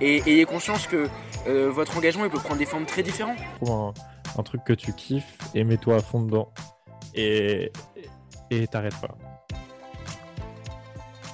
et 0.00 0.22
ayez 0.26 0.44
conscience 0.44 0.86
que 0.86 1.08
euh, 1.46 1.70
votre 1.70 1.96
engagement 1.96 2.24
il 2.24 2.30
peut 2.30 2.38
prendre 2.38 2.58
des 2.58 2.66
formes 2.66 2.86
très 2.86 3.02
différentes. 3.02 3.38
Trouve 3.60 3.92
un, 4.38 4.42
truc 4.42 4.64
que 4.64 4.72
tu 4.72 4.92
kiffes 4.92 5.38
et 5.54 5.64
mets-toi 5.64 5.96
à 5.96 6.00
fond 6.00 6.22
dedans 6.22 6.52
et 7.14 7.72
et 8.50 8.66
t'arrêtes 8.66 9.00
pas. 9.00 9.16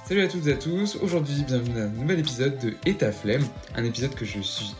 Salut 0.07 0.21
à 0.21 0.29
toutes 0.29 0.47
et 0.47 0.53
à 0.53 0.55
tous, 0.55 0.95
aujourd'hui 1.01 1.43
bienvenue 1.45 1.73
dans 1.73 1.81
un 1.81 1.87
nouvel 1.89 2.19
épisode 2.19 2.57
de 2.59 2.75
Et 2.85 2.95
flemme, 3.11 3.45
un 3.75 3.83
épisode 3.83 4.15
que 4.15 4.23
je 4.23 4.39
suis 4.39 4.73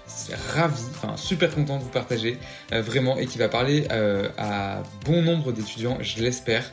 ravi, 0.53 0.81
enfin 0.91 1.17
super 1.17 1.53
content 1.53 1.79
de 1.79 1.83
vous 1.83 1.89
partager, 1.89 2.37
euh, 2.71 2.81
vraiment, 2.81 3.17
et 3.17 3.25
qui 3.25 3.37
va 3.37 3.49
parler 3.49 3.85
euh, 3.91 4.29
à 4.37 4.83
bon 5.03 5.21
nombre 5.21 5.51
d'étudiants, 5.51 5.97
je 5.99 6.23
l'espère, 6.23 6.71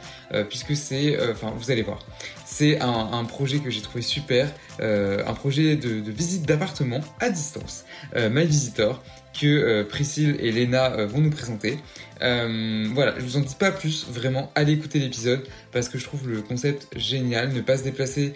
puisque 0.48 0.76
c'est, 0.76 1.18
enfin 1.32 1.52
vous 1.56 1.72
allez 1.72 1.82
voir, 1.82 1.98
c'est 2.44 2.80
un, 2.80 3.24
projet 3.24 3.58
que 3.58 3.70
j'ai 3.70 3.80
trouvé 3.80 4.02
super, 4.02 4.48
euh, 4.80 5.24
un 5.26 5.34
projet 5.34 5.74
de, 5.74 6.10
visite 6.10 6.46
d'appartement 6.46 7.00
à 7.18 7.30
distance, 7.30 7.84
euh, 8.14 8.30
My 8.30 8.46
Visitor, 8.46 9.02
que 9.38 9.46
euh, 9.46 9.84
Priscille 9.84 10.36
et 10.40 10.52
Léna 10.52 11.04
vont 11.06 11.20
nous 11.20 11.30
présenter. 11.30 11.78
voilà, 12.20 13.14
je 13.18 13.22
vous 13.22 13.36
en 13.36 13.40
dis 13.40 13.54
pas 13.54 13.70
plus, 13.70 14.06
vraiment, 14.08 14.50
allez 14.54 14.72
écouter 14.72 14.98
l'épisode 14.98 15.42
parce 15.72 15.88
que 15.88 15.98
je 15.98 16.04
trouve 16.04 16.28
le 16.28 16.40
concept 16.40 16.88
génial, 16.96 17.52
ne 17.52 17.60
pas 17.60 17.76
se 17.76 17.82
déplacer 17.82 18.32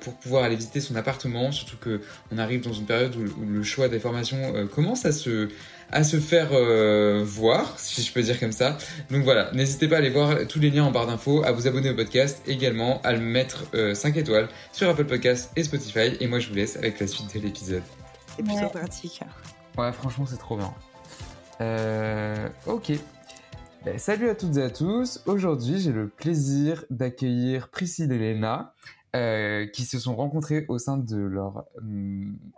pour 0.00 0.14
pouvoir 0.14 0.44
aller 0.44 0.56
visiter 0.56 0.80
son 0.80 0.94
appartement, 0.96 1.50
surtout 1.50 1.76
que 1.76 2.00
on 2.30 2.38
arrive 2.38 2.60
dans 2.60 2.72
une 2.72 2.86
période 2.86 3.16
où, 3.16 3.42
où 3.42 3.46
le 3.46 3.62
choix 3.62 3.88
des 3.88 3.98
formations 3.98 4.68
commence 4.68 5.04
à 5.04 5.12
se 5.12 5.48
à 5.94 6.04
se 6.04 6.18
faire 6.18 6.48
euh, 6.52 7.22
voir, 7.24 7.78
si 7.78 8.02
je 8.02 8.12
peux 8.12 8.22
dire 8.22 8.38
comme 8.38 8.52
ça. 8.52 8.76
Donc 9.10 9.22
voilà, 9.22 9.50
n'hésitez 9.52 9.88
pas 9.88 9.96
à 9.96 9.98
aller 9.98 10.10
voir 10.10 10.46
tous 10.48 10.58
les 10.58 10.70
liens 10.70 10.84
en 10.84 10.90
barre 10.90 11.06
d'infos, 11.06 11.44
à 11.44 11.52
vous 11.52 11.66
abonner 11.66 11.90
au 11.90 11.94
podcast, 11.94 12.42
également 12.46 13.00
à 13.02 13.12
le 13.12 13.20
mettre 13.20 13.64
5 13.72 14.16
euh, 14.16 14.20
étoiles 14.20 14.48
sur 14.72 14.88
Apple 14.88 15.04
Podcasts 15.04 15.50
et 15.56 15.62
Spotify. 15.62 16.16
Et 16.20 16.26
moi, 16.26 16.40
je 16.40 16.48
vous 16.48 16.54
laisse 16.54 16.76
avec 16.76 16.98
la 17.00 17.06
suite 17.06 17.34
de 17.34 17.40
l'épisode. 17.40 17.82
C'est 18.36 18.42
plutôt 18.42 18.68
pratique. 18.68 19.20
Ouais, 19.76 19.92
franchement, 19.92 20.26
c'est 20.26 20.36
trop 20.36 20.56
bien. 20.56 20.72
Euh, 21.60 22.48
ok. 22.66 22.92
Ben, 23.84 23.98
salut 23.98 24.28
à 24.28 24.34
toutes 24.34 24.56
et 24.56 24.62
à 24.62 24.70
tous. 24.70 25.22
Aujourd'hui, 25.26 25.80
j'ai 25.80 25.92
le 25.92 26.08
plaisir 26.08 26.84
d'accueillir 26.90 27.68
Priscille 27.68 28.10
et 28.12 28.18
Léna. 28.18 28.74
Euh, 29.14 29.66
qui 29.68 29.84
se 29.84 30.00
sont 30.00 30.16
rencontrés 30.16 30.64
au 30.66 30.76
sein 30.78 30.96
de 30.96 31.16
leur 31.16 31.66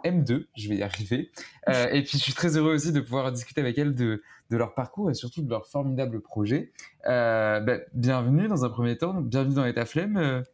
M2, 0.05 0.33
hum, 0.33 0.45
je 0.57 0.69
vais 0.71 0.77
y 0.77 0.83
arriver. 0.83 1.31
Euh, 1.69 1.91
et 1.91 2.03
puis 2.03 2.17
je 2.17 2.23
suis 2.23 2.33
très 2.33 2.57
heureux 2.57 2.75
aussi 2.75 2.93
de 2.93 3.01
pouvoir 3.01 3.31
discuter 3.31 3.61
avec 3.61 3.77
elles 3.77 3.95
de, 3.95 4.23
de 4.49 4.57
leur 4.57 4.73
parcours 4.73 5.11
et 5.11 5.15
surtout 5.15 5.43
de 5.43 5.51
leur 5.51 5.67
formidable 5.67 6.23
projet. 6.23 6.73
Euh, 7.09 7.61
bah, 7.61 7.77
bienvenue 7.93 8.49
dans 8.49 8.65
un 8.65 8.71
premier 8.71 8.97
temps, 8.97 9.21
bienvenue 9.21 9.55
dans 9.55 9.67
l'état 9.67 9.85
flemme. 9.85 10.45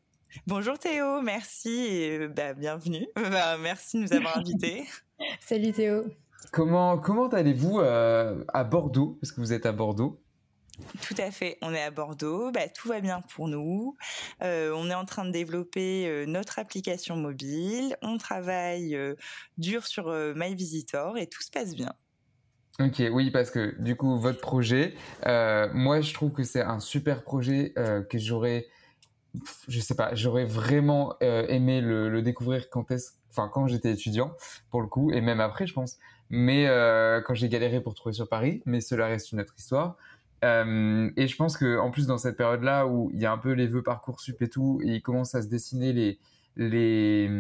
Bonjour 0.48 0.76
Théo, 0.76 1.22
merci 1.22 1.70
et 1.70 2.26
bah, 2.26 2.54
bienvenue. 2.54 3.06
Bah, 3.14 3.56
merci 3.60 3.98
de 3.98 4.02
nous 4.02 4.12
avoir 4.12 4.38
invités. 4.38 4.82
Salut 5.40 5.70
Théo. 5.70 6.02
Comment, 6.50 6.98
comment 6.98 7.28
allez-vous 7.28 7.80
à 7.80 8.64
Bordeaux? 8.64 9.18
Parce 9.20 9.32
que 9.32 9.40
vous 9.40 9.52
êtes 9.52 9.66
à 9.66 9.72
Bordeaux. 9.72 10.22
Tout 11.02 11.14
à 11.18 11.30
fait. 11.30 11.58
On 11.62 11.72
est 11.74 11.82
à 11.82 11.90
Bordeaux. 11.90 12.50
Bah, 12.50 12.68
tout 12.68 12.88
va 12.88 13.00
bien 13.00 13.20
pour 13.34 13.48
nous. 13.48 13.96
Euh, 14.42 14.72
on 14.74 14.90
est 14.90 14.94
en 14.94 15.04
train 15.04 15.24
de 15.24 15.30
développer 15.30 16.06
euh, 16.06 16.26
notre 16.26 16.58
application 16.58 17.16
mobile. 17.16 17.96
On 18.02 18.18
travaille 18.18 18.94
euh, 18.94 19.14
dur 19.58 19.86
sur 19.86 20.10
My 20.36 20.54
Visitor 20.54 21.18
et 21.18 21.26
tout 21.26 21.42
se 21.42 21.50
passe 21.50 21.74
bien. 21.74 21.92
Ok, 22.80 23.02
oui, 23.12 23.30
parce 23.30 23.50
que 23.50 23.80
du 23.80 23.96
coup, 23.96 24.18
votre 24.18 24.40
projet, 24.40 24.94
moi, 25.24 26.00
je 26.00 26.14
trouve 26.14 26.32
que 26.32 26.42
c'est 26.42 26.62
un 26.62 26.80
super 26.80 27.22
projet 27.22 27.74
que 28.08 28.16
j'aurais, 28.16 28.66
je 29.68 29.78
sais 29.78 29.94
pas, 29.94 30.14
j'aurais 30.14 30.46
vraiment 30.46 31.14
aimé 31.20 31.82
le, 31.82 32.22
découvrir 32.22 32.70
quand 32.70 32.86
enfin, 33.28 33.50
quand 33.52 33.66
j'étais 33.66 33.92
étudiant, 33.92 34.32
pour 34.70 34.80
le 34.80 34.86
coup, 34.86 35.12
et 35.12 35.20
même 35.20 35.40
après, 35.40 35.66
je 35.66 35.74
pense. 35.74 35.98
Mais 36.32 36.66
quand 37.26 37.34
j'ai 37.34 37.48
galéré 37.48 37.80
pour 37.80 37.94
trouver 37.94 38.14
sur 38.14 38.28
Paris, 38.28 38.62
mais 38.66 38.80
cela 38.80 39.06
reste 39.06 39.30
une 39.32 39.40
autre 39.40 39.54
histoire. 39.56 39.96
Euh, 40.44 41.10
et 41.16 41.28
je 41.28 41.36
pense 41.36 41.56
que 41.56 41.78
en 41.78 41.90
plus 41.90 42.06
dans 42.06 42.18
cette 42.18 42.36
période-là 42.36 42.86
où 42.86 43.10
il 43.14 43.20
y 43.20 43.26
a 43.26 43.32
un 43.32 43.38
peu 43.38 43.52
les 43.52 43.66
vœux 43.66 43.82
parcoursup 43.82 44.42
et 44.42 44.48
tout, 44.48 44.80
et 44.82 44.88
il 44.88 45.02
commence 45.02 45.34
à 45.34 45.42
se 45.42 45.48
dessiner 45.48 45.92
les 45.92 46.18
les 46.56 47.30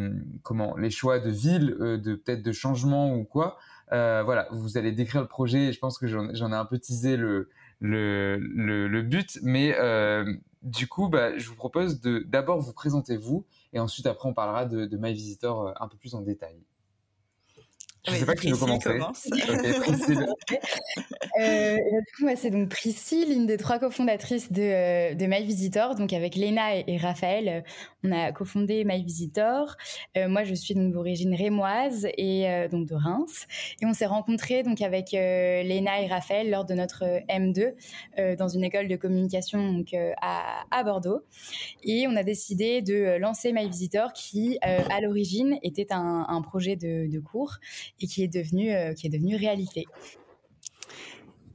comment 0.42 0.76
les 0.76 0.90
choix 0.90 1.18
de 1.18 1.30
ville, 1.30 1.76
euh, 1.80 1.98
de 1.98 2.14
peut-être 2.14 2.42
de 2.42 2.52
changement 2.52 3.14
ou 3.14 3.24
quoi. 3.24 3.58
Euh, 3.92 4.22
voilà, 4.24 4.48
vous 4.52 4.78
allez 4.78 4.92
décrire 4.92 5.20
le 5.20 5.28
projet. 5.28 5.68
Et 5.68 5.72
je 5.72 5.78
pense 5.78 5.98
que 5.98 6.06
j'en 6.06 6.52
ai 6.52 6.54
un 6.54 6.64
peu 6.64 6.78
teasé 6.78 7.16
le 7.16 7.50
le, 7.80 8.36
le, 8.38 9.02
but, 9.02 9.40
mais 9.42 9.76
du 10.62 10.86
coup, 10.86 11.08
bah, 11.08 11.36
je 11.36 11.48
vous 11.48 11.56
propose 11.56 12.00
de 12.00 12.20
d'abord 12.28 12.60
vous 12.60 12.72
présenter 12.72 13.16
vous, 13.16 13.44
et 13.72 13.80
ensuite 13.80 14.06
après 14.06 14.28
on 14.28 14.34
parlera 14.34 14.66
de, 14.66 14.86
de 14.86 14.96
My 14.96 15.12
Visitor 15.12 15.74
un 15.80 15.88
peu 15.88 15.96
plus 15.96 16.14
en 16.14 16.20
détail. 16.20 16.54
Je 18.04 18.10
ne 18.10 18.16
sais 18.16 18.26
pas 18.26 18.34
qui 18.34 18.50
veut 18.50 18.56
commencer. 18.56 18.90
euh, 21.40 21.76
du 21.76 22.12
coup, 22.16 22.24
moi, 22.24 22.34
c'est 22.34 22.50
donc 22.50 22.68
Priscille, 22.68 23.28
l'une 23.28 23.46
des 23.46 23.56
trois 23.56 23.78
cofondatrices 23.78 24.50
de, 24.50 24.60
euh, 24.60 25.14
de 25.14 25.24
My 25.26 25.44
Visitor. 25.44 25.94
Donc, 25.94 26.12
avec 26.12 26.34
Léna 26.34 26.78
et, 26.78 26.96
Raphaël, 26.96 27.48
euh, 27.48 27.60
on 28.02 28.10
a 28.10 28.32
cofondé 28.32 28.82
My 28.84 29.04
Visitor. 29.04 29.76
Euh, 30.16 30.28
moi, 30.28 30.42
je 30.42 30.52
suis 30.52 30.74
donc 30.74 30.92
d'origine 30.92 31.32
rémoise 31.32 32.08
et 32.18 32.66
donc 32.72 32.88
de 32.88 32.96
Reims. 32.96 33.46
Et 33.80 33.86
on 33.86 33.92
s'est 33.92 34.06
rencontrés 34.06 34.64
donc 34.64 34.82
avec 34.82 35.12
Léna 35.12 36.00
et 36.00 36.08
Raphaël 36.08 36.50
lors 36.50 36.64
de 36.64 36.74
notre 36.74 37.04
M2 37.28 38.36
dans 38.36 38.48
une 38.48 38.64
école 38.64 38.88
de 38.88 38.96
communication 38.96 39.72
donc, 39.72 39.94
à, 40.20 40.64
à, 40.72 40.82
Bordeaux. 40.82 41.20
Et 41.84 42.08
on 42.08 42.16
a 42.16 42.24
décidé 42.24 42.82
de 42.82 43.18
lancer 43.18 43.52
My 43.52 43.68
Visitor 43.68 44.12
qui, 44.12 44.58
à 44.62 45.00
l'origine, 45.00 45.58
était 45.62 45.92
un, 45.92 46.26
un 46.28 46.42
projet 46.42 46.74
de, 46.74 47.08
de 47.08 47.20
cours 47.20 47.58
et 48.02 48.06
qui 48.06 48.22
est 48.22 48.28
devenu, 48.28 48.72
euh, 48.72 48.94
qui 48.94 49.06
est 49.06 49.10
devenu 49.10 49.36
réalité. 49.36 49.86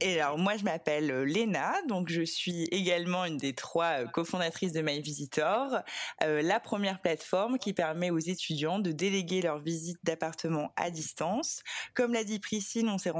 Et 0.00 0.20
alors 0.20 0.38
moi 0.38 0.56
je 0.56 0.62
m'appelle 0.62 1.10
euh, 1.10 1.24
Léna, 1.24 1.74
donc 1.88 2.08
je 2.08 2.22
suis 2.22 2.68
également 2.70 3.24
une 3.24 3.36
des 3.36 3.52
trois 3.52 4.02
euh, 4.02 4.06
cofondatrices 4.06 4.72
de 4.72 4.80
My 4.80 5.00
Visitor, 5.00 5.80
la 6.20 6.60
première 6.60 7.00
plateforme 7.00 7.58
qui 7.58 7.72
permet 7.72 8.10
aux 8.10 8.18
étudiants 8.18 8.78
de 8.78 8.92
déléguer 8.92 9.42
leur 9.42 9.58
visite 9.58 9.98
d'appartement 10.04 10.70
à 10.76 10.90
distance. 10.90 11.62
Comme 11.94 12.12
l'a 12.12 12.22
dit 12.22 12.38
Priscille, 12.38 12.88
on 12.88 12.98
s'est 12.98 13.12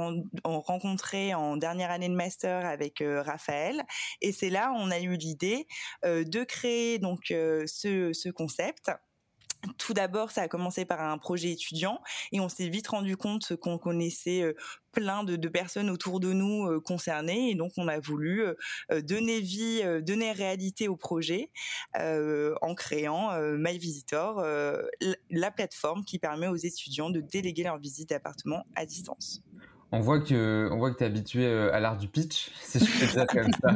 rencontrés 0.45 1.33
en 1.33 1.57
dernière 1.57 1.91
année 1.91 2.07
de 2.07 2.15
master 2.15 2.65
avec 2.65 3.03
Raphaël, 3.03 3.83
et 4.21 4.31
c'est 4.31 4.49
là 4.49 4.71
on 4.77 4.89
a 4.89 4.99
eu 4.99 5.17
l'idée 5.17 5.67
de 6.03 6.43
créer 6.45 6.97
donc 6.97 7.25
ce 7.27 8.29
concept 8.29 8.89
tout 9.77 9.93
d'abord, 9.93 10.31
ça 10.31 10.43
a 10.43 10.47
commencé 10.47 10.85
par 10.85 11.01
un 11.01 11.17
projet 11.17 11.51
étudiant 11.51 12.01
et 12.31 12.39
on 12.39 12.49
s'est 12.49 12.69
vite 12.69 12.87
rendu 12.87 13.17
compte 13.17 13.55
qu'on 13.57 13.77
connaissait 13.77 14.41
euh, 14.41 14.53
plein 14.91 15.23
de, 15.23 15.47
personnes 15.47 15.89
autour 15.89 16.19
de 16.19 16.31
nous 16.31 16.65
euh, 16.65 16.79
concernées 16.79 17.49
et 17.49 17.55
donc 17.55 17.73
on 17.77 17.87
a 17.87 17.99
voulu 17.99 18.43
euh, 18.43 19.01
donner 19.01 19.41
vie, 19.41 19.81
donner 20.01 20.31
réalité 20.31 20.87
au 20.87 20.95
projet 20.95 21.51
en 21.95 22.75
créant 22.75 23.31
My 23.57 23.77
Visitor, 23.77 24.43
la 25.29 25.51
plateforme 25.51 26.03
qui 26.03 26.19
permet 26.19 26.47
aux 26.47 26.55
étudiants 26.55 27.09
de 27.09 27.21
déléguer 27.21 27.63
leur 27.63 27.77
visite 27.77 28.09
d'appartement 28.09 28.65
à 28.75 28.85
distance. 28.85 29.41
On 29.91 29.99
voit 30.01 30.19
que, 30.19 30.69
on 30.71 30.77
voit 30.77 30.91
que 30.91 30.97
tu 30.97 31.03
es 31.03 31.07
habitué 31.07 31.45
euh, 31.45 31.73
à 31.73 31.79
l'art 31.79 31.97
du 31.97 32.07
pitch, 32.07 32.51
si 32.61 32.79
je 32.79 32.85
peux 32.85 33.11
dire 33.11 33.27
comme 33.27 33.51
ça. 33.61 33.75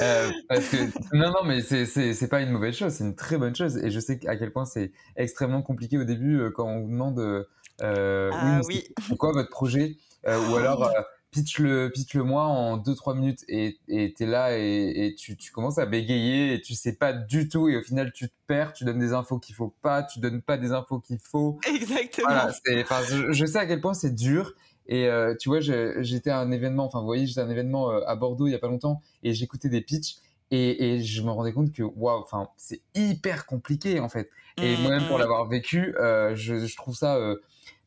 Euh, 0.00 0.30
parce 0.48 0.68
que, 0.68 0.76
non, 1.16 1.28
non, 1.30 1.44
mais 1.44 1.60
c'est, 1.60 1.84
c'est, 1.84 2.14
c'est 2.14 2.28
pas 2.28 2.40
une 2.40 2.50
mauvaise 2.50 2.74
chose, 2.74 2.92
c'est 2.92 3.04
une 3.04 3.14
très 3.14 3.36
bonne 3.36 3.54
chose. 3.54 3.76
Et 3.78 3.90
je 3.90 4.00
sais 4.00 4.18
à 4.26 4.36
quel 4.36 4.52
point 4.52 4.64
c'est 4.64 4.92
extrêmement 5.16 5.62
compliqué 5.62 5.98
au 5.98 6.04
début 6.04 6.40
euh, 6.40 6.50
quand 6.50 6.66
on 6.66 6.80
vous 6.80 6.90
demande, 6.90 7.46
ah, 7.80 8.60
oui, 8.66 8.88
quoi 9.18 9.32
votre 9.32 9.50
projet 9.50 9.96
Ou 10.26 10.56
alors, 10.56 10.90
pitch 11.32 11.58
le 11.58 11.90
pitch 11.90 12.14
le 12.14 12.22
moi 12.22 12.44
en 12.44 12.78
2-3 12.78 13.16
minutes. 13.16 13.44
Et 13.48 13.78
et 13.88 14.14
t'es 14.14 14.26
là 14.26 14.56
et, 14.56 15.06
et 15.06 15.14
tu, 15.16 15.36
tu 15.36 15.50
commences 15.50 15.78
à 15.78 15.86
bégayer 15.86 16.54
et 16.54 16.60
tu 16.60 16.74
sais 16.74 16.92
pas 16.92 17.12
du 17.12 17.48
tout. 17.48 17.68
Et 17.68 17.76
au 17.76 17.82
final 17.82 18.12
tu 18.12 18.28
te 18.28 18.34
perds 18.46 18.72
tu 18.74 18.84
donnes 18.84 19.00
des 19.00 19.12
infos 19.12 19.38
qu'il 19.38 19.54
faut 19.54 19.74
pas 19.82 20.02
tu 20.04 20.20
donnes 20.20 20.42
pas 20.42 20.58
des 20.58 20.72
infos 20.72 21.00
qu'il 21.00 21.18
faut. 21.18 21.58
Exactement. 21.66 22.28
Voilà 22.28 22.52
enfin 22.82 23.00
je, 23.08 23.32
je, 23.32 23.46
sais 23.46 23.58
à 23.58 23.66
quel 23.66 23.80
point 23.80 23.94
c'est 23.94 24.14
dur 24.14 24.54
et 24.86 25.06
euh, 25.06 25.34
tu 25.38 25.48
vois 25.48 25.60
j'étais 25.60 26.30
à 26.30 26.38
un 26.40 26.50
événement 26.50 26.84
enfin 26.84 27.00
vous 27.00 27.06
voyez 27.06 27.26
j'étais 27.26 27.40
à 27.40 27.44
un 27.44 27.50
événement 27.50 27.90
euh, 27.90 28.00
à 28.06 28.16
Bordeaux 28.16 28.46
il 28.46 28.52
y 28.52 28.54
a 28.54 28.58
pas 28.58 28.68
longtemps 28.68 29.00
et 29.22 29.32
j'écoutais 29.32 29.68
des 29.68 29.80
pitchs 29.80 30.16
et, 30.50 30.94
et 30.94 31.00
je 31.00 31.22
me 31.22 31.30
rendais 31.30 31.52
compte 31.52 31.72
que 31.72 31.82
waouh 31.82 32.20
enfin 32.20 32.48
c'est 32.56 32.80
hyper 32.94 33.46
compliqué 33.46 34.00
en 34.00 34.08
fait 34.08 34.28
et 34.60 34.76
mmh, 34.76 34.80
moi-même 34.80 35.06
pour 35.06 35.16
mmh. 35.16 35.20
l'avoir 35.20 35.46
vécu 35.46 35.94
euh, 35.98 36.34
je, 36.34 36.66
je 36.66 36.76
trouve 36.76 36.94
ça 36.94 37.16
euh, 37.16 37.36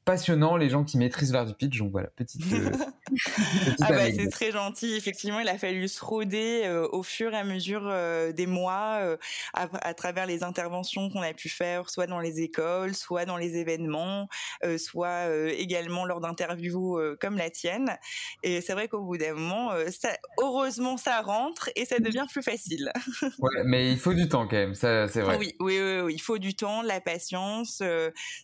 passionnant 0.05 0.55
les 0.55 0.69
gens 0.69 0.83
qui 0.83 0.97
maîtrisent 0.97 1.33
l'art 1.33 1.47
du 1.47 1.53
pitch. 1.53 1.79
Donc 1.79 1.91
voilà, 1.91 2.07
petite. 2.15 2.41
Euh, 2.53 2.69
petite 3.09 3.81
ah 3.81 3.91
bah, 3.91 4.05
c'est 4.15 4.29
très 4.29 4.51
gentil. 4.51 4.93
Effectivement, 4.93 5.39
il 5.39 5.47
a 5.49 5.57
fallu 5.57 5.87
se 5.87 6.03
roder 6.03 6.61
euh, 6.65 6.87
au 6.91 7.01
fur 7.01 7.33
et 7.33 7.37
à 7.37 7.43
mesure 7.43 7.87
euh, 7.87 8.31
des 8.31 8.45
mois 8.45 9.17
à, 9.53 9.67
à, 9.81 9.93
travers 9.95 10.27
les 10.27 10.43
interventions 10.43 11.09
qu'on 11.09 11.23
a 11.23 11.33
pu 11.33 11.49
faire, 11.49 11.89
soit 11.89 12.05
dans 12.05 12.19
les 12.19 12.39
écoles, 12.41 12.93
soit 12.93 13.25
dans 13.25 13.37
les 13.37 13.57
événements, 13.57 14.29
soit 14.77 15.27
également 15.57 16.05
lors 16.05 16.21
d'interviews 16.21 16.99
comme 17.19 17.37
la 17.37 17.49
tienne. 17.49 17.97
Et 18.43 18.61
c'est 18.61 18.73
vrai 18.73 18.87
qu'au 18.87 19.01
bout 19.01 19.17
d'un 19.17 19.33
moment, 19.33 19.71
ça, 19.89 20.09
heureusement, 20.39 20.97
ça 20.97 21.21
rentre 21.21 21.69
et 21.75 21.85
ça 21.85 21.99
devient 21.99 22.25
plus 22.31 22.43
facile. 22.43 22.91
ouais, 23.39 23.63
mais 23.65 23.91
il 23.91 23.97
faut 23.97 24.13
du 24.13 24.29
temps 24.29 24.47
quand 24.47 24.55
même. 24.55 24.75
Ça, 24.75 25.07
c'est 25.07 25.21
vrai. 25.21 25.37
Oui, 25.37 25.55
oui, 25.59 25.79
oui, 25.79 25.99
oui, 26.01 26.13
il 26.13 26.21
faut 26.21 26.37
du 26.37 26.55
temps, 26.55 26.83
de 26.83 26.87
la 26.87 27.01
patience. 27.01 27.81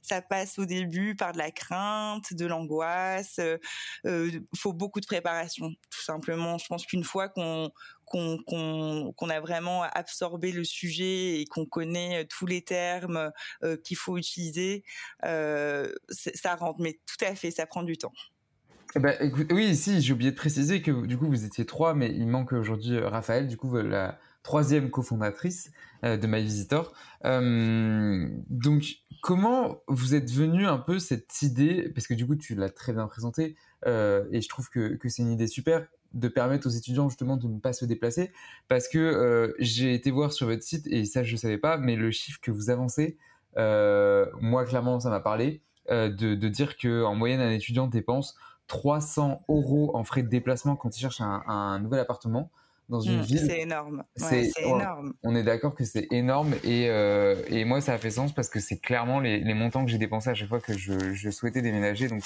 ça 0.02 0.22
passe 0.22 0.58
au 0.58 0.66
début 0.66 1.16
par 1.16 1.34
de 1.34 1.38
la 1.38 1.51
crainte, 1.52 2.34
de 2.34 2.46
l'angoisse. 2.46 3.40
Il 3.40 4.10
euh, 4.10 4.32
faut 4.56 4.74
beaucoup 4.74 5.00
de 5.00 5.06
préparation, 5.06 5.70
tout 5.90 6.02
simplement. 6.02 6.58
Je 6.58 6.68
pense 6.68 6.86
qu'une 6.86 7.04
fois 7.04 7.30
qu'on 7.30 7.72
qu'on 8.06 9.30
a 9.30 9.40
vraiment 9.40 9.84
absorbé 9.84 10.52
le 10.52 10.66
sujet 10.66 11.40
et 11.40 11.46
qu'on 11.46 11.66
connaît 11.66 12.26
tous 12.26 12.46
les 12.46 12.62
termes 12.62 13.32
euh, 13.64 13.78
qu'il 13.78 13.96
faut 13.96 14.18
utiliser, 14.18 14.84
euh, 15.24 15.94
ça 16.10 16.56
rentre. 16.56 16.82
Mais 16.82 17.00
tout 17.06 17.24
à 17.26 17.36
fait, 17.36 17.52
ça 17.52 17.66
prend 17.66 17.84
du 17.84 17.98
temps. 17.98 18.12
Eh 18.96 19.00
ben, 19.00 19.16
oui, 19.52 19.74
si, 19.78 20.02
j'ai 20.02 20.12
oublié 20.12 20.32
de 20.32 20.36
préciser 20.36 20.82
que 20.82 21.06
du 21.06 21.18
coup 21.18 21.28
vous 21.28 21.46
étiez 21.46 21.66
trois, 21.66 21.94
mais 21.94 22.10
il 22.10 22.28
manque 22.28 22.52
aujourd'hui 22.52 23.00
Raphaël, 23.00 23.48
du 23.48 23.56
coup 23.56 23.74
la, 23.78 24.20
troisième 24.44 24.90
cofondatrice 24.90 25.72
euh, 26.04 26.18
de 26.18 26.28
My 26.28 26.42
Visitor. 26.42 26.94
Euh, 27.26 28.28
donc, 28.50 28.84
comment 29.22 29.84
vous 29.88 30.16
êtes 30.16 30.32
venu 30.32 30.66
un 30.66 30.78
peu 30.78 31.00
cette 31.00 31.42
idée, 31.44 31.90
parce 31.96 32.08
que 32.08 32.14
du 32.14 32.26
coup, 32.26 32.36
tu 32.36 32.56
l'as 32.56 32.70
très 32.70 32.92
bien 32.92 33.08
présenté, 33.08 33.56
euh, 33.86 34.26
et 34.32 34.42
je 34.42 34.50
trouve 34.50 34.70
que, 34.70 34.96
que 34.96 35.10
c'est 35.10 35.22
une 35.22 35.32
idée 35.32 35.48
super 35.48 35.88
de 36.14 36.28
permettre 36.28 36.68
aux 36.68 36.72
étudiants 36.72 37.08
justement 37.08 37.38
de 37.38 37.48
ne 37.48 37.60
pas 37.60 37.72
se 37.72 37.86
déplacer, 37.86 38.32
parce 38.68 38.90
que 38.90 38.98
euh, 38.98 39.54
j'ai 39.60 39.94
été 39.94 40.12
voir 40.12 40.34
sur 40.34 40.48
votre 40.48 40.64
site, 40.64 40.88
et 40.88 41.06
ça 41.06 41.24
je 41.24 41.34
ne 41.34 41.38
savais 41.38 41.58
pas, 41.58 41.78
mais 41.78 41.96
le 41.96 42.12
chiffre 42.12 42.40
que 42.42 42.52
vous 42.52 42.70
avancez, 42.70 43.18
euh, 43.58 44.26
moi 44.42 44.66
clairement 44.66 45.00
ça 45.00 45.10
m'a 45.10 45.22
parlé, 45.22 45.62
de, 45.90 46.36
de 46.36 46.48
dire 46.48 46.78
que 46.78 47.04
en 47.04 47.16
moyenne 47.16 47.42
un 47.42 47.52
étudiant 47.52 47.88
dépense 47.88 48.38
300 48.68 49.44
euros 49.50 49.92
en 49.94 50.06
frais 50.06 50.24
de 50.24 50.30
déplacement 50.30 50.78
quand 50.78 50.96
il 50.96 51.02
cherche 51.02 51.20
un 51.20 51.80
nouvel 51.80 52.00
appartement 52.00 52.50
dans 52.92 53.00
une 53.00 53.20
mmh, 53.20 53.22
ville. 53.22 53.46
C'est 53.48 53.62
énorme. 53.62 54.04
c'est 54.18 54.52
énorme. 54.60 55.14
On 55.24 55.34
est 55.34 55.44
d'accord 55.44 55.74
que 55.74 55.86
c'est 55.86 56.08
énorme 56.12 56.54
et, 56.64 56.90
euh, 56.90 57.42
et 57.48 57.64
moi 57.64 57.80
ça 57.80 57.94
a 57.94 57.98
fait 57.98 58.12
sens 58.12 58.34
parce 58.34 58.50
que 58.50 58.60
c'est 58.60 58.78
clairement 58.78 59.20
les, 59.22 59.40
les, 59.40 59.54
montants 59.54 59.86
que 59.86 59.90
j'ai 59.90 59.98
dépensés 59.98 60.30
à 60.30 60.34
chaque 60.34 60.50
fois 60.50 60.60
que 60.60 60.78
je, 60.78 61.14
je 61.14 61.30
souhaitais 61.30 61.62
déménager. 61.62 62.10
Donc 62.10 62.22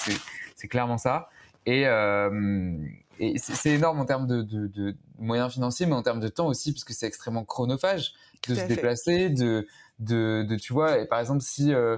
c'est 0.55 0.67
clairement 0.67 0.97
ça. 0.97 1.29
Et, 1.67 1.87
euh, 1.87 2.77
et 3.19 3.37
c'est 3.37 3.71
énorme 3.71 3.99
en 3.99 4.05
termes 4.05 4.27
de, 4.27 4.41
de, 4.41 4.67
de, 4.67 4.95
moyens 5.19 5.53
financiers, 5.53 5.85
mais 5.85 5.93
en 5.93 6.03
termes 6.03 6.19
de 6.19 6.27
temps 6.27 6.47
aussi, 6.47 6.73
parce 6.73 6.83
que 6.83 6.93
c'est 6.93 7.07
extrêmement 7.07 7.45
chronophage 7.45 8.13
de 8.47 8.55
se 8.55 8.65
déplacer, 8.65 9.29
de, 9.29 9.67
de, 9.99 10.45
de, 10.47 10.55
tu 10.57 10.73
vois. 10.73 10.99
Et 10.99 11.05
par 11.05 11.19
exemple, 11.19 11.41
si 11.41 11.73
euh, 11.73 11.97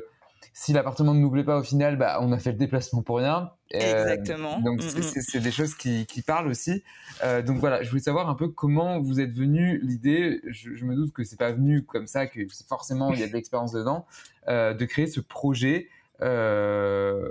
si 0.53 0.73
l'appartement 0.73 1.13
ne 1.13 1.19
nous 1.19 1.29
plaît 1.29 1.43
pas 1.43 1.59
au 1.59 1.63
final, 1.63 1.97
bah, 1.97 2.17
on 2.21 2.31
a 2.31 2.39
fait 2.39 2.51
le 2.51 2.57
déplacement 2.57 3.01
pour 3.03 3.17
rien. 3.17 3.51
Euh, 3.75 3.77
Exactement. 3.77 4.59
donc 4.61 4.81
mm, 4.81 4.99
mm. 4.99 5.21
c'est 5.21 5.39
des 5.39 5.51
choses 5.51 5.75
qui, 5.75 6.05
qui 6.05 6.21
parlent 6.21 6.47
aussi. 6.47 6.83
Euh, 7.23 7.41
donc 7.41 7.57
voilà, 7.57 7.83
je 7.83 7.89
voulais 7.89 8.01
savoir 8.01 8.29
un 8.29 8.33
peu 8.33 8.47
comment 8.47 8.99
vous 8.99 9.19
êtes 9.19 9.33
venu 9.33 9.79
l'idée. 9.83 10.41
Je, 10.47 10.73
je, 10.73 10.85
me 10.85 10.95
doute 10.95 11.13
que 11.13 11.23
c'est 11.23 11.37
pas 11.37 11.51
venu 11.51 11.83
comme 11.83 12.07
ça, 12.07 12.27
que 12.27 12.39
forcément 12.67 13.13
il 13.13 13.19
y 13.19 13.23
a 13.23 13.27
de 13.27 13.33
l'expérience 13.33 13.71
dedans, 13.71 14.05
euh, 14.47 14.73
de 14.73 14.85
créer 14.85 15.07
ce 15.07 15.19
projet 15.19 15.89
euh, 16.21 17.29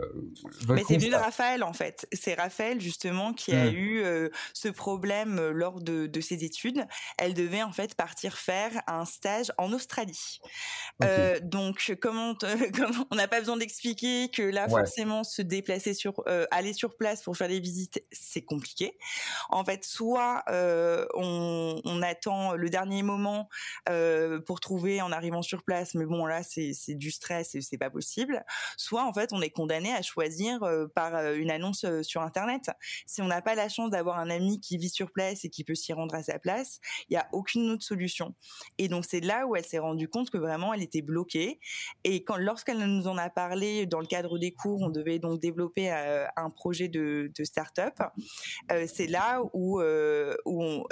Mais 0.68 0.84
c'est 0.86 0.96
venu 0.96 1.10
de 1.10 1.16
Raphaël 1.16 1.62
en 1.64 1.72
fait. 1.72 2.06
C'est 2.12 2.34
Raphaël 2.34 2.80
justement 2.80 3.32
qui 3.32 3.52
a 3.52 3.64
hmm. 3.64 3.74
eu 3.74 4.02
euh, 4.02 4.28
ce 4.52 4.68
problème 4.68 5.38
euh, 5.38 5.50
lors 5.52 5.80
de, 5.80 6.06
de, 6.06 6.20
ses 6.20 6.44
études. 6.44 6.86
Elle 7.18 7.34
devait 7.34 7.62
en 7.62 7.72
fait 7.72 7.94
partir 7.94 8.36
faire 8.38 8.70
un 8.86 9.04
stage 9.04 9.52
en 9.58 9.72
Australie. 9.72 10.40
Euh, 11.02 11.40
donc 11.42 11.96
comment, 12.00 12.34
comment 12.74 13.06
on 13.10 13.16
n'a 13.16 13.28
pas 13.28 13.40
besoin 13.40 13.56
d'expliquer 13.56 14.30
que 14.30 14.42
là 14.42 14.68
forcément 14.68 15.24
se 15.24 15.42
déplacer 15.42 15.94
sur 15.94 16.22
aller 16.50 16.72
sur 16.72 16.96
place 16.96 17.22
pour 17.22 17.36
faire 17.36 17.48
des 17.48 17.60
visites 17.60 18.02
c'est 18.12 18.42
compliqué. 18.42 18.98
En 19.50 19.64
fait 19.64 19.84
soit 19.84 20.44
on, 20.48 21.80
on, 21.84 22.02
attend 22.02 22.54
le 22.54 22.70
dernier 22.70 23.02
moment 23.02 23.48
pour 24.46 24.60
trouver 24.60 25.02
en 25.02 25.12
arrivant 25.12 25.42
sur 25.42 25.64
place, 25.64 25.94
mais 25.94 26.04
bon 26.04 26.26
là 26.26 26.42
c'est 26.42 26.94
du 26.94 27.10
stress 27.10 27.54
et 27.54 27.60
c'est 27.60 27.78
pas 27.78 27.90
possible 27.90 28.44
soit 28.76 29.05
en 29.05 29.12
fait 29.12 29.32
on 29.32 29.40
est 29.43 29.50
condamné 29.50 29.93
à 29.93 30.02
choisir 30.02 30.62
euh, 30.62 30.87
par 30.94 31.14
euh, 31.14 31.34
une 31.37 31.50
annonce 31.50 31.84
euh, 31.84 32.02
sur 32.02 32.23
internet. 32.23 32.70
Si 33.06 33.23
on 33.23 33.26
n'a 33.26 33.43
pas 33.43 33.55
la 33.55 33.69
chance 33.69 33.90
d'avoir 33.90 34.19
un 34.19 34.31
ami 34.31 34.61
qui 34.61 34.78
vit 34.78 34.88
sur 34.88 35.11
place 35.11 35.44
et 35.44 35.50
qui 35.50 35.64
peut 35.64 35.75
s'y 35.75 35.93
rendre 35.93 36.14
à 36.14 36.23
sa 36.23 36.38
place, 36.38 36.81
il 37.08 37.14
y 37.14 37.17
a 37.17 37.28
aucune 37.32 37.70
autre 37.70 37.82
solution. 37.82 38.34
Et 38.78 38.88
donc 38.88 39.05
c'est 39.08 39.20
là 39.20 39.46
où 39.46 39.56
elle 39.56 39.64
s'est 39.64 39.78
rendue 39.78 40.08
compte 40.08 40.31
que 40.31 40.38
vraiment 40.38 40.73
elle 40.75 40.82
était 40.82 41.02
bloquée. 41.02 41.61
Et 42.05 42.25
lorsqu'elle 42.38 42.78
nous 42.78 43.08
en 43.08 43.17
a 43.19 43.31
parlé 43.31 43.87
dans 43.87 44.00
le 44.00 44.06
cadre 44.06 44.38
des 44.38 44.52
cours, 44.52 44.82
on 44.82 44.90
devait 44.90 45.19
donc 45.19 45.40
développer 45.40 45.90
un 45.90 46.50
projet 46.50 46.88
de, 46.88 47.31
de 47.34 47.44
start-up. 47.44 47.94
c'est 48.87 49.06
là 49.06 49.43
où 49.52 49.81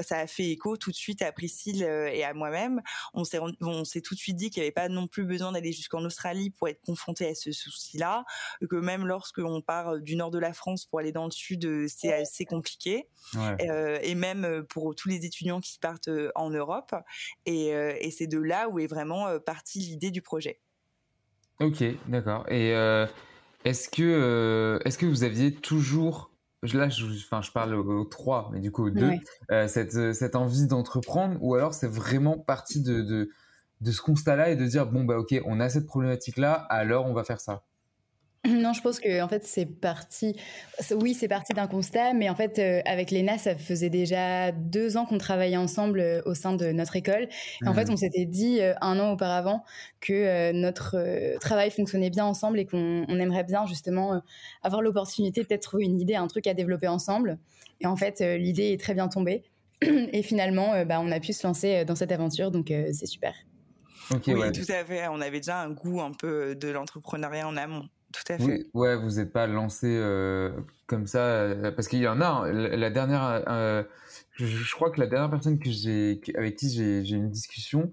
ça 0.00 0.18
a 0.18 0.26
fait 0.26 0.50
écho 0.50 0.76
tout 0.76 0.90
de 0.90 0.96
suite 0.96 1.22
à 1.22 1.32
Priscille 1.32 1.82
et 1.82 2.24
à 2.24 2.34
moi-même. 2.34 2.80
On 3.12 3.24
s'est 3.24 4.00
tout 4.00 4.14
de 4.14 4.20
suite 4.20 4.36
dit 4.36 4.50
qu'il 4.50 4.62
n'y 4.62 4.66
avait 4.66 4.72
pas 4.72 4.88
non 4.88 5.06
plus 5.06 5.24
besoin 5.24 5.52
d'aller 5.52 5.72
jusqu'en 5.72 6.04
Australie 6.04 6.50
pour 6.50 6.68
être 6.68 6.80
confronté 6.82 7.28
à 7.28 7.34
ce 7.34 7.52
là 7.94 8.24
que 8.68 8.76
même 8.76 9.06
lorsque 9.06 9.38
on 9.38 9.60
part 9.60 9.98
du 9.98 10.16
nord 10.16 10.30
de 10.30 10.38
la 10.38 10.52
France 10.52 10.86
pour 10.86 10.98
aller 10.98 11.12
dans 11.12 11.24
le 11.24 11.30
sud, 11.30 11.64
euh, 11.64 11.86
c'est 11.88 12.12
assez 12.12 12.44
compliqué. 12.44 13.08
Euh, 13.36 13.98
et 14.02 14.14
même 14.14 14.44
euh, 14.44 14.62
pour 14.62 14.94
tous 14.94 15.08
les 15.08 15.24
étudiants 15.24 15.60
qui 15.60 15.78
partent 15.78 16.10
en 16.34 16.50
Europe. 16.50 16.94
Et, 17.46 17.68
et 17.68 18.10
c'est 18.10 18.26
de 18.26 18.38
là 18.38 18.68
où 18.68 18.78
est 18.78 18.86
vraiment 18.86 19.38
partie 19.40 19.80
l'idée 19.80 20.10
du 20.10 20.22
projet. 20.22 20.60
Ok, 21.60 21.84
d'accord. 22.08 22.44
Et 22.50 22.70
est-ce 23.64 23.88
que, 23.88 24.80
est-ce 24.84 24.98
que 24.98 25.06
vous 25.06 25.24
aviez 25.24 25.54
toujours 25.54 26.30
là, 26.62 26.88
je, 26.88 27.04
enfin, 27.04 27.42
je 27.42 27.52
parle 27.52 27.74
aux 27.74 28.04
trois, 28.04 28.48
mais 28.52 28.60
du 28.60 28.72
coup 28.72 28.86
aux 28.86 28.90
deux, 28.90 29.12
cette, 29.68 30.14
cette 30.14 30.36
envie 30.36 30.66
d'entreprendre, 30.66 31.36
ou 31.40 31.54
alors 31.54 31.74
c'est 31.74 31.90
vraiment 31.90 32.38
parti 32.38 32.82
de, 32.82 33.02
de, 33.02 33.30
de 33.84 33.92
ce 33.92 34.00
constat-là 34.00 34.50
et 34.50 34.56
de 34.56 34.66
dire 34.66 34.86
bon 34.86 35.04
bah 35.04 35.18
ok, 35.18 35.40
on 35.44 35.60
a 35.60 35.68
cette 35.68 35.86
problématique-là, 35.86 36.52
alors 36.52 37.06
on 37.06 37.12
va 37.12 37.24
faire 37.24 37.40
ça. 37.40 37.62
Non, 38.46 38.74
je 38.74 38.82
pense 38.82 39.00
que 39.00 39.22
en 39.22 39.28
fait 39.28 39.44
c'est 39.44 39.64
parti. 39.64 40.36
Oui, 41.00 41.14
c'est 41.14 41.28
parti 41.28 41.54
d'un 41.54 41.66
constat, 41.66 42.12
mais 42.12 42.28
en 42.28 42.34
fait 42.34 42.58
euh, 42.58 42.82
avec 42.84 43.10
Léna, 43.10 43.38
ça 43.38 43.56
faisait 43.56 43.88
déjà 43.88 44.52
deux 44.52 44.98
ans 44.98 45.06
qu'on 45.06 45.16
travaillait 45.16 45.56
ensemble 45.56 46.00
euh, 46.00 46.20
au 46.26 46.34
sein 46.34 46.52
de 46.54 46.70
notre 46.70 46.94
école. 46.94 47.28
en 47.64 47.72
fait, 47.72 47.88
on 47.88 47.96
s'était 47.96 48.26
dit 48.26 48.60
euh, 48.60 48.74
un 48.82 49.00
an 49.00 49.12
auparavant 49.12 49.64
que 50.00 50.52
notre 50.52 51.38
travail 51.40 51.70
fonctionnait 51.70 52.10
bien 52.10 52.26
ensemble 52.26 52.58
et 52.58 52.66
qu'on 52.66 53.06
aimerait 53.08 53.44
bien 53.44 53.64
justement 53.64 54.20
avoir 54.62 54.82
l'opportunité 54.82 55.40
de 55.40 55.46
peut-être 55.46 55.62
trouver 55.62 55.84
une 55.84 55.98
idée, 55.98 56.14
un 56.14 56.26
truc 56.26 56.46
à 56.46 56.52
développer 56.52 56.88
ensemble. 56.88 57.38
Et 57.80 57.86
en 57.86 57.96
fait, 57.96 58.20
l'idée 58.20 58.72
est 58.72 58.80
très 58.80 58.92
bien 58.92 59.08
tombée. 59.08 59.42
Et 59.82 60.22
finalement, 60.22 60.84
bah, 60.84 61.00
on 61.00 61.10
a 61.10 61.20
pu 61.20 61.32
se 61.32 61.46
lancer 61.46 61.86
dans 61.86 61.94
cette 61.94 62.12
aventure, 62.12 62.50
donc 62.50 62.66
c'est 62.68 63.06
super 63.06 63.34
oui, 64.10 64.52
tout 64.52 64.72
à 64.72 64.84
fait. 64.84 65.08
On 65.08 65.20
avait 65.20 65.38
déjà 65.38 65.60
un 65.60 65.70
goût 65.70 66.00
un 66.00 66.12
peu 66.12 66.54
de 66.54 66.68
l'entrepreneuriat 66.68 67.46
en 67.46 67.56
amont. 67.56 67.88
Tout 68.14 68.32
à 68.32 68.38
fait. 68.38 68.44
Oui, 68.44 68.66
ouais, 68.74 68.96
vous 68.96 69.16
n'êtes 69.16 69.32
pas 69.32 69.46
lancé 69.46 69.88
euh, 69.88 70.52
comme 70.86 71.06
ça 71.06 71.24
euh, 71.24 71.72
parce 71.72 71.88
qu'il 71.88 71.98
y 71.98 72.06
en 72.06 72.20
a. 72.20 72.26
Hein. 72.26 72.52
la, 72.52 72.90
dernière, 72.90 73.42
euh, 73.48 73.82
je, 74.34 74.72
crois 74.74 74.90
que 74.90 75.00
la 75.00 75.08
dernière 75.08 75.30
personne 75.30 75.58
que 75.58 75.70
j'ai, 75.70 76.20
avec 76.36 76.56
qui 76.56 76.70
j'ai, 76.70 77.04
j'ai 77.04 77.16
une 77.16 77.30
discussion 77.30 77.92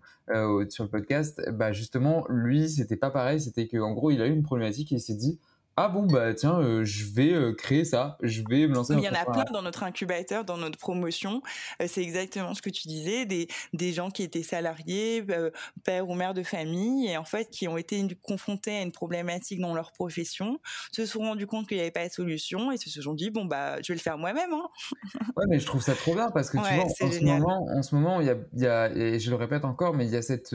sur 0.69 0.85
le 0.85 0.89
podcast, 0.89 1.41
bah 1.51 1.73
justement, 1.73 2.25
lui, 2.29 2.69
c'était 2.69 2.95
pas 2.95 3.09
pareil. 3.09 3.41
C'était 3.41 3.67
qu'en 3.67 3.91
gros, 3.91 4.11
il 4.11 4.21
a 4.21 4.27
eu 4.27 4.31
une 4.31 4.43
problématique 4.43 4.91
et 4.91 4.95
il 4.95 5.01
s'est 5.01 5.15
dit, 5.15 5.39
ah 5.77 5.87
bon 5.87 6.05
bah 6.05 6.33
tiens 6.33 6.59
euh, 6.59 6.83
je 6.83 7.05
vais 7.05 7.31
euh, 7.31 7.53
créer 7.53 7.85
ça. 7.85 8.17
Je 8.21 8.41
vais 8.49 8.67
me 8.67 8.75
lancer 8.75 8.93
il 8.93 9.03
y 9.03 9.09
en 9.09 9.13
a 9.13 9.25
plein 9.25 9.45
dans 9.53 9.61
notre 9.61 9.83
incubateur 9.83 10.43
dans 10.43 10.57
notre 10.57 10.77
promotion. 10.77 11.41
Euh, 11.81 11.85
c'est 11.87 12.01
exactement 12.01 12.53
ce 12.53 12.61
que 12.61 12.69
tu 12.69 12.87
disais 12.87 13.25
des 13.25 13.47
des 13.73 13.93
gens 13.93 14.11
qui 14.11 14.23
étaient 14.23 14.43
salariés 14.43 15.25
père 15.83 16.09
ou 16.09 16.15
mère 16.15 16.33
de 16.33 16.43
famille 16.43 17.07
et 17.07 17.17
en 17.17 17.23
fait 17.23 17.49
qui 17.49 17.67
ont 17.67 17.77
été 17.77 18.05
confrontés 18.21 18.77
à 18.77 18.81
une 18.81 18.91
problématique 18.91 19.61
dans 19.61 19.73
leur 19.73 19.91
profession 19.93 20.59
se 20.91 21.05
sont 21.05 21.19
rendus 21.19 21.47
compte 21.47 21.67
qu'il 21.67 21.77
n'y 21.77 21.81
avait 21.81 21.91
pas 21.91 22.07
de 22.07 22.13
solution 22.13 22.71
et 22.71 22.77
se 22.77 23.01
sont 23.01 23.13
dit 23.13 23.29
bon 23.29 23.45
bah 23.45 23.81
je 23.81 23.93
vais 23.93 23.97
le 23.97 24.01
faire 24.01 24.17
moi-même 24.17 24.53
hein. 24.53 24.67
ouais 25.37 25.45
mais 25.47 25.59
je 25.59 25.65
trouve 25.65 25.81
ça 25.81 25.95
trop 25.95 26.13
bien 26.13 26.31
parce 26.31 26.49
que 26.49 26.57
tu 26.57 26.73
vois 26.73 26.83
en 26.83 26.89
ce 26.89 27.23
moment 27.23 27.67
en 27.73 27.81
ce 27.81 27.95
moment 27.95 28.21
il 28.21 28.27
y 28.27 28.29
a 28.29 28.37
y 28.55 28.65
a 28.65 28.91
et 28.91 29.19
je 29.19 29.29
le 29.29 29.35
répète 29.37 29.63
encore 29.63 29.93
mais 29.93 30.05
il 30.05 30.11
y 30.11 30.17
a 30.17 30.21
cette 30.21 30.53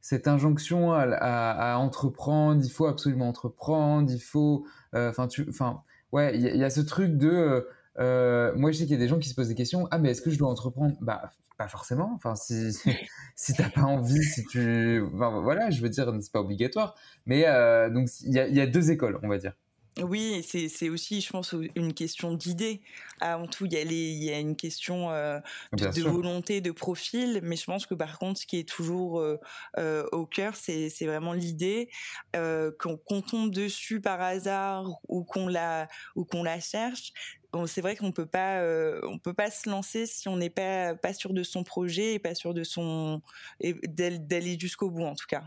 cette 0.00 0.28
injonction 0.28 0.92
à, 0.92 1.02
à, 1.02 1.76
entreprendre, 1.76 2.62
il 2.64 2.70
faut 2.70 2.86
absolument 2.86 3.28
entreprendre, 3.28 4.10
il 4.10 4.20
faut, 4.20 4.66
euh, 4.94 5.10
enfin, 5.10 5.28
tu, 5.28 5.46
enfin, 5.48 5.82
ouais, 6.12 6.36
il 6.36 6.42
y, 6.42 6.64
a 6.64 6.70
ce 6.70 6.80
truc 6.80 7.16
de, 7.16 7.28
euh, 7.28 7.60
euh, 7.98 8.52
moi 8.56 8.72
je 8.72 8.78
sais 8.78 8.84
qu'il 8.84 8.92
y 8.92 8.96
a 8.96 9.00
des 9.00 9.08
gens 9.08 9.18
qui 9.18 9.28
se 9.28 9.34
posent 9.34 9.48
des 9.48 9.54
questions, 9.54 9.88
ah 9.90 9.98
mais 9.98 10.10
est-ce 10.10 10.22
que 10.22 10.30
je 10.30 10.38
dois 10.38 10.48
entreprendre? 10.48 10.96
Bah 11.00 11.30
pas 11.58 11.68
forcément, 11.68 12.12
enfin 12.14 12.34
si 12.36 12.72
si 13.36 13.54
t'as 13.54 13.68
pas 13.68 13.82
envie, 13.82 14.22
si 14.22 14.44
tu, 14.46 15.02
enfin, 15.14 15.40
voilà, 15.40 15.70
je 15.70 15.82
veux 15.82 15.90
dire, 15.90 16.10
c'est 16.20 16.32
pas 16.32 16.40
obligatoire, 16.40 16.96
mais 17.26 17.42
donc 17.90 18.08
il 18.22 18.32
y 18.32 18.38
a, 18.38 18.48
y 18.48 18.60
a 18.60 18.66
deux 18.66 18.90
écoles, 18.90 19.18
on 19.22 19.28
va 19.28 19.38
dire. 19.38 19.52
Oui, 19.98 20.46
c'est 20.46 20.88
aussi, 20.88 21.20
je 21.20 21.30
pense, 21.30 21.54
une 21.74 21.92
question 21.94 22.32
d'idée. 22.32 22.80
Avant 23.20 23.46
tout, 23.46 23.66
il 23.66 23.72
y 23.72 23.76
a, 23.76 23.82
il 23.82 24.24
y 24.24 24.30
a 24.30 24.38
une 24.38 24.54
question 24.54 25.10
euh, 25.10 25.40
de, 25.72 26.02
volonté, 26.02 26.60
de 26.60 26.70
profil, 26.70 27.40
mais 27.42 27.56
je 27.56 27.64
pense 27.64 27.86
que 27.86 27.94
par 27.94 28.18
contre, 28.18 28.40
ce 28.40 28.46
qui 28.46 28.58
est 28.58 28.68
toujours 28.68 29.20
euh, 29.20 29.36
euh, 29.78 30.06
au 30.12 30.26
cœur, 30.26 30.54
c'est 30.54 30.90
vraiment 31.02 31.32
l'idée 31.32 31.90
qu'on 32.32 33.20
tombe 33.20 33.50
dessus 33.50 34.00
par 34.00 34.20
hasard 34.20 35.00
ou 35.08 35.24
qu'on 35.24 35.48
la 35.48 35.88
ou 36.14 36.24
qu'on 36.24 36.44
la 36.44 36.60
cherche. 36.60 37.12
Bon, 37.52 37.66
c'est 37.66 37.80
vrai 37.80 37.96
qu'on 37.96 38.12
peut 38.12 38.26
pas, 38.26 38.62
on 39.02 39.18
peut 39.18 39.34
pas 39.34 39.50
se 39.50 39.68
lancer 39.68 40.06
si 40.06 40.28
on 40.28 40.36
n'est 40.36 40.50
pas 40.50 40.94
pas 40.94 41.12
sûr 41.12 41.32
de 41.32 41.42
son 41.42 41.64
projet 41.64 42.14
et 42.14 42.18
pas 42.20 42.36
sûr 42.36 42.54
de 42.54 42.62
son 42.62 43.22
d'aller 43.60 44.56
jusqu'au 44.58 44.88
bout 44.88 45.04
en 45.04 45.16
tout 45.16 45.26
cas. 45.26 45.42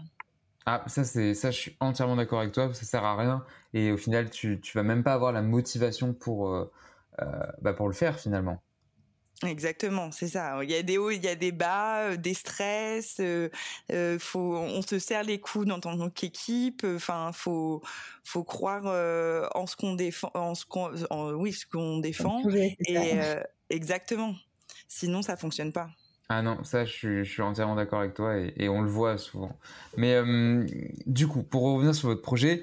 Ah, 0.65 0.83
ça, 0.87 1.03
c'est, 1.03 1.33
ça, 1.33 1.51
je 1.51 1.57
suis 1.57 1.75
entièrement 1.79 2.15
d'accord 2.15 2.39
avec 2.39 2.53
toi, 2.53 2.73
ça 2.73 2.85
sert 2.85 3.03
à 3.03 3.17
rien. 3.17 3.43
Et 3.73 3.91
au 3.91 3.97
final, 3.97 4.29
tu, 4.29 4.61
tu 4.61 4.77
vas 4.77 4.83
même 4.83 5.03
pas 5.03 5.13
avoir 5.13 5.31
la 5.31 5.41
motivation 5.41 6.13
pour, 6.13 6.49
euh, 6.49 6.71
euh, 7.21 7.25
bah, 7.61 7.73
pour 7.73 7.87
le 7.87 7.93
faire 7.93 8.19
finalement. 8.19 8.61
Exactement, 9.45 10.09
c'est 10.11 10.29
ça. 10.29 10.63
Il 10.63 10.71
y 10.71 10.75
a 10.75 10.83
des 10.83 10.97
hauts, 10.97 11.11
il 11.11 11.21
y 11.21 11.27
a 11.27 11.35
des 11.35 11.51
bas, 11.51 12.11
euh, 12.11 12.15
des 12.15 12.33
stress. 12.33 13.19
faut, 14.19 14.55
on 14.55 14.81
se 14.81 14.99
serre 14.99 15.23
les 15.23 15.41
coudes 15.41 15.69
en 15.69 15.81
tant 15.81 16.09
qu'équipe. 16.09 16.85
Enfin, 16.85 17.31
faut, 17.33 17.81
faut 18.23 18.45
croire 18.45 18.85
en 19.53 19.67
ce 19.67 19.75
qu'on 19.75 19.95
défend, 19.95 20.31
en 20.33 20.55
ce 20.55 20.65
qu'on, 20.65 20.93
oui, 21.33 21.51
ce 21.51 21.65
qu'on 21.65 21.97
défend. 21.97 22.41
Et 22.87 23.19
exactement. 23.69 24.33
Sinon, 24.87 25.21
ça 25.21 25.35
fonctionne 25.35 25.73
pas. 25.73 25.89
Ah 26.29 26.41
non, 26.41 26.63
ça, 26.63 26.85
je 26.85 27.23
suis, 27.23 27.41
entièrement 27.41 27.75
d'accord 27.75 27.99
avec 27.99 28.13
toi 28.13 28.37
et, 28.37 28.69
on 28.69 28.81
le 28.81 28.89
voit 28.89 29.17
souvent. 29.17 29.57
Mais 29.97 30.15
euh, 30.15 30.65
du 31.05 31.27
coup, 31.27 31.43
pour 31.43 31.63
revenir 31.63 31.93
sur 31.93 32.09
votre 32.09 32.21
projet, 32.21 32.61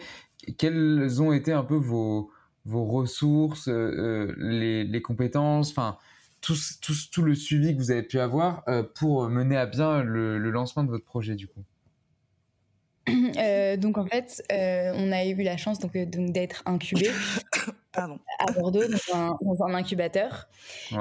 quelles 0.58 1.22
ont 1.22 1.32
été 1.32 1.52
un 1.52 1.62
peu 1.62 1.76
vos, 1.76 2.30
vos 2.64 2.84
ressources, 2.86 3.68
euh, 3.68 4.34
les, 4.38 4.84
les, 4.84 5.02
compétences, 5.02 5.70
enfin, 5.70 5.98
tout, 6.40 6.56
tout, 6.80 6.94
tout, 7.12 7.22
le 7.22 7.34
suivi 7.34 7.74
que 7.74 7.78
vous 7.78 7.90
avez 7.90 8.02
pu 8.02 8.18
avoir 8.18 8.62
euh, 8.68 8.82
pour 8.82 9.28
mener 9.28 9.56
à 9.56 9.66
bien 9.66 10.02
le, 10.02 10.38
le 10.38 10.50
lancement 10.50 10.82
de 10.82 10.90
votre 10.90 11.04
projet, 11.04 11.34
du 11.34 11.46
coup? 11.46 11.62
euh, 13.38 13.76
donc 13.76 13.98
en 13.98 14.06
fait, 14.06 14.42
euh, 14.52 14.92
on 14.94 15.12
a 15.12 15.24
eu 15.24 15.34
la 15.42 15.56
chance 15.56 15.78
donc, 15.78 15.96
euh, 15.96 16.04
d'être 16.06 16.62
incubé 16.66 17.10
à 17.94 18.52
Bordeaux 18.52 18.84
dans 19.40 19.64
un, 19.64 19.74
incubateur 19.74 20.48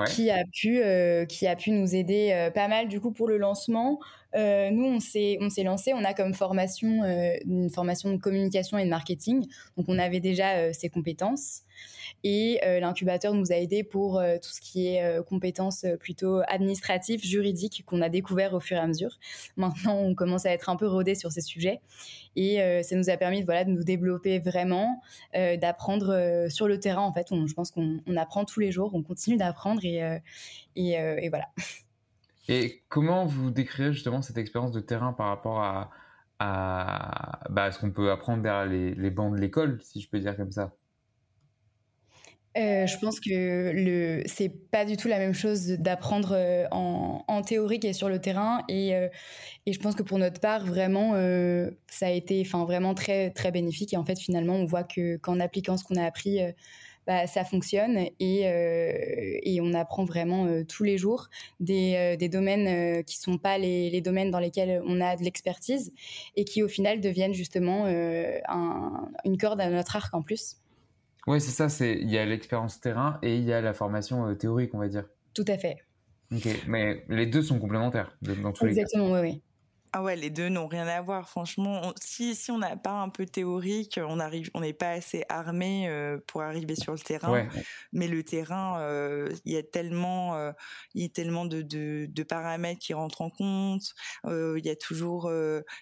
qui 0.07 0.31
a 0.31 0.43
pu 0.45 0.81
qui 1.27 1.47
a 1.47 1.55
pu 1.55 1.71
nous 1.71 1.95
aider 1.95 2.49
pas 2.55 2.67
mal 2.67 2.87
du 2.87 2.99
coup 2.99 3.11
pour 3.11 3.27
le 3.27 3.37
lancement. 3.37 3.99
nous 4.33 4.85
on 4.85 4.99
s'est 4.99 5.37
on 5.39 5.49
s'est 5.49 5.63
lancé, 5.63 5.93
on 5.93 6.03
a 6.03 6.13
comme 6.13 6.33
formation 6.33 7.03
une 7.45 7.69
formation 7.69 8.11
de 8.11 8.17
communication 8.17 8.77
et 8.79 8.85
de 8.85 8.89
marketing, 8.89 9.45
donc 9.77 9.85
on 9.87 9.99
avait 9.99 10.19
déjà 10.19 10.73
ces 10.73 10.89
compétences. 10.89 11.61
Et 12.23 12.59
euh, 12.65 12.79
l'incubateur 12.79 13.33
nous 13.33 13.51
a 13.51 13.55
aidés 13.55 13.83
pour 13.83 14.19
euh, 14.19 14.35
tout 14.35 14.49
ce 14.49 14.59
qui 14.59 14.87
est 14.87 15.03
euh, 15.03 15.23
compétences 15.23 15.85
plutôt 15.99 16.41
administratives, 16.47 17.23
juridiques 17.23 17.83
qu'on 17.85 18.01
a 18.01 18.09
découvert 18.09 18.53
au 18.53 18.59
fur 18.59 18.77
et 18.77 18.79
à 18.79 18.87
mesure. 18.87 19.17
Maintenant, 19.55 19.95
on 19.95 20.15
commence 20.15 20.45
à 20.45 20.51
être 20.51 20.69
un 20.69 20.75
peu 20.75 20.87
rodé 20.87 21.15
sur 21.15 21.31
ces 21.31 21.41
sujets 21.41 21.79
et 22.35 22.57
ça 22.83 22.95
nous 22.95 23.09
a 23.09 23.17
permis 23.17 23.43
voilà, 23.43 23.63
de 23.63 23.71
nous 23.71 23.83
développer 23.83 24.39
vraiment, 24.39 25.01
d'apprendre 25.33 26.47
sur 26.49 26.67
le 26.67 26.79
terrain. 26.79 27.01
En 27.01 27.11
fait, 27.11 27.27
je 27.31 27.53
pense 27.53 27.71
qu'on 27.71 27.99
apprend 28.15 28.45
tous 28.45 28.59
les 28.59 28.71
jours, 28.71 28.91
on 28.93 29.03
continue 29.03 29.37
d'apprendre 29.37 29.81
et, 29.83 31.29
voilà. 31.29 31.49
Et 32.47 32.83
comment 32.87 33.25
vous 33.25 33.51
décrivez 33.51 33.93
justement 33.93 34.21
cette 34.21 34.37
expérience 34.37 34.71
de 34.71 34.79
terrain 34.79 35.13
par 35.13 35.27
rapport 35.27 35.61
à, 35.61 35.89
bah, 37.49 37.71
ce 37.71 37.79
qu'on 37.79 37.91
peut 37.91 38.11
apprendre 38.11 38.43
derrière 38.43 38.65
les 38.65 39.09
bancs 39.09 39.35
de 39.35 39.39
l'école, 39.39 39.79
si 39.81 39.99
je 39.99 40.09
peux 40.09 40.19
dire 40.19 40.37
comme 40.37 40.51
ça? 40.51 40.73
Euh, 42.59 42.87
je 42.87 42.97
pense 42.97 43.19
que 43.19 43.71
le 43.73 44.23
c'est 44.25 44.49
pas 44.49 44.83
du 44.83 44.97
tout 44.97 45.07
la 45.07 45.17
même 45.17 45.33
chose 45.33 45.67
d'apprendre 45.67 46.33
euh, 46.33 46.65
en, 46.71 47.23
en, 47.27 47.41
théorique 47.41 47.85
et 47.85 47.93
sur 47.93 48.09
le 48.09 48.19
terrain 48.19 48.63
et, 48.67 48.95
euh, 48.95 49.07
et 49.65 49.71
je 49.71 49.79
pense 49.79 49.95
que 49.95 50.03
pour 50.03 50.17
notre 50.17 50.41
part 50.41 50.65
vraiment 50.65 51.13
ça 51.87 52.07
a 52.07 52.09
été 52.09 52.41
enfin 52.45 52.65
vraiment 52.65 52.93
très 52.93 53.29
très 53.31 53.51
bénéfique 53.51 53.93
et 53.93 53.97
en 53.97 54.03
fait 54.03 54.19
finalement 54.19 54.55
on 54.55 54.65
voit 54.65 54.83
que 54.83 55.17
qu'en 55.17 55.39
appliquant 55.39 55.77
ce 55.77 55.85
qu'on 55.85 55.95
a 55.95 56.03
appris 56.03 56.39
bah, 57.07 57.27
ça 57.27 57.45
fonctionne 57.45 58.07
et, 58.19 59.59
on 59.61 59.73
apprend 59.73 60.03
vraiment 60.03 60.63
tous 60.67 60.83
les 60.83 60.97
jours 60.97 61.29
des, 61.59 62.17
domaines 62.29 63.03
qui 63.05 63.17
sont 63.17 63.37
pas 63.37 63.57
les, 63.57 64.01
domaines 64.01 64.31
dans 64.31 64.39
lesquels 64.39 64.81
on 64.85 64.99
a 64.99 65.15
de 65.15 65.23
l'expertise 65.23 65.93
et 66.35 66.43
qui 66.43 66.61
au 66.61 66.67
final 66.67 66.99
deviennent 66.99 67.33
justement 67.33 67.85
un, 67.85 69.09
une 69.23 69.37
corde 69.37 69.61
à 69.61 69.69
notre 69.69 69.95
arc 69.95 70.13
en 70.13 70.21
plus. 70.21 70.57
Oui, 71.29 71.39
c'est 71.39 71.51
ça. 71.51 71.69
C'est 71.69 71.93
il 71.93 72.09
y 72.09 72.17
a 72.17 72.25
l'expérience 72.25 72.81
terrain 72.81 73.19
et 73.21 73.37
il 73.37 73.43
y 73.43 73.53
a 73.53 73.61
la 73.61 73.73
formation 73.75 74.27
euh, 74.27 74.33
théorique, 74.33 74.73
on 74.73 74.79
va 74.79 74.87
dire. 74.87 75.05
Tout 75.35 75.45
à 75.47 75.59
fait. 75.59 75.77
Ok, 76.35 76.47
mais 76.67 77.05
les 77.07 77.27
deux 77.27 77.43
sont 77.43 77.59
complémentaires 77.59 78.17
dans 78.23 78.51
tous 78.51 78.65
les 78.65 78.73
cas. 78.73 78.81
Exactement, 78.81 79.11
oui, 79.11 79.19
oui. 79.21 79.41
Ah 79.91 80.03
ouais, 80.03 80.15
les 80.15 80.29
deux 80.29 80.49
n'ont 80.49 80.67
rien 80.67 80.87
à 80.87 81.01
voir. 81.01 81.27
Franchement, 81.27 81.93
si 81.99 82.35
si 82.35 82.51
on 82.51 82.59
n'a 82.59 82.77
pas 82.77 82.91
un 82.91 83.09
peu 83.09 83.25
théorique, 83.25 83.99
on 84.03 84.19
arrive, 84.19 84.51
on 84.53 84.59
n'est 84.59 84.73
pas 84.73 84.91
assez 84.91 85.23
armé 85.29 85.89
euh, 85.89 86.19
pour 86.27 86.43
arriver 86.43 86.75
sur 86.75 86.93
le 86.93 86.99
terrain. 86.99 87.47
Mais 87.91 88.07
le 88.07 88.23
terrain, 88.23 88.79
euh, 88.81 89.29
il 89.45 89.53
y 89.53 89.57
a 89.57 89.63
tellement, 89.63 90.35
euh, 90.35 90.51
il 90.93 91.01
y 91.01 91.05
a 91.05 91.09
tellement 91.09 91.45
de, 91.45 91.63
de, 91.63 92.05
de, 92.07 92.23
paramètres 92.23 92.79
qui 92.79 92.93
rentrent 92.93 93.21
en 93.21 93.31
compte. 93.31 93.95
il 94.25 94.63
y 94.63 94.69
a 94.69 94.75
toujours 94.75 95.27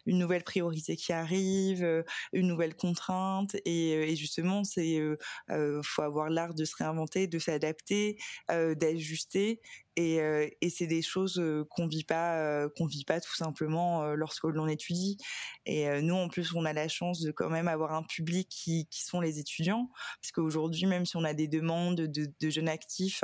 une 0.05 0.17
nouvelle 0.17 0.43
priorité 0.43 0.95
qui 0.95 1.11
arrive, 1.11 2.03
une 2.31 2.47
nouvelle 2.47 2.75
contrainte, 2.75 3.55
et, 3.65 4.11
et 4.11 4.15
justement, 4.15 4.63
c'est 4.63 5.01
faut 5.83 6.01
avoir 6.01 6.29
l'art 6.29 6.53
de 6.53 6.63
se 6.63 6.77
réinventer, 6.77 7.27
de 7.27 7.39
s'adapter, 7.39 8.17
d'ajuster. 8.49 9.59
Et, 9.99 10.69
c'est 10.69 10.87
des 10.87 11.01
choses 11.01 11.41
qu'on 11.71 11.87
vit 11.87 12.03
pas, 12.03 12.69
qu'on 12.77 12.85
vit 12.85 13.03
pas 13.03 13.19
tout 13.19 13.35
simplement 13.35 14.13
lorsque 14.13 14.43
l'on 14.43 14.67
étudie. 14.67 15.17
Et 15.65 16.01
nous, 16.01 16.15
en 16.15 16.27
plus, 16.27 16.53
on 16.53 16.65
a 16.65 16.73
la 16.73 16.87
chance 16.87 17.21
de 17.21 17.31
quand 17.31 17.49
même 17.49 17.67
avoir 17.67 17.93
un 17.93 18.03
public 18.03 18.47
qui, 18.47 18.87
sont 18.91 19.19
les 19.19 19.39
étudiants, 19.39 19.89
parce 20.21 20.31
qu'aujourd'hui, 20.31 20.85
même 20.85 21.05
si 21.05 21.17
on 21.17 21.23
a 21.23 21.33
des 21.33 21.47
demandes 21.47 22.01
de, 22.01 22.31
de 22.39 22.49
jeunes 22.49 22.69
actifs 22.69 23.23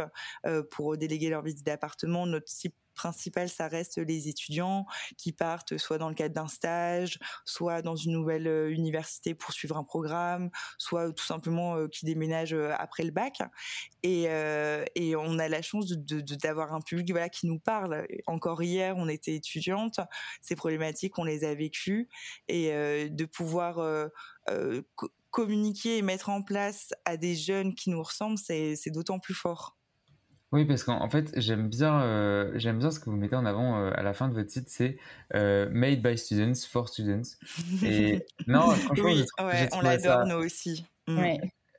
pour 0.71 0.97
déléguer 0.97 1.29
leur 1.29 1.43
visite 1.43 1.65
d'appartement, 1.65 2.25
notre 2.25 2.49
cible 2.49 2.75
principal, 2.93 3.49
ça 3.49 3.67
reste 3.67 3.97
les 3.97 4.27
étudiants 4.27 4.85
qui 5.17 5.31
partent 5.31 5.77
soit 5.77 5.97
dans 5.97 6.09
le 6.09 6.15
cadre 6.15 6.35
d'un 6.35 6.47
stage, 6.47 7.19
soit 7.45 7.81
dans 7.81 7.95
une 7.95 8.13
nouvelle 8.13 8.47
euh, 8.47 8.71
université 8.71 9.33
pour 9.35 9.51
suivre 9.51 9.77
un 9.77 9.83
programme, 9.83 10.49
soit 10.77 11.11
tout 11.13 11.25
simplement 11.25 11.75
euh, 11.75 11.87
qui 11.87 12.05
déménagent 12.05 12.53
euh, 12.53 12.73
après 12.77 13.03
le 13.03 13.11
bac. 13.11 13.41
Et, 14.03 14.27
on 15.15 15.39
a 15.39 15.47
la 15.47 15.61
chance 15.61 15.91
d'avoir 15.91 16.73
un 16.73 16.81
public 16.81 17.13
qui 17.31 17.47
nous 17.47 17.59
parle. 17.59 18.05
Encore 18.27 18.61
hier, 18.61 18.95
on 18.97 19.07
était 19.07 19.35
étudiante, 19.35 19.99
ces 20.41 20.55
problématiques, 20.55 21.17
on 21.17 21.23
les 21.23 21.43
a 21.45 21.53
vécues 21.53 22.09
et 22.47 22.71
de 23.09 23.25
pouvoir 23.25 23.79
communiquer 25.31 25.97
et 25.97 26.01
mettre 26.01 26.29
en 26.29 26.41
place 26.41 26.93
à 27.05 27.17
des 27.17 27.35
jeunes 27.35 27.73
qui 27.73 27.89
nous 27.89 28.01
ressemblent, 28.01 28.37
c'est 28.37 28.91
d'autant 28.91 29.19
plus 29.19 29.33
fort. 29.33 29.77
Oui, 30.53 30.65
parce 30.65 30.83
qu'en 30.83 31.09
fait, 31.09 31.33
j'aime 31.35 31.67
bien, 31.67 32.03
euh, 32.03 32.51
j'aime 32.53 32.77
bien 32.77 32.91
ce 32.91 32.99
que 32.99 33.09
vous 33.09 33.15
mettez 33.15 33.35
en 33.35 33.43
avant 33.43 33.79
euh, 33.79 33.91
à 33.95 34.03
la 34.03 34.13
fin 34.13 34.29
de 34.29 34.35
votre 34.35 34.51
site, 34.51 34.69
c'est 34.69 34.99
euh, 35.33 35.67
Made 35.71 36.03
by 36.03 36.15
Students 36.15 36.67
for 36.69 36.87
Students. 36.89 37.23
Et 37.83 38.23
non, 38.47 38.69
franchement, 38.69 39.05
oui, 39.05 39.25
ouais, 39.43 39.67
on 39.73 39.81
l'adore 39.81 40.27
nous 40.27 40.35
aussi. 40.35 40.85
Mm. 41.07 41.37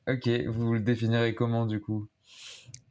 Ok, 0.08 0.28
vous 0.48 0.72
le 0.72 0.80
définirez 0.80 1.36
comment 1.36 1.66
du 1.66 1.80
coup? 1.80 2.08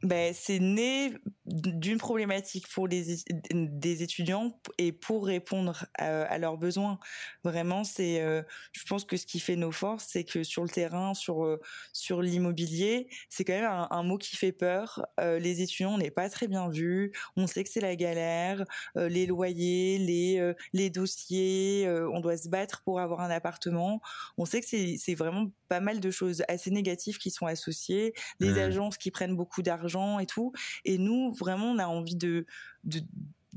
Ben, 0.04 0.34
c'est 0.34 0.58
né 0.58 1.14
d'une 1.46 1.96
problématique 1.96 2.68
pour 2.68 2.86
les, 2.86 3.24
des 3.50 4.02
étudiants 4.02 4.58
et 4.76 4.92
pour 4.92 5.26
répondre 5.26 5.86
à, 5.98 6.36
leurs 6.36 6.58
besoins. 6.58 6.98
Vraiment, 7.42 7.84
c'est, 7.84 8.20
euh, 8.20 8.42
je 8.72 8.84
pense 8.84 9.04
que 9.04 9.16
ce 9.16 9.24
qui 9.24 9.40
fait 9.40 9.56
nos 9.56 9.72
forces, 9.72 10.06
c'est 10.10 10.24
que 10.24 10.42
sur 10.42 10.62
le 10.62 10.68
terrain, 10.68 11.14
sur 11.14 11.44
euh, 11.44 11.60
sur 11.94 12.20
l'immobilier, 12.20 13.08
c'est 13.30 13.44
quand 13.44 13.54
même 13.54 13.86
un, 13.90 14.02
mot 14.02 14.18
qui 14.18 14.36
fait 14.36 14.52
peur. 14.52 15.06
Euh, 15.20 15.38
les 15.38 15.62
étudiants, 15.62 15.94
on 15.94 15.98
n'est 15.98 16.10
pas 16.10 16.28
très 16.28 16.48
bien 16.48 16.68
vus. 16.68 17.12
On 17.36 17.46
sait 17.46 17.64
que 17.64 17.70
c'est 17.70 17.80
la 17.80 17.96
galère, 17.96 18.64
les 18.94 19.24
loyers, 19.24 19.98
les 19.98 20.52
les 20.74 20.90
dossiers. 20.90 21.88
on 22.12 22.20
doit 22.20 22.36
se 22.36 22.48
battre 22.48 22.82
pour 22.84 23.00
avoir 23.00 23.20
un 23.20 23.30
appartement. 23.30 24.02
On 24.36 24.44
sait 24.44 24.60
que 24.60 24.66
c'est 24.66 24.96
c'est 24.98 25.14
vraiment 25.14 25.50
pas 25.68 25.80
mal 25.80 26.00
de 26.00 26.10
choses 26.10 26.42
assez 26.48 26.70
négatives 26.70 27.16
qui 27.16 27.30
sont 27.30 27.46
associées. 27.46 28.12
Les 28.40 28.52
mmh. 28.52 28.58
agences 28.58 28.98
qui 28.98 29.10
prennent 29.10 29.36
beaucoup 29.36 29.62
d'argent 29.62 29.93
et 30.20 30.26
tout. 30.26 30.52
Et 30.84 30.98
nous, 30.98 31.32
vraiment, 31.32 31.70
on 31.70 31.78
a 31.78 31.86
envie 31.86 32.16
de, 32.16 32.46
de 32.84 33.00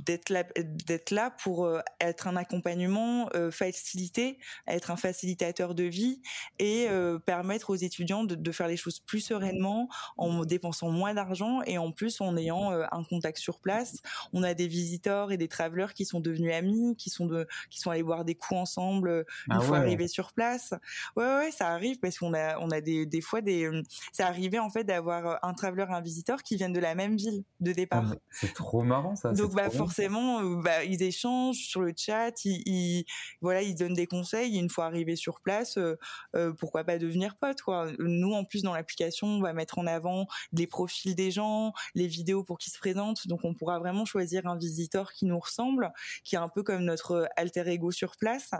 d'être 0.05 0.29
là, 0.29 0.43
d'être 0.55 1.11
là 1.11 1.31
pour 1.31 1.65
euh, 1.65 1.79
être 1.99 2.27
un 2.27 2.35
accompagnement 2.35 3.29
euh, 3.35 3.51
facilité, 3.51 4.37
être 4.67 4.91
un 4.91 4.95
facilitateur 4.95 5.75
de 5.75 5.83
vie 5.83 6.21
et 6.59 6.87
euh, 6.89 7.17
permettre 7.19 7.71
aux 7.71 7.75
étudiants 7.75 8.23
de, 8.23 8.35
de, 8.35 8.51
faire 8.51 8.67
les 8.67 8.77
choses 8.77 8.99
plus 8.99 9.19
sereinement 9.19 9.89
en 10.17 10.45
dépensant 10.45 10.89
moins 10.89 11.13
d'argent 11.13 11.61
et 11.65 11.77
en 11.77 11.91
plus 11.91 12.21
en 12.21 12.37
ayant 12.37 12.71
un 12.71 13.03
contact 13.03 13.37
sur 13.37 13.59
place. 13.59 13.97
On 14.33 14.43
a 14.43 14.53
des 14.53 14.67
visiteurs 14.67 15.31
et 15.31 15.37
des 15.37 15.47
travelers 15.47 15.93
qui 15.93 16.05
sont 16.05 16.19
devenus 16.19 16.53
amis, 16.53 16.95
qui 16.97 17.09
sont 17.09 17.25
de, 17.25 17.47
qui 17.69 17.79
sont 17.79 17.91
allés 17.91 18.03
boire 18.03 18.25
des 18.25 18.35
coups 18.35 18.59
ensemble 18.59 19.25
une 19.47 19.57
ah 19.57 19.59
fois 19.59 19.77
arrivés 19.77 20.07
sur 20.07 20.33
place. 20.33 20.73
Ouais, 21.15 21.25
ouais, 21.25 21.51
ça 21.51 21.69
arrive 21.69 21.99
parce 21.99 22.17
qu'on 22.17 22.33
a, 22.33 22.57
on 22.59 22.69
a 22.71 22.81
des, 22.81 23.05
des 23.05 23.21
fois 23.21 23.41
des, 23.41 23.69
ça 24.11 24.27
arrivait 24.27 24.59
en 24.59 24.69
fait 24.69 24.83
d'avoir 24.83 25.43
un 25.43 25.53
traveler 25.53 25.85
et 25.89 25.93
un 25.93 26.01
visiteur 26.01 26.43
qui 26.43 26.55
viennent 26.55 26.73
de 26.73 26.79
la 26.79 26.95
même 26.95 27.15
ville 27.15 27.43
de 27.59 27.71
départ. 27.71 28.11
Ah, 28.13 28.15
c'est 28.31 28.53
trop 28.53 28.83
marrant 28.83 29.15
ça. 29.15 29.31
Donc 29.33 29.53
bah 29.53 29.69
forcément, 29.87 30.41
euh, 30.41 30.61
bah, 30.61 30.83
ils 30.83 31.01
échangent 31.01 31.65
sur 31.65 31.81
le 31.81 31.93
chat, 31.95 32.43
ils, 32.43 33.05
voilà, 33.41 33.61
ils 33.61 33.73
donnent 33.73 33.93
des 33.93 34.05
conseils. 34.05 34.57
une 34.57 34.69
fois 34.69 34.85
arrivés 34.85 35.15
sur 35.15 35.39
place, 35.39 35.77
euh, 35.77 35.97
euh, 36.35 36.51
pourquoi 36.51 36.83
pas 36.83 36.97
devenir 36.97 37.37
pote. 37.37 37.59
Nous, 37.99 38.33
en 38.33 38.43
plus, 38.43 38.63
dans 38.63 38.73
l'application, 38.73 39.27
on 39.27 39.41
va 39.41 39.53
mettre 39.53 39.79
en 39.79 39.87
avant 39.87 40.27
les 40.51 40.67
profils 40.67 41.15
des 41.15 41.31
gens, 41.31 41.71
les 41.95 42.07
vidéos 42.07 42.43
pour 42.43 42.57
qu'ils 42.57 42.73
se 42.73 42.77
présentent. 42.79 43.27
Donc, 43.27 43.45
on 43.45 43.53
pourra 43.53 43.79
vraiment 43.79 44.03
choisir 44.03 44.45
un 44.45 44.57
visiteur 44.57 45.13
qui 45.13 45.25
nous 45.25 45.39
ressemble, 45.39 45.93
qui 46.25 46.35
est 46.35 46.39
un 46.39 46.49
peu 46.49 46.63
comme 46.63 46.83
notre 46.83 47.29
alter 47.37 47.63
ego 47.67 47.91
sur 47.91 48.17
place. 48.17 48.51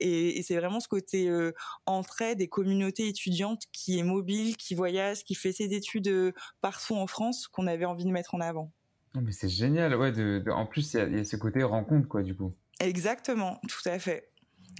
Et, 0.00 0.42
c'est 0.42 0.56
vraiment 0.56 0.80
ce 0.80 0.88
côté 0.88 1.30
entraide 1.86 2.38
des 2.38 2.48
communautés 2.48 3.08
étudiantes 3.08 3.62
qui 3.72 3.98
est 3.98 4.02
mobile, 4.02 4.56
qui 4.58 4.74
voyage, 4.74 5.24
qui 5.24 5.34
fait 5.34 5.52
ses 5.52 5.72
études 5.72 6.34
partout 6.60 6.96
en 6.96 7.06
France 7.06 7.48
qu'on 7.48 7.66
avait 7.66 7.86
envie 7.86 8.04
de 8.04 8.10
mettre 8.10 8.34
en 8.34 8.40
avant. 8.40 8.70
Mais 9.20 9.32
c'est 9.32 9.48
génial, 9.48 9.94
ouais. 9.96 10.12
De, 10.12 10.42
en 10.50 10.66
plus, 10.66 10.94
il 10.94 11.16
y, 11.16 11.20
a 11.20 11.24
ce 11.24 11.36
côté 11.36 11.62
rencontre, 11.62 12.08
quoi, 12.08 12.22
du 12.22 12.34
coup. 12.34 12.54
Exactement, 12.80 13.60
tout 13.68 13.88
à 13.88 13.98
fait. 13.98 14.30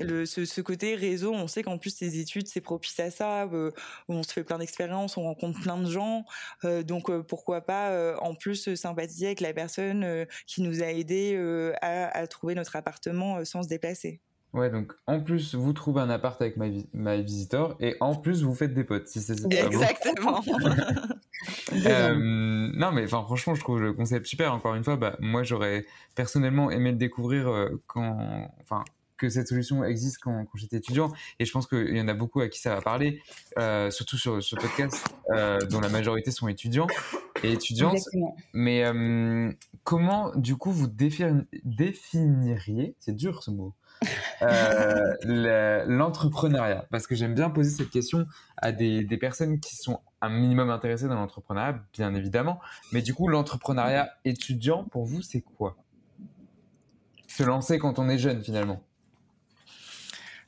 Le, 0.00 0.26
ce, 0.26 0.45
ce, 0.45 0.61
côté 0.61 0.97
réseau, 0.97 1.33
on 1.33 1.47
sait 1.47 1.62
qu'en 1.62 1.79
plus 1.79 1.95
ces 1.95 2.19
études, 2.19 2.49
c'est 2.49 2.61
propice 2.61 2.99
à 2.99 3.12
ça. 3.12 3.45
Euh, 3.45 3.71
on 4.09 4.25
se 4.25 4.33
fait 4.33 4.43
plein 4.43 4.59
d'expériences, 4.59 5.17
on 5.17 5.23
rencontre 5.23 5.61
plein 5.61 5.79
de 5.79 5.88
gens. 5.88 6.25
Euh, 6.64 6.83
donc 6.83 7.11
euh, 7.11 7.23
pourquoi 7.23 7.61
pas 7.61 8.17
en 8.21 8.35
plus 8.35 8.75
sympathiser 8.75 9.26
avec 9.26 9.41
la 9.41 9.53
personne 9.53 10.26
qui 10.47 10.62
nous 10.62 10.83
a 10.83 10.87
aidé 10.87 11.37
à, 11.81 12.26
trouver 12.26 12.57
notre 12.57 12.75
appartement 12.75 13.45
sans 13.45 13.62
se 13.62 13.69
déplacer. 13.69 14.21
Ouais, 14.54 14.70
donc 14.70 14.92
en 15.06 15.20
plus 15.20 15.56
vous 15.56 15.73
trouvez 15.73 16.00
un 16.00 16.11
appart 16.11 16.40
avec 16.40 16.56
My, 16.56 16.87
My 16.94 17.23
Visitor 17.23 17.76
et 17.80 17.96
en 18.00 18.14
plus 18.14 18.44
vous 18.44 18.54
faites 18.54 18.73
des 18.73 18.84
potes, 18.84 19.08
si 19.08 19.20
c'est. 19.20 19.52
Exactement. 19.52 20.42
Euh, 21.87 22.14
non, 22.16 22.92
mais 22.92 23.04
enfin, 23.04 23.23
franchement, 23.25 23.54
je 23.54 23.61
trouve 23.61 23.80
le 23.80 23.92
concept 23.92 24.26
super. 24.26 24.54
Encore 24.54 24.76
une 24.76 24.84
fois, 24.84 24.96
bah, 24.96 25.16
moi, 25.18 25.42
j'aurais 25.42 25.84
personnellement 26.14 26.70
aimé 26.70 26.92
le 26.92 26.96
découvrir 26.96 27.49
euh, 27.49 27.82
quand, 27.87 28.49
enfin, 28.62 28.84
que 29.16 29.28
cette 29.28 29.49
solution 29.49 29.84
existe 29.84 30.18
quand, 30.18 30.44
quand 30.44 30.58
j'étais 30.58 30.76
étudiant. 30.76 31.12
Et 31.38 31.44
je 31.44 31.52
pense 31.52 31.66
qu'il 31.66 31.96
y 31.96 32.00
en 32.00 32.08
a 32.08 32.14
beaucoup 32.14 32.40
à 32.40 32.49
qui 32.49 32.61
ça 32.61 32.75
va 32.75 32.80
parler, 32.80 33.23
euh, 33.58 33.90
surtout 33.90 34.18
sur 34.18 34.42
ce 34.42 34.56
podcast, 34.56 35.04
euh, 35.30 35.61
dont 35.61 35.80
la 35.80 35.88
majorité 35.88 36.30
sont 36.30 36.49
étudiants 36.49 36.87
et 37.42 37.52
étudiantes. 37.52 38.08
Mais 38.52 38.84
euh, 38.84 39.52
comment, 39.84 40.32
du 40.37 40.56
coup, 40.56 40.73
vous 40.73 40.88
définiriez, 40.88 42.94
c'est 42.99 43.14
dur 43.14 43.42
ce 43.42 43.50
mot, 43.50 43.75
euh, 44.43 45.85
l'entrepreneuriat 45.87 46.87
Parce 46.91 47.07
que 47.07 47.15
j'aime 47.15 47.35
bien 47.35 47.51
poser 47.51 47.71
cette 47.71 47.91
question 47.91 48.27
à 48.57 48.73
des, 48.73 49.05
personnes 49.19 49.61
qui 49.61 49.77
sont 49.77 50.01
un 50.21 50.29
minimum 50.29 50.71
intéressées 50.71 51.09
dans 51.09 51.15
l'entrepreneuriat, 51.15 51.81
bien 51.93 52.15
évidemment. 52.15 52.61
Mais 52.93 53.03
du 53.03 53.15
coup, 53.15 53.29
l'entrepreneuriat 53.29 54.11
étudiant, 54.25 54.85
pour 54.85 55.05
vous, 55.05 55.23
c'est 55.23 55.41
quoi? 55.41 55.77
Se 57.27 57.43
lancer 57.43 57.79
quand 57.79 57.99
on 57.99 58.09
est 58.09 58.19
jeune, 58.19 58.43
finalement 58.43 58.83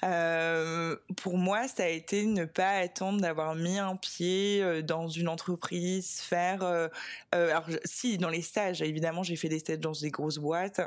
euh, 0.05 0.95
pour 1.17 1.39
moi, 1.39 1.67
ça 1.69 1.85
a 1.85 1.89
été 1.89 2.27
ne 2.27 2.45
pas 2.45 2.69
attendre 2.69 3.19
d'avoir 3.23 3.55
mis 3.55 3.79
un 3.79 3.97
pied 3.97 4.63
euh, 4.63 4.83
dans 4.83 5.09
une 5.09 5.27
entreprise, 5.27 6.21
faire. 6.21 6.63
Alors, 7.33 7.65
si, 7.85 8.19
dans 8.19 8.29
les 8.29 8.43
stages, 8.43 8.83
évidemment, 8.83 9.23
j'ai 9.23 9.37
fait 9.37 9.49
des 9.49 9.59
stages 9.59 9.81
dans 9.81 9.93
des 9.93 10.11
grosses 10.11 10.37
boîtes 10.37 10.83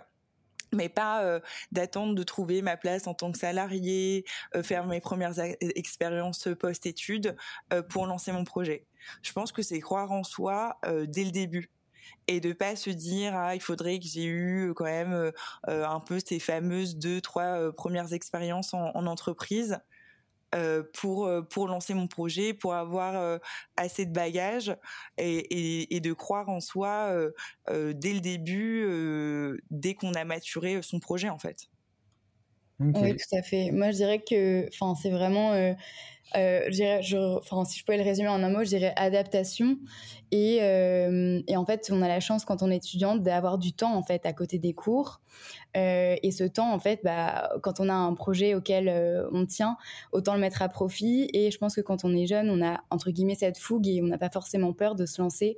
mais 0.73 0.89
pas 0.89 1.23
euh, 1.23 1.39
d'attendre 1.71 2.15
de 2.15 2.23
trouver 2.23 2.61
ma 2.61 2.77
place 2.77 3.07
en 3.07 3.13
tant 3.13 3.31
que 3.31 3.37
salarié, 3.37 4.25
faire 4.63 4.85
mes 4.85 5.01
premières 5.01 5.39
expériences 5.39 6.47
post-études 6.59 7.35
pour 7.89 8.05
lancer 8.05 8.31
mon 8.31 8.43
projet. 8.43 8.85
Je 9.21 9.31
pense 9.31 9.51
que 9.51 9.61
c'est 9.61 9.79
croire 9.79 10.11
en 10.11 10.23
soi 10.23 10.79
dès 11.07 11.23
le 11.23 11.31
début 11.31 11.69
et 12.27 12.39
de 12.39 12.53
pas 12.53 12.75
se 12.75 12.89
dire 12.89 13.35
ah 13.35 13.55
il 13.55 13.61
faudrait 13.61 13.99
que 13.99 14.05
j'ai 14.05 14.25
eu 14.25 14.73
quand 14.75 14.85
même 14.85 15.13
euh, 15.13 15.31
euh, 15.67 15.85
un 15.85 15.99
peu 15.99 16.19
ces 16.23 16.39
fameuses 16.39 16.95
deux 16.95 17.21
trois 17.21 17.59
euh, 17.59 17.71
premières 17.71 18.13
expériences 18.13 18.73
en, 18.73 19.05
entreprise 19.05 19.79
pour 20.93 21.29
pour 21.49 21.67
lancer 21.67 21.93
mon 21.93 22.07
projet, 22.07 22.53
pour 22.53 22.73
avoir 22.73 23.39
assez 23.77 24.05
de 24.05 24.11
bagages 24.11 24.75
et, 25.17 25.95
et, 25.95 25.99
de 25.99 26.13
croire 26.13 26.49
en 26.49 26.59
soi 26.59 27.13
dès 27.67 28.13
le 28.13 28.19
début, 28.19 29.61
dès 29.69 29.93
qu'on 29.93 30.13
a 30.13 30.25
maturé 30.25 30.81
son 30.81 30.99
projet 30.99 31.29
en 31.29 31.39
fait. 31.39 31.69
Oui, 32.79 33.15
tout 33.17 33.35
à 33.35 33.41
fait. 33.41 33.71
Moi, 33.71 33.91
je 33.91 33.97
dirais 33.97 34.19
que, 34.19 34.67
enfin, 34.69 34.95
c'est 34.95 35.09
vraiment, 35.09 35.53
euh, 36.35 36.71
si 36.71 37.79
je 37.79 37.85
pouvais 37.85 37.97
le 37.97 38.03
résumer 38.03 38.29
en 38.29 38.43
un 38.43 38.49
mot, 38.49 38.63
je 38.63 38.69
dirais 38.69 38.93
adaptation. 38.95 39.77
Et, 40.31 40.59
euh, 40.61 41.41
et 41.47 41.57
en 41.57 41.65
fait, 41.65 41.89
on 41.91 42.01
a 42.01 42.07
la 42.07 42.19
chance 42.19 42.45
quand 42.45 42.61
on 42.61 42.69
est 42.69 42.77
étudiante 42.77 43.23
d'avoir 43.23 43.57
du 43.57 43.73
temps 43.73 43.95
en 43.95 44.03
fait 44.03 44.25
à 44.25 44.33
côté 44.33 44.59
des 44.59 44.73
cours. 44.73 45.21
Euh, 45.75 46.15
et 46.21 46.31
ce 46.31 46.43
temps, 46.43 46.71
en 46.71 46.79
fait, 46.79 47.01
bah, 47.03 47.49
quand 47.63 47.79
on 47.79 47.89
a 47.89 47.93
un 47.93 48.13
projet 48.13 48.53
auquel 48.53 49.27
on 49.31 49.45
tient, 49.45 49.77
autant 50.11 50.33
le 50.35 50.39
mettre 50.39 50.61
à 50.61 50.69
profit. 50.69 51.29
Et 51.33 51.51
je 51.51 51.57
pense 51.57 51.75
que 51.75 51.81
quand 51.81 52.05
on 52.05 52.15
est 52.15 52.27
jeune, 52.27 52.49
on 52.49 52.65
a 52.65 52.81
entre 52.91 53.09
guillemets 53.11 53.35
cette 53.35 53.57
fougue 53.57 53.87
et 53.87 54.01
on 54.01 54.07
n'a 54.07 54.17
pas 54.17 54.29
forcément 54.29 54.73
peur 54.73 54.95
de 54.95 55.05
se 55.05 55.21
lancer. 55.21 55.57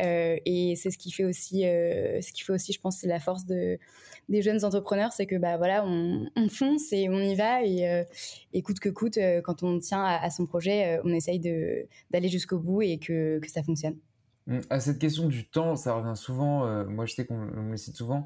Euh, 0.00 0.36
et 0.44 0.74
c'est 0.76 0.90
ce 0.90 0.98
qui 0.98 1.10
fait 1.10 1.24
aussi, 1.24 1.62
ce 1.62 2.32
qui 2.32 2.42
fait 2.42 2.52
aussi, 2.52 2.72
je 2.72 2.80
pense, 2.80 2.98
c'est 2.98 3.08
la 3.08 3.20
force 3.20 3.44
de 3.46 3.78
des 4.28 4.42
jeunes 4.42 4.64
entrepreneurs, 4.64 5.12
c'est 5.12 5.26
que 5.26 5.36
bah 5.36 5.56
voilà, 5.56 5.84
on, 5.84 6.26
on, 6.36 6.48
fonce 6.48 6.92
et 6.92 7.08
on 7.08 7.18
y 7.18 7.34
va 7.34 7.62
et, 7.64 7.88
euh, 7.88 8.62
coûte 8.62 8.80
que 8.80 8.88
coûte, 8.88 9.18
euh, 9.18 9.40
quand 9.40 9.62
on 9.62 9.78
tient 9.78 10.04
à, 10.04 10.30
son 10.30 10.46
projet, 10.46 10.96
euh, 10.96 11.02
on 11.04 11.12
essaye 11.12 11.38
de 11.38 11.86
d'aller 12.10 12.28
jusqu'au 12.28 12.58
bout 12.58 12.82
et 12.82 12.98
que, 12.98 13.38
que, 13.40 13.50
ça 13.50 13.62
fonctionne. 13.62 13.96
Mmh, 14.46 14.60
à 14.70 14.80
cette 14.80 14.98
question 14.98 15.28
du 15.28 15.44
temps, 15.48 15.76
ça 15.76 15.94
revient 15.94 16.16
souvent. 16.16 16.84
moi, 16.84 17.06
je 17.06 17.14
sais 17.14 17.26
qu'on 17.26 17.36
me 17.36 17.76
cite 17.76 17.96
souvent. 17.96 18.24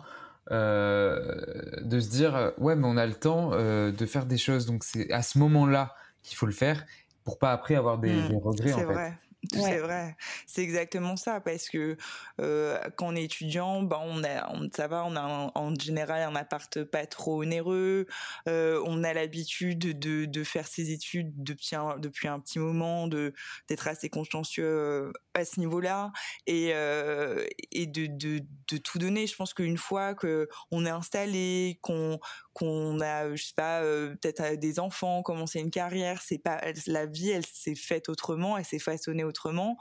de 0.51 2.01
se 2.01 2.11
dire 2.11 2.53
ouais 2.59 2.77
mais 2.77 2.87
on 2.87 2.97
a 2.97 3.07
le 3.07 3.15
temps 3.15 3.51
de 3.51 4.07
faire 4.07 4.27
des 4.27 4.39
choses 4.39 4.65
donc 4.67 4.85
c'est 4.85 5.11
à 5.11 5.23
ce 5.23 5.39
moment-là 5.39 5.95
qu'il 6.23 6.37
faut 6.37 6.47
le 6.47 6.53
faire 6.53 6.87
pour 7.25 7.39
pas 7.39 7.53
après 7.53 7.75
avoir 7.75 7.99
des, 7.99 8.13
mmh, 8.13 8.29
des 8.29 8.37
regrets 8.37 8.73
en 8.73 8.79
fait. 8.79 9.13
C'est 9.53 9.79
vrai, 9.79 10.17
c'est 10.47 10.63
exactement 10.63 11.17
ça 11.17 11.41
parce 11.41 11.69
que 11.69 11.97
euh, 12.41 12.79
quand 12.97 13.09
on 13.09 13.17
est 13.17 13.25
étudiant, 13.25 13.83
ben 13.83 14.01
on 14.03 14.25
a, 14.25 14.51
on, 14.55 14.69
ça 14.75 14.89
va, 14.89 15.05
on 15.05 15.17
a 15.17 15.51
en 15.55 15.75
général 15.75 16.23
un 16.23 16.35
appart 16.37 16.83
pas 16.85 17.07
trop 17.07 17.43
onéreux, 17.43 18.07
euh, 18.49 18.83
on 18.87 19.05
a 19.05 19.13
l'habitude 19.13 19.99
de, 19.99 20.25
de 20.25 20.45
faire 20.45 20.67
ses 20.67 20.91
études 20.91 21.33
depuis 21.37 21.77
un, 21.77 21.99
depuis 21.99 22.29
un 22.29 22.41
petit 22.41 22.59
moment, 22.59 23.09
de 23.09 23.33
d'être 23.69 23.89
assez 23.89 24.09
consciencieux 24.09 25.13
à 25.35 25.45
ce 25.45 25.61
niveau-là 25.61 26.13
et 26.47 26.71
euh, 26.73 27.45
et 27.73 27.87
de, 27.87 28.07
de 28.07 28.41
de 28.69 28.77
tout 28.79 28.99
donner. 28.99 29.27
Je 29.27 29.37
pense 29.37 29.55
qu'une 29.55 29.79
fois 29.79 30.15
que 30.15 30.49
on 30.71 30.85
est 30.87 30.91
installé, 30.91 31.79
qu'on 31.83 32.19
qu'on 32.57 33.01
a, 33.01 33.35
je 33.37 33.45
sais 33.45 33.55
pas, 33.55 33.83
euh, 33.83 34.17
peut-être 34.17 34.59
des 34.59 34.81
enfants, 34.81 35.23
commencé 35.23 35.61
une 35.61 35.71
carrière, 35.71 36.23
c'est 36.23 36.39
pas 36.39 36.59
la 36.87 37.05
vie, 37.05 37.29
elle 37.29 37.45
s'est 37.45 37.75
faite 37.75 38.09
autrement, 38.09 38.57
elle 38.57 38.65
s'est 38.65 38.79
façonnée 38.79 39.25
autrement, 39.25 39.77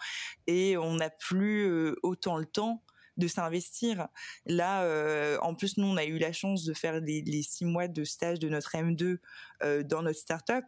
et 0.46 0.76
on 0.76 0.96
n'a 0.96 1.10
plus 1.10 1.70
euh, 1.70 1.96
autant 2.04 2.38
le 2.38 2.46
temps 2.46 2.84
de 3.16 3.30
s'investir. 3.30 4.10
Là, 4.46 4.84
euh, 4.84 5.38
en 5.42 5.56
plus, 5.56 5.78
nous, 5.78 5.88
on 5.88 5.96
a 5.96 6.04
eu 6.04 6.18
la 6.18 6.34
chance 6.34 6.66
de 6.66 6.74
faire 6.74 7.00
les, 7.00 7.44
six 7.44 7.64
mois 7.64 7.88
de 7.88 8.04
stage 8.04 8.40
de 8.40 8.50
notre 8.50 8.76
M2 8.76 9.20
euh, 9.64 9.84
dans 9.84 10.02
notre 10.02 10.20
startup. 10.20 10.66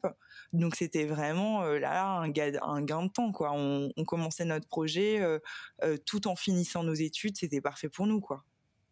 Donc, 0.53 0.77
c'était 0.77 1.03
vraiment 1.03 1.63
euh, 1.63 1.77
là 1.77 2.05
un, 2.07 2.29
ga- 2.29 2.63
un 2.63 2.81
gain 2.83 3.03
de 3.03 3.11
temps, 3.11 3.33
quoi. 3.33 3.51
On, 3.53 3.91
commençait 4.05 4.45
notre 4.45 4.69
projet 4.69 5.19
euh, 5.19 5.39
euh, 5.83 5.97
tout 6.05 6.29
en 6.29 6.37
finissant 6.37 6.83
nos 6.83 6.93
études. 6.93 7.35
C'était 7.35 7.59
parfait 7.59 7.89
pour 7.89 8.07
nous, 8.07 8.21
quoi. 8.21 8.45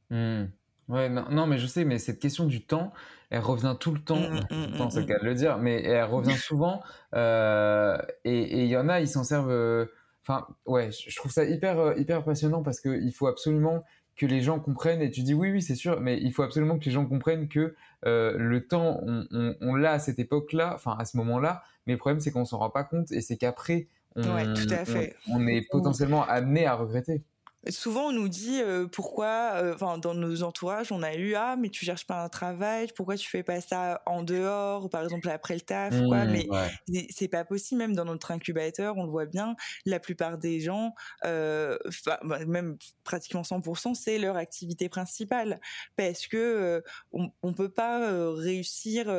Hmm. 0.10 0.48
Ouais, 0.88 1.10
non, 1.10 1.26
non, 1.32 1.48
mais 1.48 1.58
je 1.58 1.66
sais, 1.66 1.84
mais 1.84 1.98
cette 1.98 2.20
question 2.20 2.46
du 2.46 2.64
temps, 2.66 2.94
elle 3.32 3.40
revient 3.42 3.76
tout 3.80 3.92
le 3.92 4.00
temps, 4.04 4.30
Mm, 4.32 4.40
tout 4.40 4.48
mm, 4.50 4.56
le 4.72 4.78
temps, 4.78 4.90
mm, 4.90 4.92
c'est 4.92 5.00
le 5.00 5.06
mm. 5.06 5.08
cas 5.08 5.18
de 5.20 5.26
le 5.26 5.34
dire, 5.34 5.58
mais 5.58 5.82
elle 5.82 6.04
revient 6.04 6.38
souvent, 6.38 6.84
euh, 7.16 7.98
et 8.24 8.62
il 8.64 8.68
y 8.68 8.78
en 8.78 8.88
a, 8.88 9.00
ils 9.02 9.08
s'en 9.08 9.24
servent, 9.24 9.50
euh, 9.50 9.88
enfin, 10.22 10.48
ouais, 10.68 10.92
je 10.92 11.16
trouve 11.16 11.32
ça 11.32 11.44
hyper, 11.44 11.80
euh, 11.80 11.96
hyper 11.98 12.24
passionnant 12.24 12.62
parce 12.62 12.80
que 12.82 12.90
il 13.02 13.12
faut 13.14 13.26
absolument 13.26 13.84
que 14.16 14.28
les 14.28 14.42
gens 14.42 14.60
comprennent, 14.60 15.02
et 15.02 15.10
tu 15.10 15.22
dis 15.24 15.34
oui, 15.34 15.52
oui, 15.52 15.62
c'est 15.64 15.74
sûr, 15.76 16.00
mais 16.02 16.20
il 16.22 16.32
faut 16.32 16.44
absolument 16.44 16.78
que 16.78 16.86
les 16.86 16.92
gens 16.92 17.06
comprennent 17.08 17.48
que 17.50 17.76
euh, 18.06 18.38
le 18.38 18.68
temps, 18.68 19.00
on, 19.04 19.26
on, 19.32 19.56
on 19.62 19.74
l'a 19.76 19.94
à 19.94 20.00
cette 20.00 20.20
époque-là, 20.20 20.74
enfin, 20.76 20.96
à 21.00 21.06
ce 21.06 21.18
moment-là, 21.18 21.64
mais 21.88 21.94
le 21.94 22.00
problème, 22.00 22.20
c'est 22.20 22.30
qu'on 22.32 22.46
s'en 22.46 22.60
rend 22.60 22.70
pas 22.70 22.84
compte, 22.84 23.12
et 23.12 23.22
c'est 23.22 23.38
qu'après, 23.38 23.88
on, 24.16 24.22
Ouais, 24.24 24.46
tout 24.54 24.68
à 24.74 24.86
on- 24.86 24.86
fait. 24.86 25.16
on 25.28 25.48
est 25.48 25.68
potentiellement 25.70 26.24
amené 26.28 26.66
à 26.68 26.76
regretter. 26.76 27.24
Souvent, 27.70 28.08
on 28.10 28.12
nous 28.12 28.30
dit 28.30 28.62
euh, 28.62 28.86
pourquoi, 28.88 29.54
euh, 29.56 29.74
enfin, 29.74 29.98
dans 29.98 30.14
nos 30.14 30.44
entourages, 30.44 30.92
on 30.92 31.02
a 31.02 31.16
eu 31.16 31.34
ah, 31.36 31.56
mais 31.58 31.70
tu 31.70 31.84
cherches 31.84 32.06
pas 32.06 32.24
un 32.24 32.30
travail, 32.30 32.88
pourquoi 32.96 33.18
tu 33.18 33.28
fais 33.28 33.42
pas 33.42 33.60
ça 33.60 34.02
en 34.06 34.22
dehors, 34.24 34.86
ou 34.86 34.90
par 34.90 35.04
exemple 35.04 35.28
après 35.30 35.56
le 35.56 35.62
taf, 35.62 36.02
quoi? 36.04 36.26
Mmh, 36.26 36.30
Mais 36.30 36.48
ouais. 36.50 36.70
c'est- 37.10 37.28
pas 37.28 37.44
possible, 37.44 37.80
même 37.80 37.96
dans 37.96 38.06
notre 38.06 38.30
incubateur, 38.32 38.98
on 38.98 39.04
le 39.06 39.10
voit 39.10 39.26
bien. 39.26 39.56
La 39.86 40.00
plupart 40.00 40.38
des 40.38 40.60
gens, 40.60 40.94
euh, 41.26 41.76
bah, 42.24 42.46
même 42.46 42.78
pratiquement 43.04 43.44
100%, 43.44 43.96
c'est 43.96 44.20
leur 44.20 44.38
activité 44.38 44.88
principale, 44.88 45.60
parce 45.96 46.28
que 46.28 46.84
on, 47.14 47.32
on 47.42 47.54
peut 47.54 47.70
pas 47.72 48.08
réussir 48.36 49.10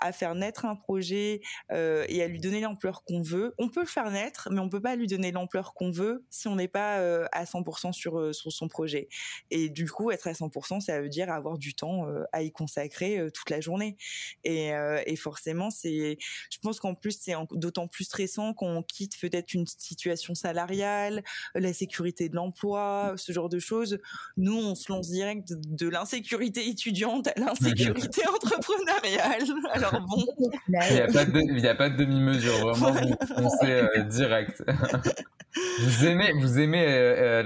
à 0.00 0.12
faire 0.12 0.34
naître 0.34 0.64
un 0.64 0.74
projet 0.76 1.40
et 1.70 2.22
à 2.22 2.26
lui 2.28 2.40
donner 2.40 2.60
l'ampleur 2.60 3.04
qu'on 3.04 3.20
veut. 3.20 3.54
On 3.58 3.68
peut 3.68 3.80
le 3.80 3.86
faire 3.86 4.10
naître, 4.10 4.48
mais 4.50 4.60
on 4.60 4.68
peut 4.70 4.80
pas 4.80 4.96
lui 4.96 5.06
donner 5.06 5.32
l'ampleur 5.32 5.74
qu'on 5.74 5.90
veut 5.90 6.24
si 6.30 6.48
on 6.48 6.56
n'est 6.56 6.68
pas 6.68 7.26
à 7.32 7.44
100% 7.46 7.89
sur, 7.92 8.18
euh, 8.18 8.32
sur 8.32 8.52
son 8.52 8.68
projet. 8.68 9.08
Et 9.50 9.68
du 9.68 9.90
coup, 9.90 10.10
être 10.10 10.26
à 10.26 10.32
100%, 10.32 10.80
ça 10.80 11.00
veut 11.00 11.08
dire 11.08 11.30
avoir 11.30 11.58
du 11.58 11.74
temps 11.74 12.08
euh, 12.08 12.24
à 12.32 12.42
y 12.42 12.52
consacrer 12.52 13.18
euh, 13.18 13.30
toute 13.30 13.50
la 13.50 13.60
journée. 13.60 13.96
Et, 14.44 14.70
et 15.06 15.16
forcément, 15.16 15.70
c'est, 15.70 16.18
je 16.50 16.58
pense 16.62 16.80
qu'en 16.80 16.94
plus, 16.94 17.18
c'est 17.20 17.34
d'autant 17.52 17.88
plus 17.88 18.04
stressant 18.04 18.54
qu'on 18.54 18.82
quitte 18.82 19.18
peut-être 19.20 19.54
une 19.54 19.66
situation 19.66 20.34
salariale, 20.34 21.22
la 21.54 21.72
sécurité 21.72 22.28
de 22.28 22.36
l'emploi, 22.36 23.14
ce 23.16 23.32
genre 23.32 23.48
de 23.48 23.58
choses. 23.58 23.98
Nous, 24.36 24.56
on 24.56 24.74
se 24.74 24.90
lance 24.90 25.08
direct 25.08 25.52
de, 25.52 25.88
l'insécurité 25.88 26.68
étudiante 26.68 27.28
à 27.28 27.34
l'insécurité 27.36 28.22
entrepreneuriale. 28.34 29.42
Alors 29.72 30.00
bon. 30.08 30.24
Il 30.68 30.94
n'y 30.94 31.66
a 31.66 31.74
pas 31.74 31.88
de, 31.88 31.96
demi-mesure, 31.96 32.74
vraiment, 32.74 33.00
vous 33.00 33.34
foncez 33.34 33.72
euh, 33.72 34.02
direct. 34.04 34.62
vous 35.80 36.06
aimez, 36.06 36.32
vous 36.40 36.58
aimez 36.58 36.86
euh, 36.86 37.40
euh, 37.40 37.42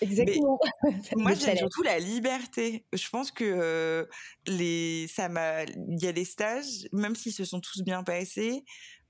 Exactement. 0.00 0.58
Moi, 1.16 1.34
j'aime 1.34 1.56
surtout 1.56 1.82
la 1.82 1.98
liberté. 1.98 2.84
Je 2.92 3.08
pense 3.08 3.30
que 3.30 3.44
euh, 3.44 4.06
les, 4.46 5.06
ça 5.08 5.28
m'a, 5.28 5.64
il 5.64 6.02
y 6.02 6.06
a 6.06 6.12
des 6.12 6.24
stages, 6.24 6.88
même 6.92 7.14
s'ils 7.14 7.32
se 7.32 7.44
sont 7.44 7.60
tous 7.60 7.82
bien 7.82 8.02
passés, 8.02 8.64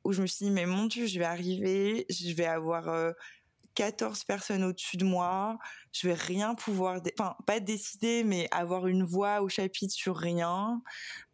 où 0.04 0.12
je 0.12 0.22
me 0.22 0.26
suis 0.26 0.46
dit, 0.46 0.50
mais 0.50 0.66
mon 0.66 0.86
Dieu, 0.86 1.06
je 1.06 1.18
vais 1.18 1.24
arriver, 1.24 2.06
je 2.10 2.34
vais 2.34 2.46
avoir 2.46 2.88
euh, 2.88 3.12
14 3.74 4.24
personnes 4.24 4.64
au-dessus 4.64 4.96
de 4.96 5.04
moi, 5.04 5.58
je 5.92 6.08
vais 6.08 6.14
rien 6.14 6.54
pouvoir, 6.54 7.00
enfin, 7.18 7.36
pas 7.46 7.60
décider, 7.60 8.24
mais 8.24 8.48
avoir 8.50 8.86
une 8.86 9.04
voix 9.04 9.40
au 9.42 9.48
chapitre 9.48 9.94
sur 9.94 10.16
rien, 10.16 10.82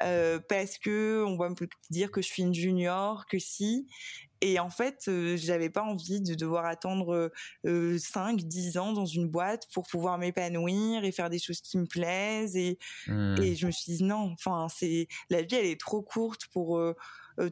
euh, 0.03 0.39
parce 0.49 0.79
que 0.79 1.25
on 1.27 1.37
va 1.37 1.49
me 1.49 1.55
dire 1.91 2.11
que 2.11 2.23
je 2.23 2.27
suis 2.27 2.43
une 2.43 2.55
junior, 2.55 3.27
que 3.27 3.39
si. 3.39 3.87
Et 4.40 4.59
en 4.59 4.70
fait, 4.70 5.05
euh, 5.09 5.37
j'avais 5.37 5.70
pas 5.70 5.83
envie 5.83 6.20
de 6.20 6.35
devoir 6.35 6.64
attendre 6.66 7.31
euh, 7.66 7.98
5, 7.98 8.42
10 8.42 8.79
ans 8.79 8.92
dans 8.92 9.07
une 9.07 9.29
boîte 9.29 9.64
pour 9.72 9.87
pouvoir 9.87 10.18
m'épanouir 10.18 11.05
et 11.05 11.12
faire 11.12 11.31
des 11.31 11.38
choses 11.38 11.61
qui 11.61 11.79
me 11.79 11.87
plaisent. 11.87 12.57
Et, 12.57 12.79
et 13.09 13.57
je 13.57 13.66
me 13.66 13.70
suis 13.72 13.96
dit 13.96 14.05
non, 14.05 14.33
enfin, 14.33 14.66
c'est 14.68 15.09
la 15.31 15.42
vie, 15.42 15.57
elle 15.57 15.66
est 15.66 15.81
trop 15.81 16.03
courte 16.03 16.46
pour 16.53 16.79
euh, 16.79 16.94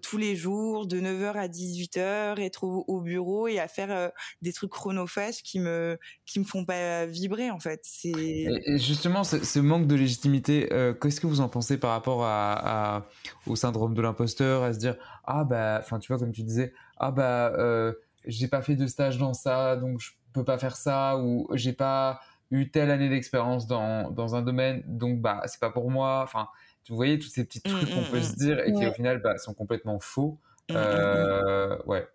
tous 0.02 0.18
les 0.18 0.36
jours, 0.36 0.86
de 0.86 1.00
9h 1.00 1.32
à 1.34 1.48
18h, 1.48 2.40
être 2.40 2.64
au, 2.64 2.84
au 2.88 3.00
bureau 3.00 3.48
et 3.48 3.58
à 3.58 3.68
faire 3.68 3.90
euh, 3.90 4.08
des 4.42 4.52
trucs 4.52 4.70
chronophages 4.70 5.42
qui 5.42 5.58
me, 5.58 5.98
qui 6.24 6.38
me 6.38 6.44
font 6.44 6.64
pas 6.64 7.06
vibrer, 7.06 7.50
en 7.50 7.60
fait. 7.60 7.80
C'est. 7.82 8.46
Justement, 8.78 9.24
ce, 9.24 9.58
manque 9.58 9.86
de 9.86 9.94
légitimité, 9.94 10.72
euh, 10.72 10.94
qu'est-ce 10.94 11.20
que 11.20 11.26
vous 11.26 11.40
en 11.40 11.48
pensez 11.48 11.78
par 11.78 11.90
rapport 11.90 12.24
à, 12.24 13.06
au 13.46 13.56
syndrome 13.56 13.94
de 13.94 14.02
l'imposteur, 14.02 14.62
à 14.62 14.72
se 14.72 14.78
dire 14.78 14.96
ah 15.24 15.44
bah, 15.44 15.78
enfin 15.82 15.98
tu 15.98 16.12
vois 16.12 16.18
comme 16.18 16.32
tu 16.32 16.42
disais 16.42 16.72
ah 16.98 17.10
bah 17.10 17.52
euh, 17.58 17.92
j'ai 18.26 18.48
pas 18.48 18.62
fait 18.62 18.76
de 18.76 18.86
stage 18.86 19.18
dans 19.18 19.34
ça, 19.34 19.76
donc 19.76 20.00
je 20.00 20.12
peux 20.32 20.44
pas 20.44 20.58
faire 20.58 20.76
ça, 20.76 21.18
ou 21.18 21.48
j'ai 21.52 21.72
pas 21.72 22.20
eu 22.50 22.70
telle 22.70 22.90
année 22.90 23.08
d'expérience 23.08 23.66
dans, 23.66 24.10
dans 24.10 24.36
un 24.36 24.42
domaine, 24.42 24.82
donc 24.86 25.20
bah 25.20 25.42
c'est 25.46 25.60
pas 25.60 25.70
pour 25.70 25.90
moi. 25.90 26.20
Enfin, 26.22 26.48
vous 26.88 26.96
voyez 26.96 27.18
tous 27.18 27.28
ces 27.28 27.44
petits 27.44 27.62
Mm, 27.64 27.70
trucs 27.70 27.90
qu'on 27.90 28.04
mm, 28.04 28.06
peut 28.06 28.22
se 28.22 28.34
dire 28.36 28.60
et 28.60 28.72
qui 28.72 28.86
au 28.86 28.92
final 28.92 29.20
bah, 29.22 29.38
sont 29.38 29.54
complètement 29.54 29.98
faux. 30.00 30.40
Euh, 30.74 31.78
ouais. 31.86 32.06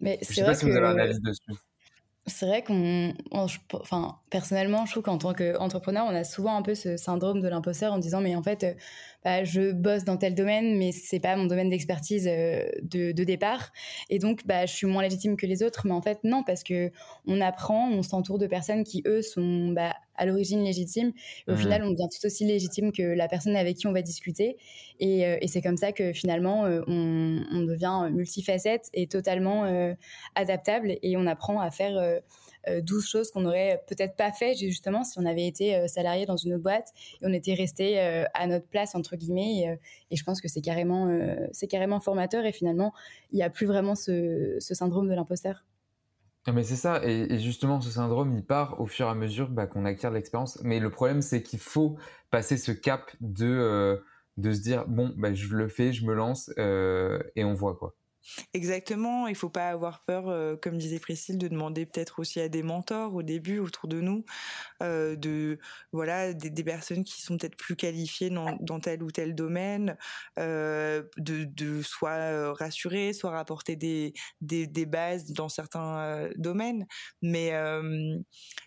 Mais 0.00 0.18
Je 0.28 0.34
sais 0.34 0.44
pas 0.44 0.54
si 0.54 0.64
vous 0.64 0.74
avez 0.76 0.86
un 0.88 0.96
que 0.96 1.00
avis 1.00 1.20
dessus. 1.20 1.52
c'est 2.26 2.46
vrai 2.46 2.62
qu'on, 2.62 3.14
enfin, 3.32 4.20
personnellement, 4.30 4.86
je 4.86 4.92
trouve 4.92 5.02
qu'en 5.02 5.18
tant 5.18 5.34
qu'entrepreneur, 5.34 6.06
on 6.06 6.14
a 6.14 6.22
souvent 6.22 6.56
un 6.56 6.62
peu 6.62 6.74
ce 6.76 6.96
syndrome 6.96 7.40
de 7.40 7.48
l'imposteur 7.48 7.92
en 7.92 7.98
disant, 7.98 8.20
mais 8.20 8.36
en 8.36 8.42
fait, 8.44 8.62
euh, 8.62 8.74
bah, 9.24 9.44
je 9.44 9.72
bosse 9.72 10.04
dans 10.04 10.16
tel 10.16 10.34
domaine, 10.34 10.76
mais 10.78 10.92
c'est 10.92 11.20
pas 11.20 11.36
mon 11.36 11.44
domaine 11.46 11.70
d'expertise 11.70 12.26
euh, 12.28 12.64
de, 12.82 13.12
de 13.12 13.24
départ, 13.24 13.70
et 14.10 14.18
donc, 14.18 14.46
bah, 14.46 14.66
je 14.66 14.72
suis 14.74 14.86
moins 14.86 15.02
légitime 15.02 15.36
que 15.36 15.46
les 15.46 15.62
autres. 15.62 15.82
Mais 15.86 15.92
en 15.92 16.02
fait, 16.02 16.18
non, 16.24 16.42
parce 16.42 16.62
que 16.62 16.90
on 17.26 17.40
apprend, 17.40 17.90
on 17.90 18.02
s'entoure 18.02 18.38
de 18.38 18.46
personnes 18.46 18.84
qui 18.84 19.02
eux 19.06 19.22
sont 19.22 19.68
bah, 19.68 19.94
à 20.16 20.26
l'origine 20.26 20.62
légitimes, 20.62 21.12
et 21.48 21.52
au 21.52 21.56
Mhm. 21.56 21.56
final, 21.56 21.82
on 21.84 21.90
devient 21.90 22.08
tout 22.12 22.26
aussi 22.26 22.44
légitime 22.44 22.92
que 22.92 23.02
la 23.02 23.28
personne 23.28 23.56
avec 23.56 23.76
qui 23.76 23.86
on 23.86 23.92
va 23.92 24.02
discuter, 24.02 24.56
et, 25.00 25.26
euh, 25.26 25.36
et 25.40 25.48
c'est 25.48 25.62
comme 25.62 25.76
ça 25.76 25.92
que 25.92 26.12
finalement, 26.12 26.66
euh, 26.66 26.82
on, 26.86 27.42
on 27.52 27.60
devient 27.62 28.08
multifacette 28.12 28.88
et 28.92 29.06
totalement 29.06 29.64
euh, 29.64 29.94
adaptable, 30.34 30.96
et 31.02 31.16
on 31.16 31.26
apprend 31.26 31.60
à 31.60 31.70
faire 31.70 31.96
euh, 31.96 32.20
12 32.68 33.06
choses 33.06 33.30
qu'on 33.30 33.40
n'aurait 33.40 33.82
peut-être 33.86 34.16
pas 34.16 34.32
fait 34.32 34.54
justement 34.54 35.04
si 35.04 35.18
on 35.18 35.26
avait 35.26 35.46
été 35.46 35.76
euh, 35.76 35.86
salarié 35.88 36.26
dans 36.26 36.36
une 36.36 36.54
autre 36.54 36.62
boîte 36.62 36.92
et 37.20 37.26
on 37.26 37.32
était 37.32 37.54
resté 37.54 38.00
euh, 38.00 38.24
à 38.34 38.46
notre 38.46 38.66
place 38.66 38.94
entre 38.94 39.16
guillemets 39.16 39.60
et, 39.60 39.68
euh, 39.68 39.76
je 40.12 40.22
pense 40.22 40.40
que 40.40 40.48
c'est 40.48 40.60
carrément 40.60 41.08
euh, 41.08 41.34
c'est 41.52 41.66
carrément 41.66 42.00
formateur 42.00 42.44
et 42.44 42.52
finalement 42.52 42.92
il 43.32 43.36
n'y 43.36 43.42
a 43.42 43.50
plus 43.50 43.66
vraiment 43.66 43.94
ce, 43.94 44.56
syndrome 44.60 45.08
de 45.08 45.14
l'imposteur 45.14 45.64
Mais 46.52 46.62
c'est 46.62 46.76
ça, 46.76 47.00
et, 47.04 47.38
justement 47.38 47.80
ce 47.80 47.90
syndrome 47.90 48.32
il 48.36 48.44
part 48.44 48.80
au 48.80 48.86
fur 48.86 49.06
et 49.06 49.10
à 49.10 49.14
mesure 49.14 49.48
bah, 49.48 49.66
qu'on 49.66 49.84
acquiert 49.84 50.10
l'expérience. 50.10 50.58
Mais 50.62 50.80
le 50.80 50.90
problème 50.90 51.22
c'est 51.22 51.42
qu'il 51.42 51.58
faut 51.58 51.96
passer 52.30 52.56
ce 52.56 52.72
cap 52.72 53.10
de, 53.20 53.46
euh, 53.46 53.96
de 54.36 54.52
se 54.52 54.60
dire 54.60 54.86
bon 54.86 55.12
bah, 55.16 55.34
je 55.34 55.54
le 55.54 55.68
fais, 55.68 55.92
je 55.92 56.04
me 56.04 56.14
lance 56.14 56.50
euh, 56.58 57.22
et 57.36 57.44
on 57.44 57.54
voit 57.54 57.74
quoi. 57.76 57.94
Exactement, 58.54 59.26
il 59.26 59.34
faut 59.34 59.48
pas 59.48 59.68
avoir 59.68 60.04
peur, 60.04 60.28
euh, 60.28 60.56
comme 60.56 60.78
disait 60.78 61.00
Priscille, 61.00 61.38
de 61.38 61.48
demander 61.48 61.86
peut-être 61.86 62.20
aussi 62.20 62.40
à 62.40 62.48
des 62.48 62.62
mentors 62.62 63.14
au 63.14 63.22
début 63.22 63.58
autour 63.58 63.88
de 63.88 64.00
nous, 64.00 64.24
euh, 64.82 65.16
de 65.16 65.58
voilà 65.92 66.32
des, 66.32 66.64
personnes 66.64 67.04
qui 67.04 67.20
sont 67.22 67.36
peut-être 67.36 67.56
plus 67.56 67.74
qualifiées 67.76 68.30
dans, 68.30 68.80
tel 68.80 69.02
ou 69.02 69.10
tel 69.10 69.34
domaine, 69.34 69.96
euh, 70.38 71.02
de, 71.16 71.82
soit 71.82 72.52
rassurer, 72.52 73.12
soit 73.12 73.30
rapporter 73.30 73.76
des, 73.76 74.14
bases 74.86 75.32
dans 75.32 75.48
certains 75.48 76.28
domaines, 76.36 76.86
mais 77.22 77.52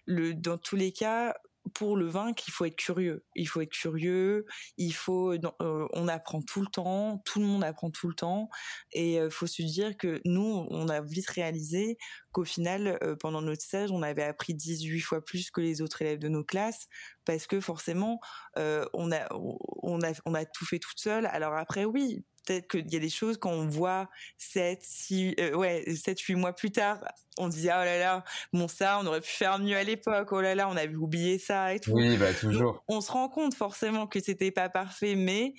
dans 0.07 0.57
tous 0.57 0.75
les 0.75 0.91
cas 0.91 1.33
pour 1.73 1.97
le 1.97 2.05
vaincre, 2.05 2.43
il 2.47 2.51
faut 2.51 2.65
être 2.65 2.75
curieux. 2.75 3.25
Il 3.35 3.47
faut 3.47 3.61
être 3.61 3.71
curieux. 3.71 4.45
Il 4.77 4.93
faut, 4.93 5.33
euh, 5.33 5.87
on 5.93 6.07
apprend 6.07 6.41
tout 6.41 6.61
le 6.61 6.67
temps. 6.67 7.21
Tout 7.25 7.39
le 7.39 7.45
monde 7.45 7.63
apprend 7.63 7.89
tout 7.91 8.07
le 8.07 8.15
temps. 8.15 8.49
Et 8.91 9.19
euh, 9.19 9.29
faut 9.29 9.47
se 9.47 9.61
dire 9.61 9.97
que 9.97 10.21
nous, 10.25 10.67
on 10.69 10.89
a 10.89 11.01
vite 11.01 11.29
réalisé 11.29 11.97
qu'au 12.31 12.45
final, 12.45 12.99
euh, 13.03 13.15
pendant 13.15 13.41
notre 13.41 13.63
stage, 13.63 13.91
on 13.91 14.01
avait 14.03 14.23
appris 14.23 14.53
18 14.53 14.99
fois 15.01 15.23
plus 15.23 15.51
que 15.51 15.61
les 15.61 15.81
autres 15.81 16.01
élèves 16.01 16.19
de 16.19 16.29
nos 16.29 16.43
classes 16.43 16.87
parce 17.25 17.47
que 17.47 17.59
forcément, 17.59 18.19
euh, 18.57 18.85
on 18.93 19.11
a, 19.11 19.27
on 19.31 20.01
a, 20.01 20.13
on 20.25 20.33
a 20.33 20.45
tout 20.45 20.65
fait 20.65 20.79
toute 20.79 20.99
seule. 20.99 21.25
Alors 21.25 21.55
après, 21.55 21.85
oui, 21.85 22.23
peut-être 22.45 22.67
qu'il 22.67 22.91
y 22.91 22.95
a 22.95 22.99
des 22.99 23.09
choses 23.09 23.37
quand 23.37 23.51
on 23.51 23.67
voit 23.67 24.09
7, 24.37 24.79
6, 24.81 25.35
euh, 25.39 25.55
ouais, 25.55 25.83
7, 25.95 26.19
8 26.19 26.35
mois 26.35 26.53
plus 26.53 26.71
tard, 26.71 26.99
on 27.37 27.51
se 27.51 27.57
dit, 27.57 27.69
ah, 27.69 27.79
oh 27.81 27.85
là 27.85 27.97
là, 27.97 28.23
bon, 28.53 28.67
ça, 28.67 28.99
on 29.01 29.05
aurait 29.05 29.21
pu 29.21 29.31
faire 29.31 29.59
mieux 29.59 29.75
à 29.75 29.83
l'époque, 29.83 30.31
oh 30.31 30.41
là 30.41 30.55
là, 30.55 30.69
on 30.69 30.77
avait 30.77 30.95
oublié 30.95 31.39
ça 31.39 31.73
et 31.73 31.79
tout. 31.79 31.91
Oui, 31.91 32.17
bah 32.17 32.33
toujours. 32.33 32.83
On 32.87 33.01
se 33.01 33.11
rend 33.11 33.29
compte 33.29 33.53
forcément 33.53 34.07
que 34.07 34.19
c'était 34.19 34.51
pas 34.51 34.69
parfait, 34.69 35.15
mais 35.15 35.53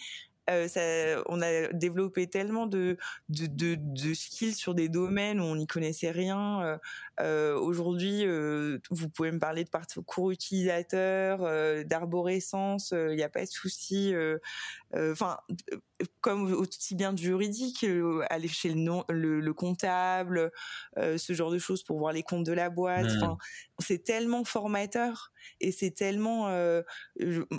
Euh, 0.48 0.68
ça, 0.68 1.22
on 1.26 1.42
a 1.42 1.72
développé 1.72 2.28
tellement 2.28 2.66
de, 2.66 2.96
de, 3.28 3.46
de, 3.46 3.76
de, 3.78 4.14
skills 4.14 4.54
sur 4.54 4.74
des 4.74 4.88
domaines 4.88 5.40
où 5.40 5.44
on 5.44 5.56
n'y 5.56 5.66
connaissait 5.66 6.12
rien. 6.12 6.62
Euh, 6.62 6.78
euh 7.20 7.58
Aujourd'hui, 7.58 8.24
vous 8.90 9.08
pouvez 9.08 9.32
me 9.32 9.38
parler 9.38 9.64
de 9.64 9.70
parcours 9.70 10.30
utilisateur, 10.30 11.40
d'arborescence, 11.84 12.92
il 12.92 13.16
n'y 13.16 13.22
a 13.22 13.28
pas 13.28 13.44
de 13.44 13.50
souci. 13.50 14.14
Enfin, 14.94 15.38
comme 16.20 16.52
aussi 16.52 16.94
bien 16.94 17.12
du 17.12 17.24
juridique, 17.24 17.84
aller 18.30 18.48
chez 18.48 18.70
le, 18.70 18.76
non, 18.76 19.04
le, 19.08 19.40
le 19.40 19.52
comptable, 19.52 20.50
ce 20.96 21.32
genre 21.32 21.50
de 21.50 21.58
choses 21.58 21.82
pour 21.82 21.98
voir 21.98 22.12
les 22.12 22.22
comptes 22.22 22.46
de 22.46 22.52
la 22.52 22.70
boîte. 22.70 23.06
Mmh. 23.06 23.16
Enfin, 23.16 23.38
c'est 23.78 24.04
tellement 24.04 24.44
formateur 24.44 25.32
et 25.60 25.72
c'est 25.72 25.90
tellement. 25.90 26.46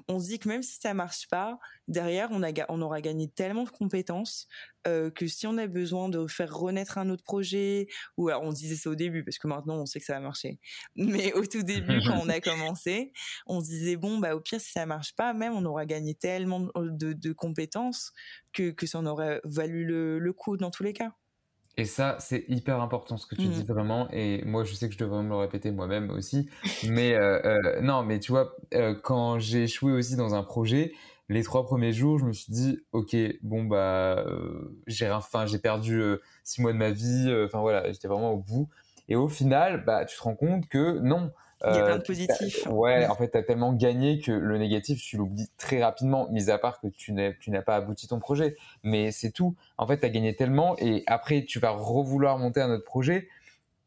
on 0.08 0.20
se 0.20 0.28
dit 0.28 0.40
que 0.40 0.48
même 0.48 0.63
si 0.63 0.80
ça 0.80 0.94
marche 0.94 1.28
pas, 1.28 1.60
derrière, 1.88 2.30
on, 2.32 2.44
a, 2.44 2.52
on 2.70 2.82
aura 2.82 3.02
gagné 3.02 3.30
tellement 3.30 3.63
de 3.63 3.70
compétences 3.70 4.48
euh, 4.88 5.10
que 5.10 5.28
si 5.28 5.48
on 5.48 5.58
a 5.58 5.68
besoin 5.68 6.10
de 6.10 6.28
faire 6.28 6.56
renaître 6.56 6.98
un 6.98 7.10
autre 7.10 7.24
projet, 7.24 7.88
ou 8.18 8.30
alors 8.30 8.44
on 8.44 8.52
disait 8.52 8.76
ça 8.76 8.90
au 8.90 8.96
début, 8.96 9.24
parce 9.24 9.38
que 9.38 9.48
maintenant 9.48 9.76
on 9.76 9.86
sait 9.86 10.00
que 10.00 10.06
ça 10.06 10.13
va 10.13 10.20
marcher, 10.20 10.60
mais 10.96 11.34
au 11.34 11.46
tout 11.46 11.63
début, 11.63 12.00
quand 12.06 12.20
on 12.22 12.30
a 12.30 12.40
commencé, 12.42 13.12
on 13.48 13.62
se 13.62 13.66
disait, 13.66 13.96
bon, 13.96 14.18
bah, 14.18 14.36
au 14.36 14.40
pire, 14.40 14.62
si 14.62 14.72
ça 14.72 14.86
marche 14.86 15.13
pas, 15.16 15.34
même 15.34 15.54
on 15.54 15.66
aura 15.66 15.86
gagné 15.86 16.16
tellement 16.16 16.62
de, 16.62 16.90
de 16.90 17.13
compétences 17.34 18.14
que, 18.54 18.72
que 18.72 18.86
ça 18.88 19.00
en 19.00 19.06
aurait 19.06 19.42
valu 19.44 19.86
le, 19.86 20.20
le 20.20 20.34
coup 20.34 20.58
dans 20.58 20.72
tous 20.72 20.84
les 20.84 20.94
cas. 20.94 21.12
Et 21.80 21.86
ça, 21.86 22.18
c'est 22.20 22.44
hyper 22.48 22.82
important 22.82 23.18
ce 23.18 23.28
que 23.28 23.36
tu 23.36 23.44
dis 23.44 23.62
mmh. 23.62 23.68
vraiment. 23.68 24.08
Et 24.12 24.44
moi, 24.46 24.64
je 24.64 24.74
sais 24.74 24.88
que 24.88 24.96
je 24.96 24.98
devrais 25.00 25.22
me 25.22 25.30
le 25.30 25.36
répéter 25.36 25.70
moi-même 25.70 26.10
aussi. 26.10 26.50
Mais 26.90 27.14
euh, 27.14 27.40
euh, 27.46 27.82
non, 27.82 28.02
mais 28.02 28.20
tu 28.20 28.32
vois, 28.32 28.56
euh, 28.74 28.96
quand 28.96 29.38
j'ai 29.38 29.64
échoué 29.64 29.92
aussi 29.92 30.16
dans 30.16 30.34
un 30.34 30.42
projet, 30.42 30.94
les 31.30 31.44
trois 31.44 31.64
premiers 31.66 31.94
jours, 31.94 32.18
je 32.18 32.26
me 32.26 32.34
suis 32.34 32.52
dit, 32.52 32.80
ok, 32.94 33.16
bon 33.44 33.66
bah, 33.66 34.26
j'ai 34.88 35.12
enfin 35.12 35.46
j'ai 35.46 35.60
perdu 35.60 36.02
six 36.44 36.62
mois 36.62 36.74
de 36.74 36.78
ma 36.78 36.90
vie. 36.90 37.32
Enfin 37.46 37.60
voilà, 37.60 37.92
j'étais 37.92 38.08
vraiment 38.08 38.32
au 38.32 38.38
bout. 38.38 38.70
Et 39.08 39.16
au 39.16 39.28
final, 39.28 39.84
bah, 39.86 40.06
tu 40.06 40.18
te 40.18 40.24
rends 40.24 40.36
compte 40.36 40.68
que 40.70 40.98
non. 41.00 41.32
Il 41.65 41.76
y 41.76 41.80
a 41.80 41.84
plein 41.84 41.98
de 41.98 42.04
positifs. 42.04 42.67
Ouais, 42.67 43.08
en 43.08 43.15
fait, 43.15 43.32
tu 43.32 43.38
as 43.38 43.43
tellement 43.43 43.74
gagné 43.74 44.20
que 44.20 44.32
le 44.32 44.58
négatif, 44.58 45.02
tu 45.02 45.17
l'oublies 45.17 45.50
très 45.58 45.84
rapidement, 45.84 46.30
mis 46.30 46.52
à 46.52 46.58
part 46.58 46.80
que 46.80 46.88
tu 46.88 47.13
n'as, 47.13 47.62
pas 47.62 47.76
abouti 47.76 48.08
ton 48.08 48.20
projet. 48.20 48.56
Mais 48.84 49.12
c'est 49.12 49.32
tout. 49.32 49.56
En 49.78 49.88
fait, 49.88 50.00
tu 50.00 50.06
as 50.06 50.10
gagné 50.10 50.36
tellement 50.36 50.78
et 50.78 51.04
après, 51.08 51.46
tu 51.46 51.60
vas 51.60 51.72
revouloir 51.72 52.38
monter 52.38 52.62
un 52.62 52.70
autre 52.70 52.86
projet 52.86 53.28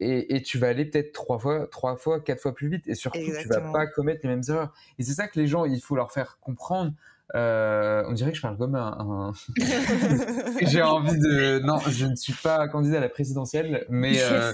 et, 0.01 0.35
et 0.35 0.41
tu 0.41 0.57
vas 0.57 0.67
aller 0.67 0.83
peut-être 0.85 1.13
trois 1.13 1.39
fois, 1.39 1.67
trois 1.67 1.95
fois, 1.95 2.19
quatre 2.19 2.41
fois 2.41 2.53
plus 2.53 2.67
vite 2.67 2.87
et 2.87 2.95
surtout, 2.95 3.19
tu 3.19 3.47
vas 3.47 3.61
pas 3.71 3.87
commettre 3.87 4.21
les 4.23 4.29
mêmes 4.29 4.43
erreurs. 4.49 4.73
Et 4.99 5.03
c'est 5.03 5.13
ça 5.13 5.27
que 5.27 5.39
les 5.39 5.47
gens, 5.47 5.63
il 5.63 5.79
faut 5.79 5.95
leur 5.95 6.11
faire 6.11 6.39
comprendre. 6.41 6.91
Euh, 7.35 8.03
on 8.07 8.13
dirait 8.13 8.31
que 8.31 8.37
je 8.37 8.41
parle 8.41 8.57
comme 8.57 8.75
un. 8.75 9.33
J'ai 10.61 10.81
envie 10.81 11.17
de. 11.17 11.59
Non, 11.59 11.79
je 11.79 12.05
ne 12.05 12.15
suis 12.15 12.33
pas 12.33 12.67
candidat 12.67 12.97
à 12.97 13.01
la 13.01 13.09
présidentielle, 13.09 13.85
mais 13.89 14.21
euh, 14.21 14.53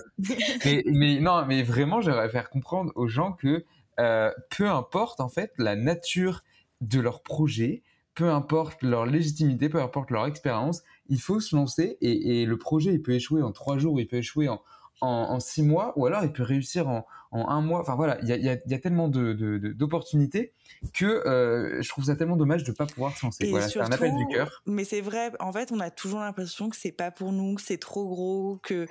mais, 0.66 0.84
mais, 0.86 1.20
non, 1.20 1.46
mais 1.46 1.64
vraiment, 1.64 2.02
j'aimerais 2.02 2.30
faire 2.30 2.50
comprendre 2.50 2.92
aux 2.96 3.08
gens 3.08 3.34
que 3.34 3.66
euh, 4.00 4.32
peu 4.56 4.70
importe 4.70 5.22
en 5.22 5.30
fait 5.30 5.52
la 5.58 5.76
nature 5.76 6.44
de 6.82 7.00
leur 7.00 7.24
projet, 7.24 7.82
peu 8.14 8.30
importe 8.30 8.84
leur 8.84 9.08
légitimité, 9.08 9.70
peu 9.70 9.82
importe 9.82 10.12
leur 10.12 10.28
expérience, 10.28 10.84
il 11.10 11.20
faut 11.20 11.40
se 11.40 11.56
lancer 11.56 11.98
et, 12.02 12.42
et, 12.42 12.46
le 12.46 12.58
projet 12.58 12.94
il 12.94 13.02
peut 13.02 13.14
échouer 13.14 13.42
en 13.42 13.52
trois 13.52 13.80
jours, 13.80 14.00
il 14.00 14.08
peut 14.08 14.18
échouer 14.18 14.50
en, 14.50 14.62
en, 15.02 15.08
en 15.08 15.40
six 15.40 15.64
mois, 15.64 15.94
ou 15.96 16.06
alors 16.06 16.24
il 16.24 16.32
peut 16.32 16.44
réussir 16.44 16.88
en, 16.88 17.08
en 17.32 17.48
un 17.50 17.62
mois. 17.62 17.80
Enfin 17.80 17.96
voilà, 17.96 18.20
il 18.22 18.28
y 18.28 18.34
a, 18.34 18.38
y, 18.38 18.50
a, 18.50 18.58
y 18.66 18.74
a, 18.74 18.80
tellement 18.80 19.08
de, 19.08 19.34
d'opportunités 19.74 20.54
que 20.94 21.06
euh, 21.06 21.82
je 21.82 21.90
trouve 21.90 22.06
ça 22.06 22.16
tellement 22.16 22.36
dommage 22.36 22.64
de 22.64 22.72
pas 22.72 22.86
pouvoir 22.86 23.16
se 23.18 23.26
lancer. 23.26 23.50
voilà, 23.50 23.68
c'est 23.68 23.80
un 23.80 23.92
appel 23.92 24.16
du 24.16 24.28
cœur. 24.28 24.62
Mais 24.66 24.84
c'est 24.84 25.02
vrai, 25.02 25.32
en 25.40 25.52
fait, 25.52 25.72
on 25.72 25.80
a 25.80 25.90
toujours 25.90 26.20
l'impression 26.20 26.70
que 26.70 26.76
c'est 26.76 26.92
pas 26.92 27.12
pour 27.12 27.32
nous, 27.32 27.56
que 27.56 27.62
c'est 27.62 27.78
trop 27.78 28.08
gros, 28.08 28.60
que, 28.64 28.88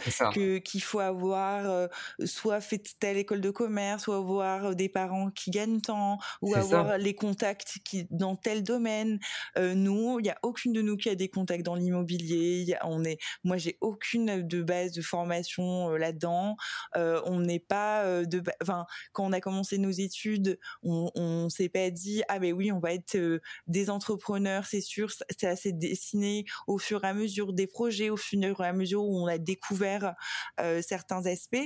qu'il 0.58 0.82
faut 0.82 1.00
avoir 1.00 1.68
euh, 1.68 1.86
soit 2.24 2.60
fait 2.60 2.82
telle 2.98 3.16
école 3.16 3.40
de 3.40 3.50
commerce, 3.50 4.06
ou 4.06 4.12
avoir 4.12 4.74
des 4.74 4.88
parents 4.88 5.30
qui 5.30 5.50
gagnent 5.50 5.80
tant, 5.80 6.18
ou 6.42 6.54
avoir 6.54 6.88
ça. 6.88 6.98
les 6.98 7.14
contacts 7.14 7.78
qui 7.84 8.06
dans 8.10 8.36
tel 8.36 8.62
domaine. 8.62 9.18
Euh, 9.58 9.74
nous, 9.74 10.18
il 10.20 10.26
y 10.26 10.30
a 10.30 10.38
aucune 10.42 10.72
de 10.72 10.82
nous 10.82 10.96
qui 10.96 11.08
a 11.08 11.14
des 11.14 11.28
contacts 11.28 11.64
dans 11.64 11.74
l'immobilier. 11.74 12.76
On 12.82 13.04
est, 13.04 13.18
moi, 13.44 13.56
j'ai 13.56 13.78
aucune 13.80 14.46
de 14.46 14.62
base 14.62 14.92
de 14.92 15.02
formation 15.02 15.90
euh, 15.90 15.98
là-dedans. 15.98 16.56
Euh, 16.96 17.20
on 17.24 17.40
n'est 17.40 17.60
pas 17.60 18.24
de, 18.24 18.42
enfin, 18.62 18.86
quand 19.12 19.24
on 19.24 19.32
a 19.32 19.40
commencé 19.40 19.78
nos 19.78 19.90
études, 19.90 20.58
on, 20.82 21.10
on 21.14 21.48
s'est 21.48 21.65
pas 21.68 21.90
dit 21.90 22.22
ah 22.28 22.38
ben 22.38 22.52
oui, 22.52 22.72
on 22.72 22.78
va 22.78 22.92
être 22.92 23.16
euh, 23.16 23.40
des 23.66 23.90
entrepreneurs, 23.90 24.66
c'est 24.66 24.80
sûr. 24.80 25.10
C'est 25.10 25.46
assez 25.46 25.72
dessiné 25.72 26.44
au 26.66 26.78
fur 26.78 27.04
et 27.04 27.08
à 27.08 27.14
mesure 27.14 27.52
des 27.52 27.66
projets, 27.66 28.10
au 28.10 28.16
fur 28.16 28.26
et 28.42 28.66
à 28.66 28.72
mesure 28.72 29.04
où 29.04 29.22
on 29.22 29.26
a 29.26 29.38
découvert 29.38 30.14
euh, 30.60 30.82
certains 30.82 31.26
aspects. 31.26 31.56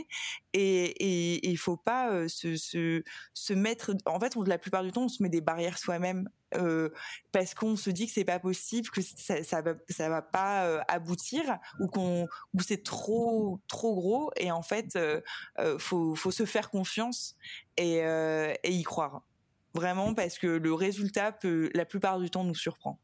Et 0.53 1.49
il 1.49 1.59
faut 1.59 1.77
pas 1.77 2.13
euh, 2.13 2.29
se, 2.29 2.57
se, 2.57 3.53
mettre. 3.53 3.93
En 4.07 4.21
fait, 4.21 4.35
la 4.47 4.59
plupart 4.59 4.83
du 4.83 4.93
temps, 4.93 5.05
on 5.05 5.09
se 5.09 5.23
met 5.23 5.29
des 5.29 5.41
barrières 5.41 5.79
soi-même 5.79 6.29
parce 7.31 7.55
qu'on 7.55 7.77
se 7.77 7.91
dit 7.91 8.07
que 8.07 8.13
c'est 8.13 8.25
pas 8.25 8.41
possible, 8.41 8.89
que 8.91 9.01
ça, 9.03 9.45
ça 9.45 9.63
va, 9.63 9.75
ça 9.89 10.09
va 10.09 10.21
pas 10.21 10.83
aboutir, 10.89 11.59
ou 11.79 11.87
qu'on, 11.87 12.27
ou 12.55 12.61
c'est 12.61 12.83
trop, 12.83 13.61
trop 13.69 13.95
gros. 13.95 14.33
Et 14.37 14.51
en 14.51 14.63
fait, 14.63 14.97
euh, 14.97 15.21
faut, 15.79 16.17
faut 16.17 16.33
se 16.33 16.45
faire 16.45 16.71
confiance 16.71 17.37
et 17.77 18.03
y 18.65 18.83
croire 18.83 19.23
vraiment 19.75 20.15
parce 20.15 20.39
que 20.39 20.47
le 20.47 20.75
résultat 20.75 21.33
peut, 21.33 21.71
la 21.75 21.85
plupart 21.85 22.19
du 22.19 22.31
temps, 22.31 22.45
nous 22.45 22.55
surprend. 22.55 22.99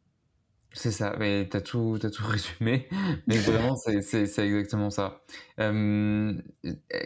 C'est 0.73 0.91
ça, 0.91 1.17
mais 1.19 1.49
t'as 1.49 1.61
tout, 1.61 1.99
as 2.03 2.11
tout 2.11 2.25
résumé. 2.27 2.89
Mais 3.27 3.39
vraiment, 3.39 3.77
c'est 3.77 4.39
exactement 4.39 4.91
ça. 4.91 5.23
Euh, 5.59 6.35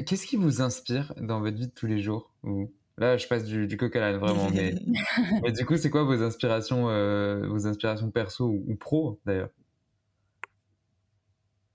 Qu'est-ce 0.07 0.27
qui 0.27 0.37
vous 0.37 0.61
inspire 0.61 1.15
dans 1.19 1.41
votre 1.41 1.57
vie 1.57 1.69
de 1.69 1.73
tous 1.73 1.87
les 1.87 2.01
jours 2.01 2.33
ou 2.43 2.73
Là, 3.01 3.17
je 3.17 3.27
passe 3.27 3.45
du, 3.45 3.67
du 3.67 3.79
coq 3.79 3.97
à 3.97 4.01
l'âne, 4.01 4.19
vraiment. 4.19 4.51
Mais, 4.51 4.75
mais, 5.43 5.53
du 5.53 5.65
coup, 5.65 5.79
c'est 5.79 5.89
quoi 5.89 6.03
vos 6.03 6.23
inspirations, 6.23 6.91
euh, 6.91 7.47
vos 7.49 7.67
inspirations 7.67 8.11
perso 8.11 8.45
ou, 8.45 8.63
ou 8.69 8.77
pro, 8.77 9.19
d'ailleurs? 9.25 9.49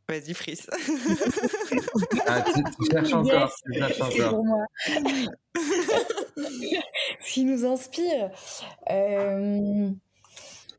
Vas-y, 0.07 0.35
Fris. 0.35 0.67
ah, 2.27 2.43
tu, 2.43 2.63
tu, 2.63 2.91
cherches 2.91 3.13
encore. 3.13 3.33
Yes, 3.33 3.53
tu 3.65 3.79
cherches 3.79 4.01
encore. 4.01 4.29
pour 4.29 4.45
moi. 4.45 4.65
Ce 6.37 7.33
qui 7.33 7.45
nous 7.45 7.65
inspire, 7.65 8.31
euh, 8.91 9.89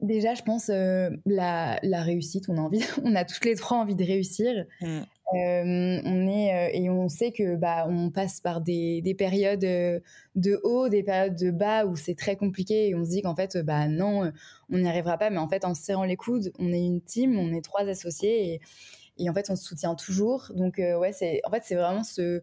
déjà, 0.00 0.34
je 0.34 0.42
pense 0.42 0.70
euh, 0.70 1.10
la, 1.24 1.78
la, 1.82 2.02
réussite. 2.02 2.48
On 2.48 2.56
a 2.56 2.60
envie, 2.60 2.82
on 3.04 3.14
a 3.14 3.24
toutes 3.24 3.44
les 3.44 3.56
trois 3.56 3.78
envie 3.78 3.94
de 3.94 4.04
réussir. 4.04 4.64
Mm. 4.80 5.00
Euh, 5.34 6.00
on 6.04 6.28
est 6.28 6.54
euh, 6.54 6.70
et 6.72 6.88
on 6.88 7.08
sait 7.08 7.32
que 7.32 7.56
bah 7.56 7.86
on 7.88 8.10
passe 8.10 8.40
par 8.40 8.60
des, 8.60 9.02
des 9.02 9.12
périodes 9.12 9.58
de 9.58 10.60
haut, 10.62 10.88
des 10.88 11.02
périodes 11.02 11.34
de 11.34 11.50
bas 11.50 11.84
où 11.84 11.96
c'est 11.96 12.14
très 12.14 12.36
compliqué 12.36 12.90
et 12.90 12.94
on 12.94 13.04
se 13.04 13.10
dit 13.10 13.22
qu'en 13.22 13.34
fait 13.34 13.58
bah 13.58 13.88
non, 13.88 14.30
on 14.70 14.78
n'y 14.78 14.88
arrivera 14.88 15.18
pas. 15.18 15.30
Mais 15.30 15.38
en 15.38 15.48
fait, 15.48 15.64
en 15.64 15.74
se 15.74 15.82
serrant 15.82 16.04
les 16.04 16.16
coudes, 16.16 16.52
on 16.60 16.72
est 16.72 16.84
une 16.84 17.00
team, 17.00 17.36
on 17.38 17.52
est 17.52 17.62
trois 17.62 17.88
associés 17.88 18.52
et, 18.54 18.60
et 19.18 19.28
en 19.28 19.34
fait 19.34 19.50
on 19.50 19.56
se 19.56 19.64
soutient 19.64 19.96
toujours. 19.96 20.52
Donc 20.54 20.76
ouais, 20.78 21.12
c'est 21.12 21.40
en 21.44 21.50
fait 21.50 21.62
c'est 21.64 21.74
vraiment 21.74 22.04
ce 22.04 22.42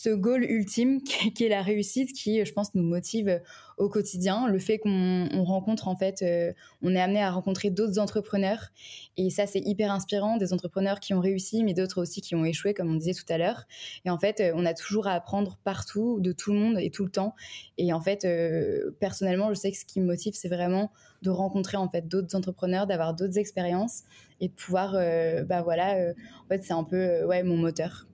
ce 0.00 0.10
goal 0.10 0.44
ultime 0.44 1.02
qui 1.34 1.44
est 1.44 1.48
la 1.48 1.62
réussite 1.62 2.12
qui, 2.12 2.44
je 2.44 2.52
pense, 2.52 2.74
nous 2.74 2.82
motive 2.82 3.40
au 3.76 3.88
quotidien. 3.88 4.48
Le 4.48 4.58
fait 4.58 4.78
qu'on 4.78 5.44
rencontre, 5.44 5.88
en 5.88 5.96
fait, 5.96 6.22
euh, 6.22 6.52
on 6.82 6.94
est 6.94 7.00
amené 7.00 7.22
à 7.22 7.30
rencontrer 7.30 7.70
d'autres 7.70 7.98
entrepreneurs. 7.98 8.70
Et 9.16 9.30
ça, 9.30 9.46
c'est 9.46 9.60
hyper 9.60 9.92
inspirant. 9.92 10.36
Des 10.36 10.52
entrepreneurs 10.52 11.00
qui 11.00 11.12
ont 11.12 11.20
réussi, 11.20 11.62
mais 11.64 11.74
d'autres 11.74 12.00
aussi 12.00 12.20
qui 12.20 12.34
ont 12.34 12.44
échoué, 12.44 12.72
comme 12.72 12.90
on 12.90 12.96
disait 12.96 13.14
tout 13.14 13.30
à 13.30 13.36
l'heure. 13.36 13.64
Et 14.04 14.10
en 14.10 14.18
fait, 14.18 14.40
euh, 14.40 14.52
on 14.54 14.64
a 14.64 14.74
toujours 14.74 15.06
à 15.06 15.12
apprendre 15.12 15.58
partout, 15.64 16.20
de 16.20 16.32
tout 16.32 16.52
le 16.52 16.58
monde 16.58 16.78
et 16.78 16.90
tout 16.90 17.04
le 17.04 17.10
temps. 17.10 17.34
Et 17.76 17.92
en 17.92 18.00
fait, 18.00 18.24
euh, 18.24 18.92
personnellement, 19.00 19.50
je 19.50 19.54
sais 19.54 19.70
que 19.70 19.76
ce 19.76 19.84
qui 19.84 20.00
me 20.00 20.06
motive, 20.06 20.32
c'est 20.34 20.48
vraiment 20.48 20.90
de 21.22 21.30
rencontrer, 21.30 21.76
en 21.76 21.88
fait, 21.88 22.08
d'autres 22.08 22.34
entrepreneurs, 22.34 22.86
d'avoir 22.86 23.14
d'autres 23.14 23.38
expériences 23.38 24.04
et 24.40 24.48
de 24.48 24.52
pouvoir, 24.54 24.94
euh, 24.94 25.44
bah 25.44 25.62
voilà, 25.62 25.96
euh, 25.96 26.14
en 26.44 26.48
fait, 26.48 26.64
c'est 26.64 26.72
un 26.72 26.84
peu, 26.84 26.96
euh, 26.96 27.26
ouais, 27.26 27.42
mon 27.42 27.56
moteur. 27.56 28.06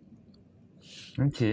Ok. 1.18 1.44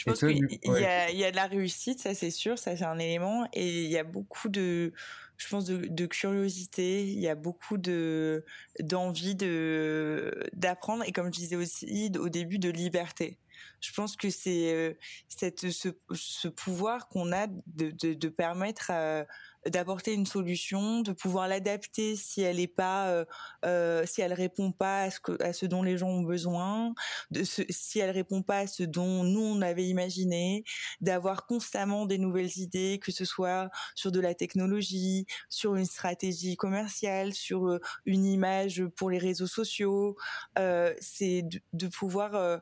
Je 0.00 0.04
pense 0.06 0.20
qu'il 0.20 0.38
y, 0.64 0.84
a, 0.86 1.10
y 1.10 1.24
a 1.24 1.30
de 1.30 1.36
la 1.36 1.46
réussite, 1.46 2.00
ça 2.00 2.14
c'est 2.14 2.30
sûr, 2.30 2.58
ça 2.58 2.74
c'est 2.74 2.84
un 2.84 2.98
élément, 2.98 3.46
et 3.52 3.84
il 3.84 3.90
y 3.90 3.98
a 3.98 4.04
beaucoup 4.04 4.48
de, 4.48 4.94
je 5.36 5.48
pense, 5.48 5.66
de, 5.66 5.76
de 5.76 6.06
curiosité, 6.06 7.04
il 7.06 7.18
y 7.20 7.28
a 7.28 7.34
beaucoup 7.34 7.76
de 7.76 8.44
d'envie 8.80 9.34
de 9.34 10.48
d'apprendre, 10.54 11.04
et 11.06 11.12
comme 11.12 11.26
je 11.26 11.38
disais 11.38 11.56
aussi 11.56 12.10
au 12.18 12.30
début, 12.30 12.58
de 12.58 12.70
liberté. 12.70 13.38
je 13.80 13.92
pense 13.92 14.16
que 14.16 14.30
c'est 14.30 14.98
cette 15.28 15.70
ce, 15.70 15.88
ce 16.14 16.48
pouvoir 16.48 17.08
qu'on 17.08 17.32
a 17.32 17.46
de, 17.46 17.90
de, 17.90 18.14
de 18.14 18.28
permettre 18.28 18.90
à 18.90 19.26
d'apporter 19.66 20.14
une 20.14 20.26
solution, 20.26 21.00
de 21.02 21.12
pouvoir 21.12 21.48
l'adapter 21.48 22.16
si 22.16 22.40
elle 22.42 22.60
est 22.60 22.66
pas, 22.66 23.08
euh, 23.08 23.24
euh, 23.64 24.04
si 24.06 24.22
elle 24.22 24.32
répond 24.32 24.72
pas 24.72 25.02
à 25.02 25.10
ce 25.10 25.20
que, 25.20 25.42
à 25.42 25.52
ce 25.52 25.66
dont 25.66 25.82
les 25.82 25.98
gens 25.98 26.08
ont 26.08 26.22
besoin, 26.22 26.94
de 27.30 27.44
ce, 27.44 27.62
si 27.68 27.98
elle 27.98 28.10
répond 28.10 28.42
pas 28.42 28.60
à 28.60 28.66
ce 28.66 28.82
dont 28.82 29.24
nous 29.24 29.40
on 29.40 29.60
avait 29.60 29.86
imaginé, 29.86 30.64
d'avoir 31.00 31.46
constamment 31.46 32.06
des 32.06 32.18
nouvelles 32.18 32.56
idées, 32.58 32.98
que 33.02 33.12
ce 33.12 33.24
soit 33.24 33.70
sur 33.94 34.12
de 34.12 34.20
la 34.20 34.34
technologie, 34.34 35.26
sur 35.48 35.76
une 35.76 35.84
stratégie 35.84 36.56
commerciale, 36.56 37.34
sur 37.34 37.66
euh, 37.66 37.80
une 38.06 38.24
image 38.24 38.84
pour 38.96 39.10
les 39.10 39.18
réseaux 39.18 39.46
sociaux, 39.46 40.16
euh, 40.58 40.94
c'est 41.00 41.42
de, 41.42 41.60
de, 41.72 41.88
pouvoir 41.88 42.34
euh, 42.34 42.58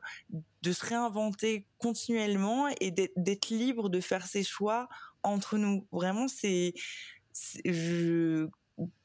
de 0.61 0.71
se 0.71 0.85
réinventer 0.85 1.65
continuellement 1.77 2.67
et 2.81 2.91
d'être 2.91 3.49
libre 3.49 3.89
de 3.89 4.01
faire 4.01 4.25
ses 4.25 4.43
choix 4.43 4.89
entre 5.23 5.57
nous. 5.57 5.87
Vraiment, 5.91 6.27
c'est 6.27 6.73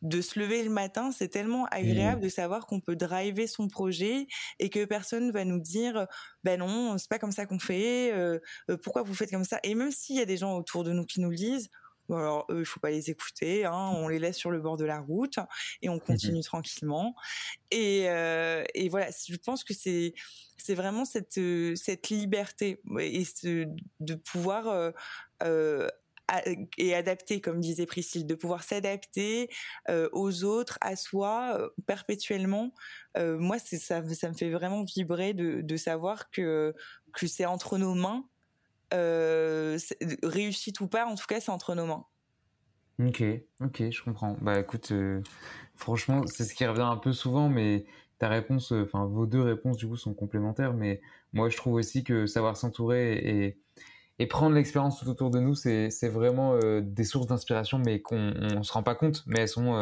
de 0.03 0.21
se 0.21 0.39
lever 0.39 0.63
le 0.63 0.71
matin, 0.71 1.11
c'est 1.11 1.29
tellement 1.29 1.67
agréable 1.67 2.21
mmh. 2.21 2.25
de 2.25 2.29
savoir 2.29 2.67
qu'on 2.67 2.81
peut 2.81 2.97
driver 2.97 3.47
son 3.47 3.69
projet 3.69 4.27
et 4.61 4.71
que 4.71 4.85
personne 4.85 5.33
va 5.33 5.45
nous 5.45 5.59
dire 5.59 6.07
ben 6.45 6.61
non, 6.61 6.97
c'est 6.97 7.09
pas 7.09 7.19
comme 7.19 7.33
ça 7.33 7.47
qu'on 7.47 7.59
fait, 7.59 8.13
euh, 8.13 8.39
euh, 8.71 8.77
pourquoi 8.77 9.03
vous 9.03 9.15
faites 9.15 9.31
comme 9.31 9.45
ça? 9.45 9.59
Et 9.65 9.75
même 9.75 9.91
s'il 9.91 10.17
y 10.17 10.21
a 10.21 10.27
des 10.27 10.37
gens 10.37 10.57
autour 10.57 10.85
de 10.85 10.93
nous 10.93 11.05
qui 11.05 11.21
nous 11.21 11.31
le 11.31 11.37
disent, 11.37 11.71
alors 12.11 12.47
eux, 12.51 12.61
il 12.61 12.67
faut 12.67 12.81
pas 12.81 12.91
les 12.91 13.11
écouter, 13.11 13.65
hein, 13.65 13.93
on 13.95 14.09
les 14.09 14.19
laisse 14.19 14.37
sur 14.37 14.51
le 14.51 14.61
bord 14.61 14.77
de 14.77 14.85
la 14.85 15.01
route 15.01 15.39
et 15.81 15.89
on 15.89 15.99
continue 15.99 16.41
mmh 16.41 16.45
tranquillement. 16.45 17.15
Et, 17.71 18.11
euh, 18.11 18.65
et 18.75 18.89
voilà, 18.89 19.09
je 19.11 19.37
pense 19.37 19.65
que 19.65 19.75
c'est 19.75 20.15
c'est 20.59 20.75
vraiment 20.75 21.05
cette 21.05 21.41
cette 21.77 22.09
liberté 22.11 22.81
et 22.99 23.25
ce, 23.25 23.67
de 24.01 24.15
pouvoir 24.15 24.69
euh, 24.69 24.91
euh, 25.43 25.89
et 26.79 26.95
adapter, 26.95 27.41
comme 27.41 27.61
disait 27.61 27.87
Priscille, 27.87 28.27
de 28.27 28.35
pouvoir 28.35 28.63
s'adapter 28.63 29.49
aux 30.13 30.45
autres, 30.45 30.79
à 30.81 30.97
soi, 30.97 31.71
perpétuellement. 31.87 32.73
Moi, 33.17 33.59
ça, 33.59 33.79
ça 33.79 34.29
me 34.29 34.35
fait 34.35 34.51
vraiment 34.51 34.85
vibrer 34.85 35.35
de, 35.35 35.61
de 35.61 35.77
savoir 35.77 36.31
que 36.31 36.75
que 37.13 37.27
c'est 37.27 37.47
entre 37.47 37.79
nos 37.79 37.95
mains, 37.95 38.29
réussite 40.23 40.81
ou 40.81 40.89
pas, 40.89 41.07
en 41.07 41.15
tout 41.15 41.27
cas, 41.27 41.41
c'est 41.41 41.53
entre 41.53 41.75
nos 41.75 41.87
mains. 41.87 42.07
Ok, 43.01 43.23
ok, 43.61 43.91
je 43.91 44.03
comprends. 44.05 44.37
Bah 44.41 44.61
écoute, 44.61 44.93
franchement, 45.75 46.27
c'est 46.27 46.45
ce 46.45 46.55
qui 46.55 46.65
revient 46.65 46.83
un 46.83 46.97
peu 46.97 47.13
souvent, 47.13 47.49
mais 47.49 47.87
ta 48.19 48.29
réponse, 48.29 48.73
enfin 48.73 49.07
vos 49.07 49.27
deux 49.27 49.43
réponses 49.43 49.77
du 49.77 49.89
coup 49.89 49.97
sont 49.97 50.15
complémentaires, 50.15 50.75
mais 50.75 51.01
moi 51.33 51.49
je 51.49 51.57
trouve 51.57 51.75
aussi 51.75 52.05
que 52.05 52.27
savoir 52.27 52.57
s'entourer 52.57 53.15
et 53.15 53.59
et 54.19 54.27
prendre 54.27 54.55
l'expérience 54.55 55.01
tout 55.01 55.09
autour 55.09 55.31
de 55.31 55.41
nous, 55.41 55.55
c'est 55.55 56.09
vraiment 56.09 56.55
euh, 56.55 56.81
des 56.81 57.05
sources 57.05 57.27
d'inspiration, 57.27 57.79
mais 57.79 58.01
qu'on 58.01 58.33
ne 58.33 58.63
se 58.63 58.73
rend 58.73 58.83
pas 58.83 58.95
compte, 58.95 59.25
mais 59.27 59.41
elles 59.41 59.49
sont 59.49 59.75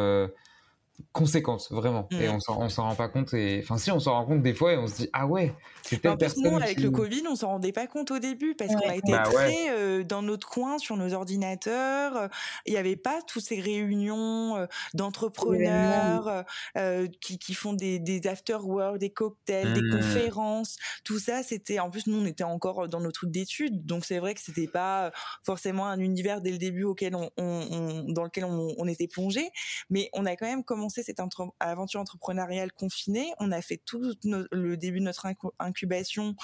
conséquences 1.11 1.71
vraiment. 1.71 2.07
Et 2.11 2.29
on 2.29 2.39
s'en 2.39 2.59
on 2.61 2.69
s'en 2.69 2.83
rend 2.83 2.95
pas 2.95 3.07
compte 3.07 3.33
et 3.33 3.61
enfin 3.63 3.77
si 3.77 3.91
on 3.91 3.99
s'en 3.99 4.13
rend 4.13 4.25
compte 4.25 4.41
des 4.41 4.53
fois 4.53 4.73
et 4.73 4.77
on 4.77 4.87
se 4.87 4.95
dit 4.95 5.09
ah 5.13 5.27
ouais 5.27 5.53
c'est 5.81 6.01
telle 6.01 6.17
personne 6.17 6.43
nous, 6.43 6.57
avec 6.57 6.79
le 6.79 6.91
Covid 6.91 7.23
on 7.29 7.35
s'en 7.35 7.49
rendait 7.49 7.71
pas 7.71 7.87
compte 7.87 8.11
au 8.11 8.19
début 8.19 8.55
parce 8.55 8.73
qu'on 8.75 8.89
a 8.89 8.95
été 8.95 9.11
bah 9.11 9.23
très 9.23 9.69
euh, 9.71 10.03
dans 10.03 10.21
notre 10.21 10.47
coin 10.47 10.77
sur 10.77 10.95
nos 10.97 11.13
ordinateurs. 11.13 12.29
Il 12.65 12.73
y 12.73 12.77
avait 12.77 12.95
pas 12.95 13.21
toutes 13.21 13.43
ces 13.43 13.59
réunions 13.59 14.57
euh, 14.57 14.65
d'entrepreneurs 14.93 16.45
euh, 16.77 17.07
qui, 17.21 17.37
qui 17.37 17.53
font 17.53 17.73
des, 17.73 17.99
des 17.99 18.25
after 18.27 18.57
work 18.61 18.97
des 18.97 19.09
cocktails 19.09 19.73
des 19.73 19.81
mmh. 19.81 19.97
conférences. 19.97 20.77
Tout 21.03 21.19
ça 21.19 21.43
c'était 21.43 21.79
en 21.79 21.89
plus 21.89 22.07
nous 22.07 22.19
on 22.19 22.25
était 22.25 22.43
encore 22.43 22.87
dans 22.87 22.99
nos 22.99 23.11
trucs 23.11 23.31
d'études. 23.31 23.85
Donc 23.85 24.05
c'est 24.05 24.19
vrai 24.19 24.33
que 24.35 24.41
c'était 24.41 24.67
pas 24.67 25.11
forcément 25.43 25.87
un 25.87 25.99
univers 25.99 26.41
dès 26.41 26.51
le 26.51 26.57
début 26.57 26.83
auquel 26.83 27.15
on, 27.15 27.29
on, 27.37 28.03
dans 28.07 28.23
lequel 28.23 28.45
on, 28.45 28.73
on 28.77 28.87
était 28.87 29.07
plongé. 29.07 29.49
Mais 29.89 30.09
on 30.13 30.25
a 30.25 30.35
quand 30.35 30.47
même 30.47 30.63
cette 30.89 31.21
aventure 31.59 31.99
entrepreneuriale 31.99 32.71
confinée. 32.71 33.31
On 33.39 33.51
a 33.51 33.61
fait 33.61 33.81
tout 33.83 34.13
le 34.23 34.75
début 34.75 34.99
de 34.99 35.05
notre 35.05 35.27
incubation 35.59 36.35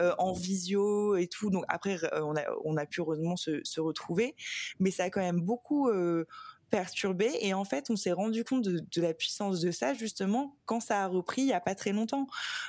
euh, 0.00 0.14
en 0.18 0.32
visio 0.32 1.16
et 1.16 1.26
tout. 1.26 1.50
Donc 1.50 1.64
après, 1.68 1.98
euh, 2.04 2.22
on 2.24 2.36
a, 2.36 2.42
on 2.64 2.76
a 2.76 2.86
pu 2.86 3.00
heureusement 3.00 3.36
se, 3.36 3.60
se 3.64 3.80
retrouver, 3.80 4.34
mais 4.78 4.90
ça 4.90 5.04
a 5.04 5.10
quand 5.10 5.20
même 5.20 5.40
beaucoup 5.40 5.88
euh, 5.88 6.26
perturbé 6.70 7.30
et 7.40 7.54
en 7.54 7.64
fait 7.64 7.90
on 7.90 7.96
s'est 7.96 8.12
rendu 8.12 8.44
compte 8.44 8.62
de, 8.62 8.80
de, 8.80 9.02
la 9.02 9.14
puissance 9.14 9.60
de 9.60 9.70
ça 9.70 9.94
justement 9.94 10.56
quand 10.66 10.80
ça 10.80 11.04
a 11.04 11.06
repris 11.06 11.42
il 11.42 11.48
y 11.48 11.52
a 11.52 11.60
pas 11.60 11.74
très 11.74 11.92
longtemps. 11.92 12.26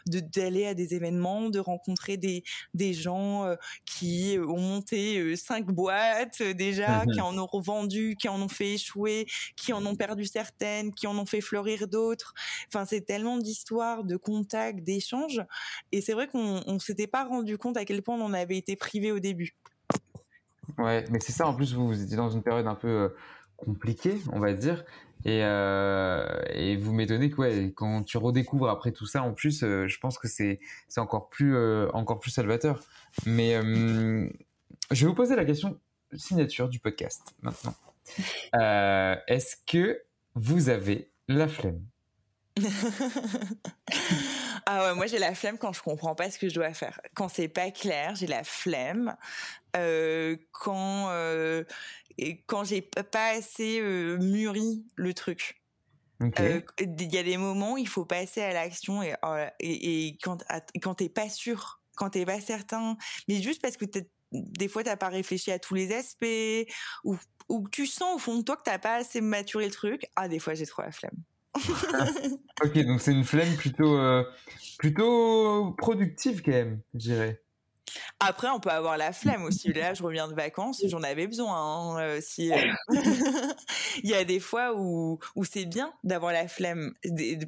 De 0.08 0.20
d'aller 0.20 0.66
à 0.66 0.74
des 0.74 0.94
événements 0.94 1.50
de 1.50 1.60
rencontrer 1.60 2.18
des 2.18 2.44
des 2.74 2.94
gens 2.94 3.46
euh, 3.46 3.56
qui 3.86 4.38
ont 4.40 4.60
monté 4.60 5.20
euh, 5.20 5.36
cinq 5.36 5.66
boîtes 5.66 6.42
euh, 6.42 6.54
déjà 6.54 7.06
qui 7.14 7.22
en 7.22 7.38
ont 7.38 7.46
revendu 7.46 8.16
qui 8.18 8.30
en 8.30 8.42
ont 8.42 8.48
fait 8.48 8.74
échouer 8.74 9.28
qui 9.56 9.74
en 9.74 9.86
ont 9.86 9.96
perdu 9.96 10.26
certaines 10.26 10.94
qui 10.94 11.08
en 11.08 11.18
ont 11.18 11.26
fait 11.26 11.42
fleurir 11.42 11.88
d'autres. 11.88 12.34
Enfin 12.68 12.86
c'est 12.86 13.02
tellement 13.02 13.38
d'histoires 13.38 14.04
de 14.04 14.16
contacts 14.16 14.84
d'échanges. 14.84 15.42
Et 15.92 16.02
c'est 16.02 16.14
vrai 16.14 16.28
qu'on 16.28 16.64
on 16.66 16.80
s'était 16.80 17.08
pas 17.08 17.26
rendu 17.26 17.58
compte 17.58 17.78
à 17.78 17.86
quel 17.86 18.02
point 18.02 18.16
on 18.16 18.24
en 18.24 18.34
avait 18.34 18.58
été 18.58 18.76
privé 18.76 19.12
au 19.12 19.20
début. 19.20 19.58
Ouais 20.78 21.04
mais 21.10 21.20
c'est 21.20 21.34
ça 21.34 21.48
en 21.48 21.54
plus 21.54 21.74
vous, 21.74 21.88
vous 21.88 22.02
étiez 22.02 22.16
dans 22.16 22.30
une 22.30 22.44
période 22.44 22.68
un 22.68 22.76
peu 22.76 23.12
compliqué, 23.66 24.16
on 24.32 24.40
va 24.40 24.54
dire. 24.54 24.84
Et, 25.26 25.42
euh, 25.44 26.26
et 26.54 26.78
vous 26.78 26.94
m'étonnez 26.94 27.30
que 27.30 27.36
ouais, 27.42 27.74
quand 27.76 28.04
tu 28.04 28.18
redécouvres 28.18 28.70
après 28.70 28.92
tout 28.92 29.06
ça, 29.06 29.22
en 29.22 29.34
plus, 29.34 29.64
euh, 29.64 29.88
je 29.88 30.00
pense 30.00 30.18
que 30.18 30.30
c'est 30.30 30.60
c'est 30.88 31.02
encore 31.02 31.30
plus 31.30 31.56
euh, 31.56 31.90
encore 31.94 32.20
plus 32.20 32.32
salvateur. 32.32 32.82
Mais 33.26 33.56
je 33.56 35.02
vais 35.02 35.08
vous 35.08 35.16
poser 35.16 35.36
la 35.36 35.46
question 35.46 35.78
signature 36.14 36.70
du 36.70 36.80
podcast 36.80 37.36
maintenant. 37.42 37.76
Est-ce 39.28 39.58
que 39.68 40.02
vous 40.36 40.70
avez 40.70 41.12
la 41.28 41.48
flemme? 41.48 41.82
Ah 44.72 44.84
ouais, 44.84 44.94
moi 44.94 45.08
j'ai 45.08 45.18
la 45.18 45.34
flemme 45.34 45.58
quand 45.58 45.74
je 45.74 45.82
comprends 45.82 46.14
pas 46.14 46.30
ce 46.30 46.38
que 46.38 46.48
je 46.48 46.54
dois 46.54 46.74
faire. 46.74 47.02
Quand 47.16 47.28
c'est 47.28 47.48
pas 47.48 47.72
clair, 47.72 48.14
j'ai 48.14 48.28
la 48.28 48.44
flemme. 48.44 49.16
Euh, 49.76 50.36
quand 50.52 51.08
euh, 51.10 51.64
et 52.28 52.44
quand 52.48 52.64
j'ai 52.64 52.82
pas 52.82 53.30
assez 53.38 53.80
euh, 53.80 54.18
mûri 54.18 54.86
le 54.96 55.14
truc. 55.14 55.56
Euh, 56.22 56.62
il 56.80 57.14
y 57.14 57.18
a 57.18 57.24
des 57.24 57.38
moments 57.38 57.74
où 57.74 57.78
il 57.78 57.88
faut 57.88 58.04
passer 58.04 58.42
à 58.42 58.52
l'action 58.52 59.02
et, 59.02 59.16
oh 59.24 59.36
et, 59.62 60.08
et, 60.08 60.18
quand 60.22 60.44
quand 60.82 60.96
t'es 60.96 61.08
pas 61.08 61.30
sûr, 61.30 61.82
quand 61.96 62.10
t'es 62.10 62.26
pas 62.26 62.42
certain, 62.42 62.98
mais 63.30 63.42
juste 63.42 63.62
parce 63.62 63.78
que 63.78 63.86
des 64.34 64.68
fois 64.68 64.84
t'as 64.84 64.98
pas 64.98 65.08
réfléchi 65.08 65.50
à 65.50 65.60
tous 65.60 65.76
les 65.76 65.94
aspects 65.94 66.70
ou 67.06 67.16
ou 67.48 67.70
tu 67.70 67.88
sens 67.88 68.16
au 68.16 68.20
fond 68.20 68.38
de 68.38 68.44
toi 68.44 68.58
que 68.58 68.64
t'as 68.64 68.80
pas 68.80 68.96
assez 68.96 69.22
maturé 69.22 69.66
le 69.66 69.72
truc. 69.72 70.08
Ah 70.18 70.28
des 70.28 70.40
fois 70.40 70.56
j'ai 70.56 70.66
trop 70.66 70.82
la 70.82 70.92
flemme. 70.92 71.24
ok, 72.64 72.86
donc 72.86 73.02
c'est 73.02 73.12
une 73.12 73.24
flemme 73.24 73.56
plutôt, 73.56 73.98
euh, 73.98 74.24
plutôt 74.78 75.74
productive 75.78 76.42
quand 76.44 76.52
même, 76.52 76.82
je 76.94 77.00
dirais. 77.00 77.42
Après, 78.20 78.48
on 78.50 78.60
peut 78.60 78.70
avoir 78.70 78.98
la 78.98 79.14
flemme 79.14 79.44
aussi. 79.44 79.72
Là, 79.74 79.94
je 79.94 80.04
reviens 80.04 80.28
de 80.28 80.34
vacances, 80.34 80.82
j'en 80.86 81.04
avais 81.04 81.28
besoin. 81.28 81.56
Hein, 81.56 82.00
euh, 82.00 82.20
si, 82.22 82.52
euh, 82.52 82.58
il 84.04 84.10
y 84.10 84.14
a 84.14 84.24
des 84.24 84.40
fois 84.40 84.74
où, 84.76 85.20
où 85.36 85.46
c'est 85.46 85.66
bien 85.66 85.94
d'avoir 86.04 86.34
la 86.34 86.48
flemme. 86.48 86.94
Des, 87.04 87.40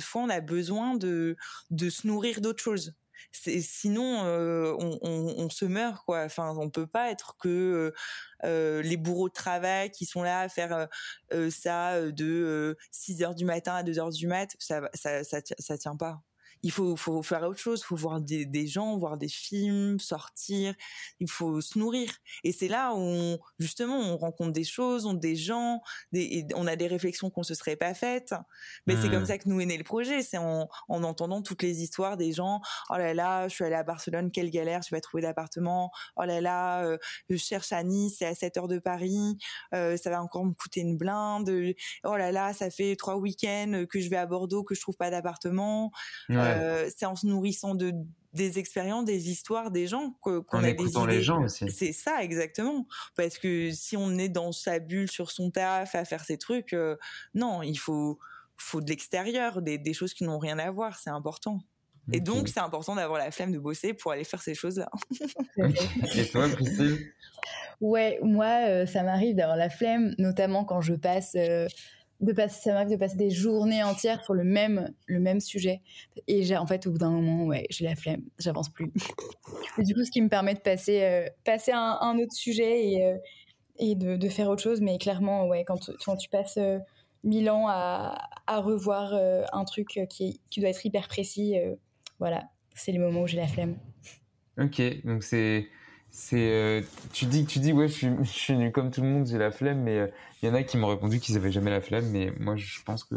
fois, 0.00 0.22
on 0.22 0.28
a 0.28 0.40
besoin 0.40 0.94
de, 0.94 1.36
de 1.70 1.90
se 1.90 2.06
nourrir 2.06 2.40
d'autres 2.40 2.62
choses 2.62 2.94
sinon 3.30 4.24
euh, 4.24 4.74
on, 5.00 5.48
se 5.48 5.64
meurt 5.64 6.04
quoi 6.04 6.24
enfin 6.24 6.54
on 6.58 6.68
peut 6.68 6.88
pas 6.88 7.10
être 7.10 7.36
que 7.38 7.94
les 8.42 8.96
bourreaux 8.96 9.28
de 9.28 9.32
travail 9.32 9.90
qui 9.90 10.06
sont 10.06 10.22
là 10.22 10.40
à 10.40 10.48
faire 10.48 10.88
ça 11.50 12.00
de 12.10 12.76
6 12.90 13.22
heures 13.22 13.34
du 13.34 13.44
matin 13.44 13.76
à 13.76 13.82
2 13.84 13.98
heures 14.00 14.10
du 14.10 14.26
mat 14.26 14.54
ça 14.58 14.82
ça 14.92 15.22
ça, 15.22 15.38
ça 15.56 15.78
tient 15.78 15.96
pas 15.96 16.20
il 16.62 16.70
faut, 16.70 16.96
faut 16.96 17.22
faire 17.22 17.42
autre 17.42 17.58
chose, 17.58 17.80
il 17.80 17.86
faut 17.86 17.96
voir 17.96 18.20
des, 18.20 18.46
des, 18.46 18.66
gens, 18.66 18.96
voir 18.96 19.16
des 19.16 19.28
films, 19.28 19.98
sortir, 19.98 20.74
il 21.20 21.30
faut 21.30 21.60
se 21.60 21.78
nourrir. 21.78 22.10
Et 22.44 22.52
c'est 22.52 22.68
là 22.68 22.94
où 22.94 22.98
on, 22.98 23.38
justement 23.58 23.98
on 23.98 24.16
rencontre 24.16 24.52
des 24.52 24.64
choses, 24.64 25.06
on 25.06 25.14
des 25.14 25.36
gens, 25.36 25.80
des, 26.12 26.46
on 26.54 26.66
a 26.66 26.76
des 26.76 26.86
réflexions 26.86 27.30
qu'on 27.30 27.42
se 27.42 27.54
serait 27.54 27.76
pas 27.76 27.94
faites. 27.94 28.34
Mais 28.86 28.96
c'est 28.96 29.10
comme 29.10 29.22
mmh. 29.22 29.26
ça 29.26 29.38
que 29.38 29.48
nous 29.48 29.60
est 29.60 29.66
né 29.66 29.76
le 29.76 29.84
projet, 29.84 30.22
c'est 30.22 30.38
en, 30.38 30.68
en 30.88 31.02
entendant 31.02 31.42
toutes 31.42 31.62
les 31.62 31.82
histoires 31.82 32.16
des 32.16 32.32
gens. 32.32 32.60
Oh 32.90 32.96
là 32.96 33.14
là, 33.14 33.48
je 33.48 33.54
suis 33.54 33.64
allée 33.64 33.74
à 33.74 33.82
Barcelone, 33.82 34.30
quelle 34.30 34.50
galère, 34.50 34.82
je 34.82 34.94
vais 34.94 35.00
trouver 35.00 35.22
d'appartement. 35.22 35.90
Oh 36.16 36.24
là 36.24 36.40
là, 36.40 36.84
euh, 36.84 36.98
je 37.28 37.36
cherche 37.36 37.72
à 37.72 37.82
Nice, 37.82 38.16
c'est 38.18 38.26
à 38.26 38.34
7 38.34 38.56
heures 38.56 38.68
de 38.68 38.78
Paris, 38.78 39.36
euh, 39.74 39.96
ça 39.96 40.10
va 40.10 40.22
encore 40.22 40.44
me 40.44 40.52
coûter 40.52 40.80
une 40.80 40.96
blinde. 40.96 41.50
Oh 42.04 42.16
là 42.16 42.32
là, 42.32 42.52
ça 42.52 42.70
fait 42.70 42.96
trois 42.96 43.16
week-ends 43.16 43.84
que 43.90 44.00
je 44.00 44.08
vais 44.08 44.16
à 44.16 44.26
Bordeaux, 44.26 44.62
que 44.62 44.74
je 44.74 44.80
trouve 44.80 44.96
pas 44.96 45.10
d'appartement. 45.10 45.90
Euh, 46.30 46.51
c'est 46.96 47.06
en 47.06 47.16
se 47.16 47.26
nourrissant 47.26 47.74
de 47.74 47.92
des 48.32 48.58
expériences, 48.58 49.04
des 49.04 49.30
histoires 49.30 49.70
des 49.70 49.86
gens 49.86 50.16
qu'on 50.20 50.42
a 50.52 50.72
des 50.72 50.84
idées. 50.84 51.06
les 51.06 51.22
gens 51.22 51.44
aussi. 51.44 51.70
C'est 51.70 51.92
ça 51.92 52.22
exactement. 52.22 52.86
Parce 53.16 53.38
que 53.38 53.70
si 53.72 53.96
on 53.96 54.16
est 54.18 54.28
dans 54.28 54.52
sa 54.52 54.78
bulle 54.78 55.10
sur 55.10 55.30
son 55.30 55.50
taf 55.50 55.94
à 55.94 56.04
faire 56.04 56.24
ses 56.24 56.38
trucs, 56.38 56.72
euh, 56.72 56.96
non, 57.34 57.62
il 57.62 57.76
faut 57.76 58.18
faut 58.56 58.80
de 58.80 58.88
l'extérieur, 58.88 59.60
des, 59.60 59.76
des 59.76 59.92
choses 59.92 60.14
qui 60.14 60.24
n'ont 60.24 60.38
rien 60.38 60.58
à 60.58 60.70
voir. 60.70 60.98
C'est 60.98 61.10
important. 61.10 61.60
Et 62.12 62.20
donc, 62.20 62.48
c'est 62.48 62.60
important 62.60 62.94
d'avoir 62.96 63.18
la 63.18 63.30
flemme 63.30 63.52
de 63.52 63.58
bosser 63.58 63.92
pour 63.92 64.12
aller 64.12 64.24
faire 64.24 64.42
ces 64.42 64.54
choses-là. 64.54 64.90
Et 66.16 66.26
toi, 66.28 66.48
Christine? 66.48 66.98
Ouais, 67.80 68.18
moi, 68.22 68.86
ça 68.86 69.02
m'arrive 69.02 69.36
d'avoir 69.36 69.56
la 69.56 69.68
flemme, 69.68 70.14
notamment 70.18 70.64
quand 70.64 70.80
je 70.80 70.94
passe 70.94 71.36
de 72.22 72.32
passer, 72.32 72.60
ça 72.62 72.72
m'arrive 72.72 72.90
de 72.90 72.96
passer 72.96 73.16
des 73.16 73.30
journées 73.30 73.82
entières 73.82 74.22
sur 74.24 74.32
le 74.32 74.44
même, 74.44 74.92
le 75.06 75.18
même 75.18 75.40
sujet. 75.40 75.82
Et 76.28 76.44
j'ai, 76.44 76.56
en 76.56 76.66
fait, 76.66 76.86
au 76.86 76.92
bout 76.92 76.98
d'un 76.98 77.10
moment, 77.10 77.44
ouais, 77.44 77.66
j'ai 77.68 77.84
la 77.84 77.96
flemme, 77.96 78.22
j'avance 78.38 78.68
plus. 78.68 78.92
et 79.78 79.82
du 79.82 79.94
coup, 79.94 80.04
ce 80.04 80.10
qui 80.10 80.22
me 80.22 80.28
permet 80.28 80.54
de 80.54 80.60
passer, 80.60 81.02
euh, 81.02 81.28
passer 81.44 81.72
à 81.72 81.98
un, 82.00 82.18
autre 82.18 82.32
sujet 82.32 82.88
et, 82.88 83.04
euh, 83.06 83.16
et 83.78 83.96
de, 83.96 84.16
de, 84.16 84.28
faire 84.28 84.48
autre 84.48 84.62
chose. 84.62 84.80
Mais 84.80 84.98
clairement, 84.98 85.48
ouais, 85.48 85.64
quand, 85.64 85.90
quand 86.04 86.16
tu 86.16 86.28
passes 86.28 86.58
euh, 86.58 86.78
mille 87.24 87.50
ans 87.50 87.66
à, 87.68 88.28
à 88.46 88.60
revoir 88.60 89.14
un 89.52 89.64
truc 89.64 90.00
qui, 90.08 90.40
qui 90.50 90.60
doit 90.60 90.70
être 90.70 90.84
hyper 90.84 91.06
précis, 91.06 91.54
voilà, 92.18 92.42
c'est 92.74 92.90
les 92.90 92.98
moments 92.98 93.22
où 93.22 93.26
j'ai 93.28 93.36
la 93.36 93.46
flemme. 93.46 93.76
Ok, 94.58 94.82
donc 95.04 95.22
c'est 95.22 95.68
c'est 96.14 96.36
euh, 96.36 96.82
tu 97.14 97.24
dis 97.24 97.46
tu 97.46 97.58
dis 97.58 97.72
ouais 97.72 97.88
je 97.88 97.94
suis 97.94 98.08
je 98.22 98.28
suis 98.28 98.54
nul 98.54 98.70
comme 98.70 98.90
tout 98.90 99.00
le 99.00 99.08
monde 99.08 99.26
j'ai 99.26 99.38
la 99.38 99.50
flemme 99.50 99.80
mais 99.80 99.94
il 99.94 100.00
euh, 100.00 100.08
y 100.42 100.48
en 100.48 100.54
a 100.54 100.62
qui 100.62 100.76
m'ont 100.76 100.88
répondu 100.88 101.18
qu'ils 101.20 101.36
avaient 101.36 101.50
jamais 101.50 101.70
la 101.70 101.80
flemme 101.80 102.04
mais 102.10 102.30
moi 102.38 102.54
je 102.54 102.82
pense 102.84 103.04
que 103.04 103.14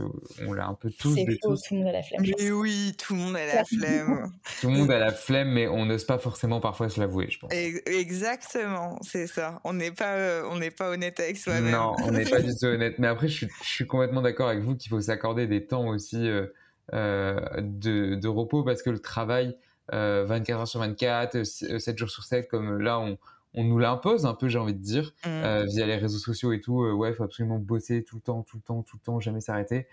on 0.48 0.54
l'a 0.54 0.66
un 0.66 0.76
peu 0.76 0.90
tous 0.90 1.14
c'est 1.14 1.26
faux 1.44 1.58
tout 1.58 1.74
le 1.74 1.80
monde 1.80 1.90
a 1.90 1.92
la 1.92 2.04
flemme 2.04 2.24
mais 2.40 2.52
oui 2.52 2.96
tout 2.98 3.14
le 3.14 3.20
monde 3.20 3.36
a 3.36 3.46
la 3.46 3.66
flemme. 3.66 4.32
Tout 4.62 4.70
le 4.70 4.78
monde 4.78 4.92
a 4.92 4.98
la 4.98 5.12
flemme 5.12 5.50
mais 5.50 5.68
on 5.68 5.86
n'ose 5.86 6.06
pas 6.06 6.18
forcément 6.20 6.62
parfois 6.62 6.88
se 6.88 7.00
l'avouer 7.02 7.28
je 7.30 7.38
pense. 7.38 7.52
Exactement 7.52 8.98
c'est 9.02 9.28
ça. 9.28 9.60
On 9.66 9.74
n'est 9.74 9.92
pas 9.92 10.14
euh, 10.14 10.48
on 10.50 10.58
n'est 10.58 10.72
pas 10.72 10.90
honnête 10.90 11.20
avec 11.20 11.36
soi-même. 11.38 11.72
Non 11.72 11.96
on 12.02 12.12
n'est 12.12 12.24
pas 12.24 12.40
du 12.42 12.56
tout 12.56 12.68
honnête. 12.68 12.98
Mais 12.98 13.08
après 13.08 13.28
je 13.28 13.34
suis 13.34 13.48
je 13.62 13.68
suis 13.68 13.88
complètement 13.88 14.22
d'accord 14.22 14.48
avec 14.48 14.64
vous 14.64 14.76
qu'il 14.76 14.90
faut 14.90 15.02
s'accorder 15.02 15.48
des 15.48 15.66
temps 15.66 15.88
aussi 15.88 16.30
de 16.94 18.16
de 18.16 18.28
repos 18.28 18.64
parce 18.64 18.82
que 18.82 18.90
le 18.90 19.00
travail 19.00 19.58
24 19.92 20.50
euh, 20.50 20.54
heures 20.54 20.68
sur 20.68 20.80
24, 20.80 21.44
7 21.44 21.72
euh, 21.72 21.98
jours 21.98 22.10
sur 22.10 22.24
7, 22.24 22.48
comme 22.48 22.80
là 22.80 23.00
on, 23.00 23.18
on 23.54 23.64
nous 23.64 23.80
l'impose 23.80 24.26
un 24.26 24.34
peu, 24.34 24.48
j'ai 24.48 24.60
envie 24.60 24.74
de 24.74 24.82
dire, 24.82 25.14
mmh. 25.26 25.30
euh, 25.30 25.66
via 25.66 25.86
les 25.86 25.96
réseaux 25.96 26.20
sociaux 26.20 26.52
et 26.54 26.62
tout. 26.62 26.84
ouais, 26.84 27.14
faut 27.14 27.24
absolument 27.24 27.60
bosser 27.60 28.04
tout 28.04 28.18
le 28.18 28.22
temps, 28.22 28.44
tout 28.44 28.58
le 28.58 28.64
temps, 28.64 28.84
tout 28.84 28.98
le 28.98 29.06
temps, 29.06 29.20
jamais 29.20 29.42
s'arrêter. 29.42 29.88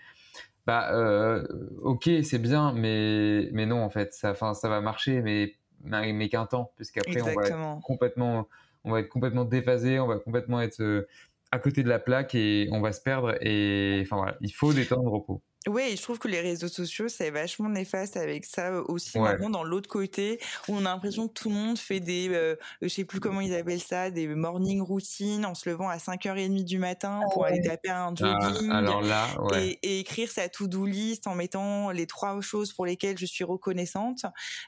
Bah, 0.65 0.93
euh, 0.93 1.45
ok, 1.81 2.09
c'est 2.23 2.39
bien, 2.39 2.71
mais 2.71 3.49
mais 3.51 3.65
non 3.65 3.83
en 3.83 3.89
fait, 3.89 4.13
ça, 4.13 4.31
enfin, 4.31 4.53
ça 4.53 4.69
va 4.69 4.79
marcher, 4.79 5.21
mais 5.21 5.55
mais 5.83 6.29
qu'un 6.29 6.45
temps, 6.45 6.71
puisqu'après 6.77 7.21
on 7.21 7.25
va 7.25 7.45
être 7.45 7.81
complètement, 7.81 8.47
on 8.85 8.91
va 8.91 9.01
être 9.01 9.09
complètement 9.09 9.43
déphasé, 9.43 9.99
on 9.99 10.07
va 10.07 10.17
complètement 10.17 10.61
être 10.61 11.05
à 11.51 11.59
côté 11.59 11.83
de 11.83 11.89
la 11.89 11.99
plaque 11.99 12.33
et 12.35 12.69
on 12.71 12.79
va 12.79 12.93
se 12.93 13.01
perdre. 13.01 13.35
Et 13.41 13.99
enfin 14.03 14.15
voilà, 14.15 14.37
il 14.41 14.53
faut 14.53 14.73
des 14.73 14.85
temps 14.85 15.03
de 15.03 15.09
repos. 15.09 15.41
Oui, 15.67 15.95
je 15.95 16.01
trouve 16.01 16.19
que 16.19 16.27
les 16.27 16.41
réseaux 16.41 16.67
sociaux, 16.67 17.07
c'est 17.07 17.29
vachement 17.29 17.69
néfaste 17.69 18.17
avec 18.17 18.45
ça 18.45 18.71
euh, 18.71 18.83
aussi 18.87 19.17
maintenant 19.17 19.49
dans 19.49 19.63
l'autre 19.63 19.87
côté 19.87 20.39
où 20.67 20.75
on 20.75 20.79
a 20.79 20.89
l'impression 20.89 21.27
que 21.27 21.33
tout 21.33 21.49
le 21.49 21.55
monde 21.55 21.77
fait 21.77 21.99
des, 22.01 22.29
euh, 22.29 22.55
je 22.81 22.89
sais 22.89 23.05
plus 23.05 23.19
comment 23.19 23.39
ils 23.39 23.55
appellent 23.55 23.79
ça, 23.79 24.11
des 24.11 24.27
morning 24.27 24.81
routines 24.81 25.45
en 25.45 25.55
se 25.55 25.69
levant 25.69 25.87
à 25.87 25.97
5h30 25.97 26.63
du 26.63 26.79
matin 26.79 27.21
pour 27.33 27.45
aller 27.45 27.61
taper 27.61 27.89
un 27.89 28.13
ah, 28.21 28.39
jogging 28.39 28.71
alors 28.71 29.01
là, 29.01 29.27
et, 29.55 29.79
et, 29.83 29.99
écrire 29.99 30.29
sa 30.29 30.49
to-do 30.49 30.85
list 30.85 31.27
en 31.27 31.35
mettant 31.35 31.91
les 31.91 32.07
trois 32.07 32.39
choses 32.41 32.73
pour 32.73 32.85
lesquelles 32.85 33.17
je 33.17 33.25
suis 33.25 33.43
reconnaissante. 33.43 34.25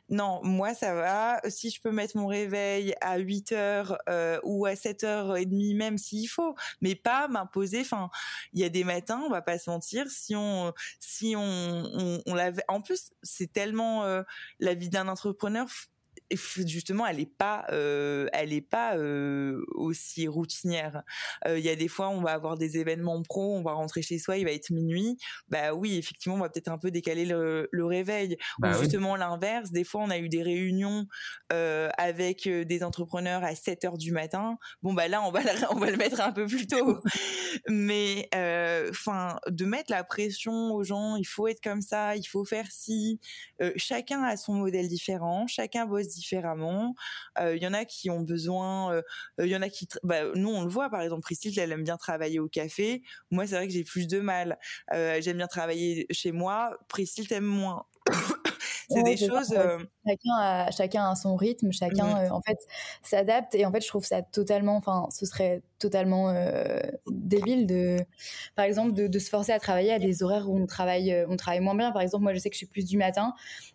Non, 0.10 0.40
moi 0.44 0.74
ça 0.74 0.94
va. 0.94 1.42
Si 1.50 1.72
je 1.72 1.82
peux 1.82 1.92
mettre 1.92 2.16
mon 2.16 2.28
réveil 2.28 2.96
à 3.02 3.20
8h 3.20 3.98
euh, 4.08 4.40
ou 4.44 4.66
à 4.66 4.74
7h30 4.74 5.76
même 5.76 5.98
s'il 5.98 6.30
faut, 6.30 6.56
mais 6.82 6.96
pas 6.96 7.28
m'imposer. 7.28 7.82
Enfin, 7.82 8.10
il 8.54 8.62
y 8.62 8.64
a 8.64 8.70
des 8.70 8.84
matins, 8.84 9.22
on 9.26 9.30
va 9.30 9.42
pas 9.42 9.60
se 9.60 9.70
mentir, 9.70 10.06
si 10.10 10.36
on 10.36 10.74
si 11.00 11.36
on, 11.36 12.22
on, 12.26 12.34
l'avait. 12.34 12.64
En 12.68 12.82
plus, 12.82 13.12
c'est 13.24 13.52
tellement 13.52 14.04
euh, 14.04 14.24
la 14.60 14.74
vie 14.74 14.90
d'un 14.90 15.08
entrepreneur 15.08 15.68
justement 16.32 17.06
elle 17.06 17.20
est 17.20 17.32
pas 17.38 17.66
euh, 17.72 18.28
elle 18.34 18.54
est 18.54 18.62
pas 18.62 18.98
euh, 18.98 19.64
aussi 19.74 20.28
routinière. 20.28 21.04
Il 21.48 21.60
y 21.60 21.70
a 21.70 21.76
des 21.76 21.88
fois 21.88 22.10
on 22.10 22.22
va 22.22 22.32
avoir 22.32 22.58
des 22.58 22.78
événements 22.78 23.22
pro 23.22 23.56
on 23.56 23.62
va 23.62 23.74
rentrer 23.74 24.02
chez 24.02 24.20
soi 24.20 24.38
il 24.38 24.46
va 24.46 24.52
être 24.52 24.70
minuit. 24.72 25.18
Bah 25.50 25.74
oui 25.74 25.98
effectivement 25.98 26.36
on 26.36 26.40
va 26.40 26.50
peut-être 26.50 26.70
un 26.70 26.78
peu 26.78 26.92
décaler 26.92 27.26
le, 27.26 27.70
le 27.72 27.86
réveil. 27.86 28.38
Bah 28.60 28.76
ou 28.76 28.82
justement 28.82 29.16
l'inverse 29.16 29.72
des 29.72 29.84
fois 29.84 30.02
on 30.02 30.10
a 30.10 30.18
eu 30.18 30.30
des 30.30 30.44
réunions 30.44 31.06
avec 31.50 32.48
des 32.48 32.84
entrepreneurs 32.84 33.44
à 33.44 33.56
7 33.56 33.86
heures 33.86 33.98
du 33.98 34.12
matin. 34.12 34.58
Bon 34.82 34.94
bah 34.94 35.08
là 35.08 35.22
on 35.22 35.32
va 35.32 35.42
on 35.72 35.76
va 35.76 35.92
le 35.92 35.98
mettre 35.98 36.22
un 36.22 36.32
peu 36.32 36.48
plus 36.48 36.68
tôt. 36.68 37.00
Mais 37.70 38.30
enfin 38.90 39.38
de 39.48 39.66
mettre 39.66 39.92
la 39.92 40.04
pression 40.04 40.74
aux 40.74 40.84
gens 40.84 41.16
il 41.16 41.26
faut 41.26 41.48
être 41.48 41.62
comme 41.62 41.82
ça 41.82 42.16
il 42.16 42.26
faut 42.26 42.46
faire 42.46 42.72
ci. 42.72 43.20
Chacun 43.76 44.24
a 44.24 44.38
son 44.38 44.54
modèle 44.54 44.88
différent 44.88 45.46
chacun 45.48 45.86
bosse 45.86 46.15
différemment. 46.16 46.96
Il 47.40 47.62
y 47.62 47.68
en 47.68 47.74
a 47.74 47.86
qui 47.86 48.10
ont 48.10 48.22
besoin, 48.22 49.02
il 49.40 49.48
y 49.48 49.56
en 49.56 49.62
a 49.62 49.70
qui, 49.70 49.88
bah, 50.04 50.24
nous 50.36 50.50
on 50.50 50.64
le 50.64 50.70
voit 50.70 50.90
par 50.90 51.02
exemple, 51.02 51.22
Priscille, 51.22 51.58
elle 51.60 51.72
aime 51.72 51.84
bien 51.84 51.98
travailler 51.98 52.40
au 52.40 52.48
café. 52.48 53.04
Moi 53.32 53.46
c'est 53.46 53.56
vrai 53.56 53.68
que 53.68 53.74
j'ai 53.74 53.84
plus 53.84 54.08
de 54.08 54.20
mal. 54.20 54.58
J'aime 54.92 55.38
bien 55.38 55.48
travailler 55.48 56.08
chez 56.12 56.32
moi. 56.32 56.78
Priscille 56.88 57.28
t'aime 57.28 57.46
moins. 57.46 57.86
C'est 58.90 59.04
des 59.04 59.18
choses. 59.18 59.54
Chacun 60.08 60.36
a, 60.38 60.72
chacun 60.72 61.10
a 61.10 61.16
son 61.16 61.36
rythme, 61.36 61.72
chacun 61.72 62.30
en 62.32 62.42
fait 62.42 62.58
s'adapte 63.02 63.56
et 63.56 63.66
en 63.66 63.72
fait 63.72 63.82
je 63.82 63.88
trouve 63.88 64.06
ça 64.06 64.22
totalement, 64.22 64.76
enfin 64.76 65.08
ce 65.12 65.26
serait 65.26 65.62
totalement 65.80 66.30
euh, 66.30 66.80
débile 67.08 67.68
de, 67.68 67.98
par 68.56 68.66
exemple, 68.66 68.94
de, 68.94 69.08
de, 69.08 69.20
se 69.20 69.30
forcer 69.30 69.52
à 69.52 69.60
travailler 69.60 69.92
à 69.92 70.00
des 70.00 70.24
horaires 70.24 70.50
où 70.50 70.58
on 70.58 70.66
travaille, 70.66 71.12
euh, 71.12 71.26
on 71.30 71.36
travaille 71.36 71.60
moins 71.60 71.76
bien. 71.76 71.92
Par 71.92 72.02
exemple, 72.02 72.24
moi, 72.24 72.34
je 72.34 72.40
sais 72.40 72.50
que 72.50 72.56
je 72.56 72.60
suis 72.60 72.66
plus 72.68 72.86
du 72.86 72.98
matin. 72.98 73.34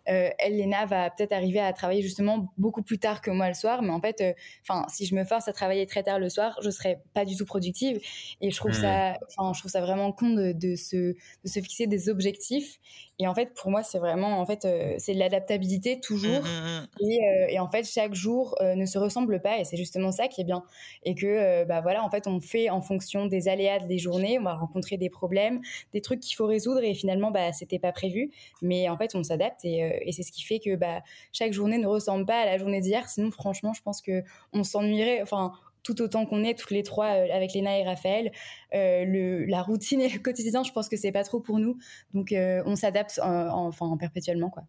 Euh, 0.09 0.29
elle, 0.39 0.57
Léna, 0.57 0.85
va 0.85 1.09
peut-être 1.09 1.31
arriver 1.31 1.59
à 1.59 1.71
travailler 1.73 2.01
justement 2.01 2.51
beaucoup 2.57 2.81
plus 2.81 2.97
tard 2.97 3.21
que 3.21 3.31
moi 3.31 3.47
le 3.47 3.53
soir. 3.53 3.81
Mais 3.81 3.91
en 3.91 4.01
fait, 4.01 4.21
euh, 4.21 4.33
enfin, 4.67 4.85
si 4.89 5.05
je 5.05 5.15
me 5.15 5.23
force 5.23 5.47
à 5.47 5.53
travailler 5.53 5.85
très 5.85 6.03
tard 6.03 6.19
le 6.19 6.29
soir, 6.29 6.57
je 6.61 6.69
serai 6.69 6.99
pas 7.13 7.25
du 7.25 7.35
tout 7.35 7.45
productive. 7.45 7.99
Et 8.41 8.51
je 8.51 8.55
trouve 8.57 8.71
mmh. 8.71 8.81
ça, 8.81 9.13
enfin, 9.37 9.53
je 9.53 9.59
trouve 9.59 9.71
ça 9.71 9.81
vraiment 9.81 10.11
con 10.11 10.29
de, 10.31 10.51
de, 10.53 10.75
se, 10.75 10.95
de 10.95 11.15
se 11.47 11.59
fixer 11.59 11.87
des 11.87 12.09
objectifs. 12.09 12.79
Et 13.21 13.27
en 13.27 13.35
fait, 13.35 13.53
pour 13.53 13.71
moi, 13.71 13.83
c'est 13.83 13.99
vraiment, 13.99 14.39
en 14.39 14.45
fait, 14.45 14.67
c'est 14.97 15.13
l'adaptabilité 15.13 15.99
toujours. 15.99 16.41
Mmh, 16.41 16.81
mmh, 17.01 17.09
et, 17.09 17.53
et, 17.53 17.59
en 17.59 17.69
fait, 17.69 17.83
chaque 17.83 18.13
jour 18.13 18.55
ne 18.61 18.85
se 18.85 18.97
ressemble 18.97 19.41
pas. 19.41 19.59
Et 19.59 19.63
c'est 19.63 19.77
justement 19.77 20.11
ça 20.11 20.27
qui 20.27 20.41
est 20.41 20.43
bien. 20.45 20.63
Et 21.03 21.15
que, 21.15 21.63
bah 21.65 21.81
voilà, 21.81 22.03
en 22.03 22.09
fait, 22.09 22.27
on 22.27 22.39
fait 22.39 22.69
en 22.69 22.81
fonction 22.81 23.25
des 23.27 23.47
aléas 23.47 23.79
des 23.79 23.97
journées. 23.97 24.39
On 24.39 24.43
va 24.43 24.55
rencontrer 24.55 24.97
des 24.97 25.09
problèmes, 25.09 25.61
des 25.93 26.01
trucs 26.01 26.19
qu'il 26.19 26.35
faut 26.35 26.45
résoudre 26.45 26.83
et 26.83 26.93
finalement, 26.93 27.31
bah, 27.31 27.51
c'était 27.53 27.79
pas 27.79 27.91
prévu. 27.91 28.31
Mais 28.61 28.89
en 28.89 28.97
fait, 28.97 29.15
on 29.15 29.23
s'adapte 29.23 29.63
et, 29.65 29.83
euh, 29.83 29.91
et 30.01 30.11
c'est 30.11 30.23
ce 30.23 30.31
qui 30.31 30.43
fait 30.43 30.59
que 30.59 30.75
bah, 30.75 31.01
chaque 31.31 31.53
journée 31.53 31.77
ne 31.77 31.87
ressemble 31.87 32.25
pas 32.25 32.41
à 32.41 32.45
la 32.45 32.57
journée 32.57 32.81
d'hier. 32.81 33.07
Sinon, 33.09 33.31
franchement, 33.31 33.73
je 33.73 33.81
pense 33.81 34.01
que 34.01 34.23
on 34.53 34.63
s'ennuierait. 34.63 35.21
Enfin, 35.21 35.53
tout 35.83 36.01
autant 36.01 36.25
qu'on 36.25 36.43
est 36.43 36.57
toutes 36.57 36.71
les 36.71 36.83
trois 36.83 37.07
euh, 37.07 37.27
avec 37.33 37.53
Léna 37.53 37.79
et 37.79 37.83
Raphaël, 37.83 38.31
euh, 38.73 39.45
la 39.47 39.61
routine 39.61 40.01
et 40.01 40.09
le 40.09 40.19
quotidien, 40.19 40.63
je 40.63 40.71
pense 40.71 40.89
que 40.89 40.97
c'est 40.97 41.11
pas 41.11 41.23
trop 41.23 41.39
pour 41.39 41.59
nous. 41.59 41.77
Donc, 42.13 42.33
on 42.33 42.75
s'adapte 42.75 43.19
enfin 43.23 43.97
perpétuellement, 43.97 44.49
quoi. 44.49 44.63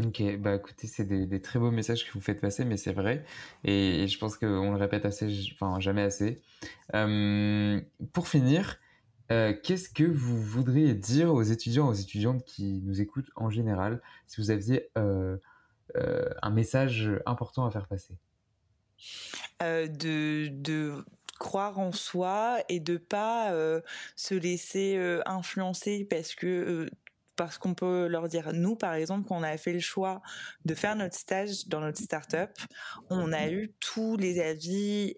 Ok, 0.00 0.22
bah 0.38 0.54
écoutez, 0.54 0.86
c'est 0.86 1.04
des, 1.04 1.42
très 1.42 1.58
beaux 1.58 1.70
messages 1.70 2.06
que 2.06 2.12
vous 2.12 2.20
faites 2.20 2.40
passer, 2.40 2.64
mais 2.64 2.78
c'est 2.78 2.94
vrai. 2.94 3.24
Et, 3.64 4.08
je 4.08 4.18
pense 4.18 4.38
qu'on 4.38 4.72
le 4.72 4.76
répète 4.76 5.04
assez, 5.04 5.26
enfin 5.54 5.80
jamais 5.80 6.00
assez. 6.02 6.40
Euh, 6.94 7.78
pour 8.14 8.26
finir, 8.26 8.78
euh, 9.30 9.54
qu'est-ce 9.62 9.90
que 9.90 10.04
vous 10.04 10.40
voudriez 10.40 10.94
dire 10.94 11.34
aux 11.34 11.42
étudiants, 11.42 11.88
aux 11.88 11.92
étudiantes 11.94 12.42
qui 12.44 12.80
nous 12.84 13.02
écoutent 13.02 13.30
en 13.36 13.50
général, 13.50 14.00
si 14.26 14.40
vous 14.40 14.50
aviez 14.50 14.88
euh, 14.96 15.36
un 15.94 16.50
message 16.50 17.10
important 17.26 17.66
à 17.66 17.70
faire 17.70 17.86
passer? 17.86 18.14
De, 19.60 20.48
de 20.48 21.04
croire 21.38 21.78
en 21.78 21.92
soi 21.92 22.58
et 22.68 22.80
de 22.80 22.96
pas 22.96 23.52
se 24.16 24.34
laisser 24.34 25.20
influencer 25.26 26.06
parce 26.08 26.34
que 26.34 26.88
parce 27.36 27.58
qu'on 27.58 27.74
peut 27.74 28.06
leur 28.08 28.28
dire, 28.28 28.52
nous 28.52 28.76
par 28.76 28.94
exemple, 28.94 29.26
quand 29.26 29.38
on 29.38 29.42
a 29.42 29.56
fait 29.56 29.72
le 29.72 29.80
choix 29.80 30.22
de 30.64 30.74
faire 30.74 30.96
notre 30.96 31.16
stage 31.16 31.66
dans 31.66 31.80
notre 31.80 31.98
start-up, 31.98 32.50
on 33.10 33.32
a 33.32 33.48
eu 33.48 33.72
tous 33.80 34.16
les 34.16 34.40
avis. 34.40 35.14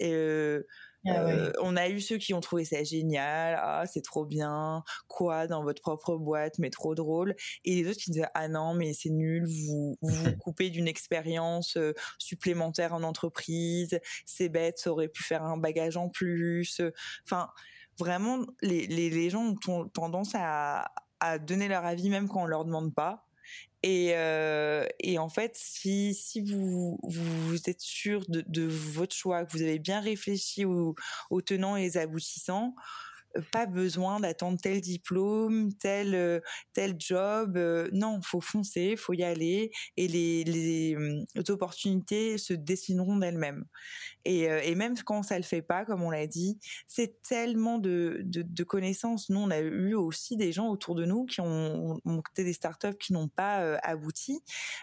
Ah 1.07 1.21
euh, 1.29 1.53
on 1.61 1.77
a 1.77 1.89
eu 1.89 2.01
ceux 2.01 2.17
qui 2.19 2.33
ont 2.35 2.41
trouvé 2.41 2.65
ça 2.65 2.83
génial, 2.83 3.59
ah 3.61 3.85
c'est 3.87 4.03
trop 4.03 4.25
bien, 4.25 4.83
quoi 5.09 5.47
dans 5.47 5.63
votre 5.63 5.83
propre 5.83 6.17
boîte, 6.17 6.59
mais 6.59 6.71
trop 6.71 6.95
drôle, 6.95 7.35
et 7.65 7.75
les 7.75 7.89
autres 7.91 8.01
qui 8.01 8.11
disaient 8.11 8.27
ah 8.35 8.49
non 8.49 8.75
mais 8.75 8.93
c'est 8.95 9.11
nul, 9.11 9.45
vous 9.47 9.97
vous 10.01 10.33
coupez 10.39 10.71
d'une 10.71 10.89
expérience 10.89 11.77
euh, 11.77 11.93
supplémentaire 12.19 12.95
en 12.95 13.03
entreprise, 13.03 13.99
c'est 14.25 14.49
bête, 14.49 14.79
ça 14.79 14.91
aurait 14.93 15.09
pu 15.09 15.23
faire 15.23 15.43
un 15.45 15.57
bagage 15.59 15.97
en 15.97 16.09
plus, 16.09 16.81
enfin 17.27 17.49
vraiment 17.99 18.41
les, 18.63 18.87
les, 18.87 19.11
les 19.11 19.31
gens 19.31 19.55
ont 19.69 19.89
tendance 19.89 20.33
à, 20.35 20.91
à 21.21 21.39
donner 21.39 21.69
leur 21.69 21.85
avis 21.85 22.11
même 22.11 22.29
quand 22.29 22.43
on 22.43 22.47
leur 22.47 22.65
demande 22.65 22.95
pas. 22.95 23.24
Et, 23.87 24.13
euh, 24.15 24.87
et 24.99 25.19
en 25.19 25.29
fait, 25.29 25.53
si, 25.57 26.17
vous, 26.41 26.99
vous 27.03 27.57
êtes 27.67 27.83
sûr 27.83 28.25
de, 28.29 28.67
votre 28.67 29.15
choix, 29.15 29.45
que 29.45 29.53
vous 29.53 29.63
avez 29.63 29.79
bien 29.79 30.01
réfléchi 30.01 30.65
aux, 30.65 30.95
aux 31.29 31.43
tenants 31.43 31.77
et 31.77 31.83
les 31.83 31.99
aboutissants, 31.99 32.75
pas 33.53 33.67
besoin 33.67 34.21
d'attendre 34.21 34.59
tel 34.61 34.81
diplôme, 34.81 35.73
tel 35.75 36.43
tel 36.73 36.95
job. 36.99 37.59
non, 37.93 38.21
faut 38.23 38.41
foncer, 38.41 38.97
faut 38.97 39.13
y 39.13 39.23
aller 39.23 39.71
et 39.97 40.09
les, 40.09 40.45
les, 40.45 40.97
opportunités 41.49 42.39
se 42.39 42.55
dessineront 42.55 43.17
d'elles-mêmes. 43.17 43.65
Et, 44.25 44.45
et, 44.45 44.75
même 44.75 44.95
quand 45.05 45.23
ça 45.23 45.37
le 45.37 45.45
fait 45.45 45.63
pas, 45.63 45.85
comme 45.85 46.03
on 46.03 46.11
l'a 46.11 46.27
dit, 46.27 46.59
c'est 46.87 47.21
tellement 47.23 47.79
de, 47.79 48.21
de, 48.25 48.43
de, 48.43 48.65
connaissances. 48.65 49.29
Nous, 49.29 49.39
on 49.39 49.51
a 49.51 49.59
eu 49.61 49.95
aussi 49.95 50.37
des 50.37 50.53
gens 50.53 50.69
autour 50.69 50.95
de 50.95 51.05
nous 51.05 51.27
qui 51.27 51.41
ont 51.41 52.01
monté 52.05 52.45
des 52.45 52.55
startups 52.55 52.97
qui 52.99 53.13
n'ont 53.13 53.29
pas 53.29 53.77
abouti, 53.79 54.41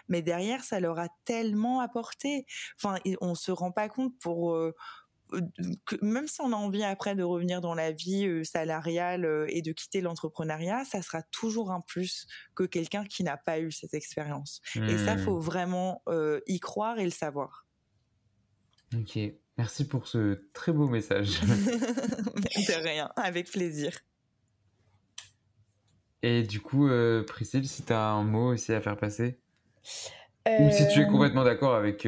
mais 0.08 0.22
derrière, 0.22 0.62
ça 0.62 0.78
leur 0.80 0.98
a 0.98 1.08
tellement 1.24 1.80
apporté. 1.80 2.46
Enfin, 2.76 2.98
on 3.20 3.34
se 3.34 3.50
rend 3.50 3.72
pas 3.72 3.88
compte 3.88 4.16
pour 4.20 4.56
même 6.02 6.26
si 6.26 6.40
on 6.40 6.52
a 6.52 6.56
envie 6.56 6.84
après 6.84 7.14
de 7.14 7.22
revenir 7.22 7.60
dans 7.60 7.74
la 7.74 7.92
vie 7.92 8.26
euh, 8.26 8.44
salariale 8.44 9.24
euh, 9.24 9.46
et 9.48 9.62
de 9.62 9.72
quitter 9.72 10.00
l'entrepreneuriat, 10.00 10.84
ça 10.84 11.02
sera 11.02 11.22
toujours 11.22 11.70
un 11.70 11.80
plus 11.80 12.26
que 12.54 12.64
quelqu'un 12.64 13.04
qui 13.04 13.24
n'a 13.24 13.36
pas 13.36 13.60
eu 13.60 13.72
cette 13.72 13.94
expérience. 13.94 14.60
Et 14.74 14.98
ça, 14.98 15.16
faut 15.16 15.38
mmh. 15.38 15.42
vraiment 15.42 16.02
euh, 16.08 16.40
y 16.46 16.60
croire 16.60 16.98
et 16.98 17.04
le 17.04 17.10
savoir. 17.10 17.66
Ok, 18.94 19.18
merci 19.56 19.86
pour 19.86 20.06
ce 20.06 20.44
très 20.52 20.72
beau 20.72 20.88
message. 20.88 21.40
de 21.40 22.82
rien, 22.82 23.10
avec 23.16 23.50
plaisir. 23.50 23.98
Et 26.22 26.42
du 26.42 26.60
coup, 26.60 26.88
Priscille, 27.26 27.66
si 27.66 27.82
tu 27.82 27.92
as 27.92 28.10
un 28.10 28.22
mot 28.22 28.52
aussi 28.52 28.72
à 28.72 28.80
faire 28.80 28.96
passer? 28.96 29.40
Ou 30.46 30.70
si 30.70 30.86
tu 30.88 31.00
es 31.00 31.06
complètement 31.06 31.42
d'accord 31.42 31.74
avec 31.74 32.06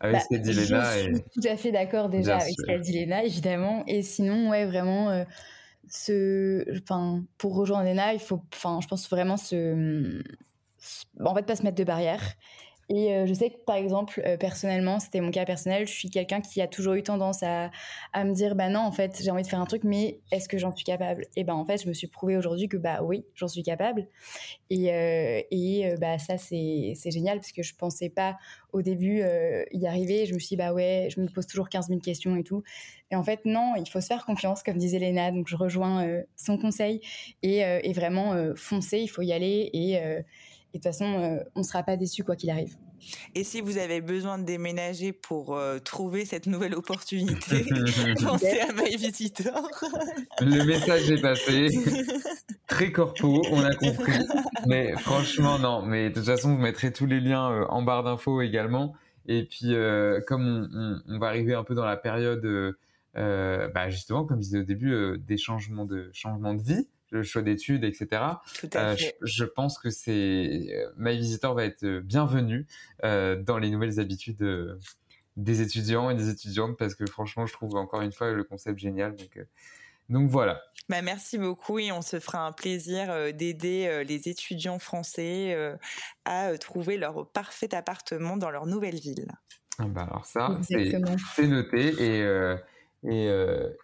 avec 0.00 0.16
bah, 0.16 0.20
ce 0.20 0.28
qu'a 0.28 0.38
dit 0.38 0.52
Léna. 0.52 0.98
Je 0.98 1.14
suis 1.14 1.22
tout 1.34 1.48
à 1.48 1.56
fait 1.56 1.72
d'accord 1.72 2.08
déjà 2.08 2.36
avec 2.36 2.54
ce 2.58 2.64
qu'a 2.64 2.78
dit 2.78 2.92
Léna, 2.92 3.24
évidemment. 3.24 3.84
Et 3.86 4.02
sinon, 4.02 4.50
ouais, 4.50 4.64
vraiment, 4.64 5.10
euh, 5.10 5.24
ce, 5.88 6.64
enfin, 6.82 7.24
pour 7.36 7.54
rejoindre 7.54 7.84
Léna, 7.84 8.12
il 8.14 8.20
faut, 8.20 8.42
enfin, 8.54 8.78
je 8.82 8.86
pense 8.86 9.08
vraiment 9.10 9.36
se, 9.36 10.22
en 11.20 11.34
fait, 11.34 11.46
pas 11.46 11.56
se 11.56 11.62
mettre 11.62 11.76
de 11.76 11.84
barrières 11.84 12.34
et 12.90 13.14
euh, 13.14 13.26
je 13.26 13.34
sais 13.34 13.50
que 13.50 13.58
par 13.66 13.76
exemple, 13.76 14.22
euh, 14.24 14.38
personnellement, 14.38 14.98
c'était 14.98 15.20
mon 15.20 15.30
cas 15.30 15.44
personnel, 15.44 15.86
je 15.86 15.92
suis 15.92 16.08
quelqu'un 16.08 16.40
qui 16.40 16.62
a 16.62 16.66
toujours 16.66 16.94
eu 16.94 17.02
tendance 17.02 17.42
à, 17.42 17.70
à 18.14 18.24
me 18.24 18.32
dire, 18.32 18.54
bah 18.54 18.70
non, 18.70 18.80
en 18.80 18.92
fait, 18.92 19.20
j'ai 19.22 19.30
envie 19.30 19.42
de 19.42 19.46
faire 19.46 19.60
un 19.60 19.66
truc, 19.66 19.84
mais 19.84 20.20
est-ce 20.32 20.48
que 20.48 20.56
j'en 20.56 20.74
suis 20.74 20.84
capable? 20.84 21.26
Et 21.36 21.44
ben 21.44 21.52
en 21.54 21.66
fait, 21.66 21.82
je 21.82 21.88
me 21.88 21.92
suis 21.92 22.06
prouvé 22.06 22.38
aujourd'hui 22.38 22.66
que 22.66 22.78
bah 22.78 23.02
oui, 23.02 23.26
j'en 23.34 23.48
suis 23.48 23.62
capable. 23.62 24.08
Et, 24.70 24.92
euh, 24.92 25.42
et 25.50 25.94
bah 26.00 26.18
ça, 26.18 26.38
c'est 26.38 26.94
génial 27.10 27.38
parce 27.38 27.52
que 27.52 27.62
je 27.62 27.74
pensais 27.74 28.08
pas 28.08 28.38
au 28.72 28.80
début 28.80 29.22
y 29.72 29.86
arriver. 29.86 30.24
Je 30.26 30.34
me 30.34 30.38
suis 30.38 30.50
dit, 30.50 30.56
bah 30.56 30.72
ouais, 30.72 31.08
je 31.14 31.20
me 31.20 31.28
pose 31.28 31.46
toujours 31.46 31.68
15 31.68 31.88
000 31.88 32.00
questions 32.00 32.36
et 32.36 32.42
tout. 32.44 32.62
Et 33.10 33.16
en 33.16 33.22
fait, 33.22 33.40
non, 33.44 33.74
il 33.76 33.88
faut 33.88 34.00
se 34.00 34.06
faire 34.06 34.24
confiance, 34.24 34.62
comme 34.62 34.78
disait 34.78 34.98
Léna. 34.98 35.30
Donc 35.30 35.48
je 35.48 35.56
rejoins 35.56 36.06
son 36.36 36.56
conseil 36.56 37.00
et, 37.42 37.58
et 37.60 37.92
vraiment 37.92 38.34
foncer, 38.56 38.98
il 38.98 39.08
faut 39.08 39.22
y 39.22 39.32
aller 39.32 39.70
et 39.72 39.98
et 40.74 40.78
de 40.78 40.82
toute 40.82 40.92
façon, 40.92 41.06
euh, 41.06 41.42
on 41.54 41.60
ne 41.60 41.64
sera 41.64 41.82
pas 41.82 41.96
déçu 41.96 42.24
quoi 42.24 42.36
qu'il 42.36 42.50
arrive. 42.50 42.76
Et 43.34 43.42
si 43.42 43.62
vous 43.62 43.78
avez 43.78 44.02
besoin 44.02 44.38
de 44.38 44.44
déménager 44.44 45.12
pour 45.12 45.56
euh, 45.56 45.78
trouver 45.78 46.26
cette 46.26 46.46
nouvelle 46.46 46.74
opportunité, 46.74 47.64
pensez 48.22 48.60
à 48.60 48.72
My 48.74 48.94
Visitor. 48.96 49.70
Le 50.40 50.64
message 50.64 51.10
est 51.10 51.22
passé. 51.22 51.68
Très 52.66 52.92
corpo, 52.92 53.42
on 53.50 53.64
a 53.64 53.74
compris. 53.74 54.20
Mais 54.66 54.92
franchement, 54.98 55.58
non. 55.58 55.80
Mais 55.80 56.10
de 56.10 56.14
toute 56.14 56.26
façon, 56.26 56.54
vous 56.54 56.60
mettrez 56.60 56.92
tous 56.92 57.06
les 57.06 57.20
liens 57.20 57.50
euh, 57.50 57.64
en 57.70 57.80
barre 57.80 58.02
d'infos 58.02 58.42
également. 58.42 58.94
Et 59.26 59.44
puis, 59.44 59.74
comme 60.26 61.02
on, 61.06 61.18
va 61.18 61.26
arriver 61.26 61.52
un 61.52 61.62
peu 61.62 61.74
dans 61.74 61.84
la 61.84 61.98
période, 61.98 62.74
bah, 63.14 63.90
justement, 63.90 64.24
comme 64.24 64.38
je 64.38 64.44
disais 64.44 64.58
au 64.60 64.64
début, 64.64 65.18
des 65.18 65.36
changements 65.36 65.84
de, 65.84 66.08
changements 66.14 66.54
de 66.54 66.62
vie, 66.62 66.88
le 67.10 67.22
choix 67.22 67.42
d'études, 67.42 67.84
etc. 67.84 68.22
Euh, 68.74 68.96
je, 69.22 69.44
pense 69.44 69.78
que 69.78 69.90
c'est 69.90 70.68
euh, 70.72 70.90
My 70.96 71.16
Visitor 71.16 71.54
va 71.54 71.64
être 71.64 71.84
euh, 71.84 72.00
bienvenue 72.00 72.66
dans 73.02 73.58
les 73.58 73.70
nouvelles 73.70 74.00
habitudes 74.00 74.44
des 75.36 75.60
étudiants 75.60 76.10
et 76.10 76.14
des 76.14 76.28
étudiantes 76.28 76.76
parce 76.76 76.94
que 76.94 77.06
franchement, 77.06 77.46
je 77.46 77.52
trouve 77.52 77.76
encore 77.76 78.02
une 78.02 78.12
fois 78.12 78.32
le 78.32 78.44
concept 78.44 78.78
génial. 78.78 79.14
Donc, 79.14 79.46
donc 80.08 80.30
voilà. 80.30 80.60
Bah, 80.88 81.02
merci 81.02 81.38
beaucoup 81.38 81.78
et 81.78 81.92
on 81.92 82.02
se 82.02 82.18
fera 82.18 82.46
un 82.46 82.52
plaisir 82.52 83.32
d'aider 83.34 84.04
les 84.06 84.28
étudiants 84.28 84.78
français 84.78 85.56
à 86.24 86.56
trouver 86.58 86.96
leur 86.96 87.28
parfait 87.30 87.74
appartement 87.74 88.36
dans 88.36 88.50
leur 88.50 88.66
nouvelle 88.66 88.98
ville. 88.98 89.28
Ah 89.80 89.86
bah 89.86 90.08
alors 90.10 90.26
ça, 90.26 90.58
c'est 90.62 91.46
noté 91.46 91.94
et 92.02 92.22
euh, 92.22 92.56
et 93.06 93.30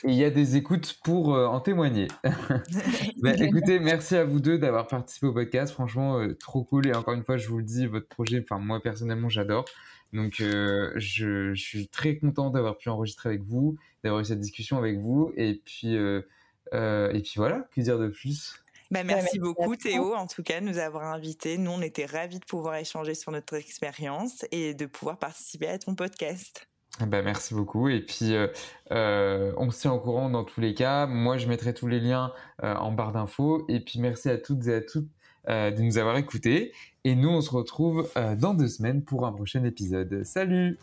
il 0.04 0.14
y 0.14 0.24
a 0.24 0.30
des 0.30 0.56
écoutes 0.56 0.98
pour 1.04 1.34
euh, 1.34 1.46
en 1.46 1.60
témoigner. 1.60 2.08
Bah, 3.22 3.32
écoutez, 3.38 3.78
merci 3.78 4.16
à 4.16 4.24
vous 4.24 4.40
deux 4.40 4.58
d'avoir 4.58 4.86
participé 4.86 5.26
au 5.26 5.32
podcast. 5.32 5.72
Franchement, 5.72 6.18
euh, 6.18 6.34
trop 6.34 6.64
cool. 6.64 6.86
Et 6.86 6.94
encore 6.94 7.14
une 7.14 7.24
fois, 7.24 7.36
je 7.36 7.48
vous 7.48 7.58
le 7.58 7.64
dis, 7.64 7.86
votre 7.86 8.08
projet, 8.08 8.42
enfin 8.42 8.58
moi 8.60 8.82
personnellement, 8.82 9.28
j'adore. 9.28 9.64
Donc, 10.12 10.34
je, 10.38 10.92
je, 10.96 11.54
suis 11.54 11.88
très 11.88 12.16
content 12.16 12.50
d'avoir 12.50 12.76
pu 12.76 12.88
enregistrer 12.88 13.30
avec 13.30 13.42
vous, 13.42 13.76
d'avoir 14.02 14.20
eu 14.20 14.24
cette 14.24 14.40
discussion 14.40 14.78
avec 14.78 14.98
vous. 14.98 15.32
Et 15.36 15.60
puis, 15.64 15.94
et 15.94 17.20
puis 17.22 17.32
voilà, 17.36 17.66
que 17.74 17.80
dire 17.80 17.98
de 17.98 18.08
plus? 18.08 18.64
Bah, 18.90 19.02
merci 19.02 19.38
beaucoup 19.38 19.74
Théo, 19.74 20.14
en 20.14 20.26
tout 20.26 20.42
cas, 20.42 20.60
de 20.60 20.66
nous 20.66 20.78
avoir 20.78 21.04
invités. 21.04 21.58
Nous, 21.58 21.70
on 21.70 21.80
était 21.80 22.06
ravis 22.06 22.38
de 22.38 22.44
pouvoir 22.44 22.76
échanger 22.76 23.14
sur 23.14 23.32
notre 23.32 23.54
expérience 23.54 24.44
et 24.52 24.74
de 24.74 24.86
pouvoir 24.86 25.18
participer 25.18 25.68
à 25.68 25.78
ton 25.78 25.94
podcast. 25.94 26.68
Bah, 27.00 27.22
merci 27.22 27.54
beaucoup. 27.54 27.88
Et 27.88 28.00
puis, 28.00 28.34
euh, 28.34 28.46
euh, 28.92 29.52
on 29.56 29.70
se 29.70 29.80
tient 29.80 29.92
au 29.92 29.98
courant 29.98 30.30
dans 30.30 30.44
tous 30.44 30.60
les 30.60 30.74
cas. 30.74 31.06
Moi, 31.06 31.38
je 31.38 31.48
mettrai 31.48 31.74
tous 31.74 31.88
les 31.88 31.98
liens 31.98 32.32
euh, 32.62 32.74
en 32.76 32.92
barre 32.92 33.12
d'infos. 33.12 33.64
Et 33.68 33.80
puis, 33.80 33.98
merci 33.98 34.28
à 34.30 34.38
toutes 34.38 34.66
et 34.68 34.74
à 34.74 34.80
toutes 34.80 35.08
de 35.46 35.82
nous 35.82 35.98
avoir 35.98 36.16
écoutés. 36.16 36.72
Et 37.04 37.14
nous, 37.14 37.28
on 37.28 37.42
se 37.42 37.50
retrouve 37.50 38.10
dans 38.38 38.54
deux 38.54 38.68
semaines 38.68 39.02
pour 39.02 39.26
un 39.26 39.32
prochain 39.32 39.62
épisode. 39.64 40.24
Salut 40.24 40.78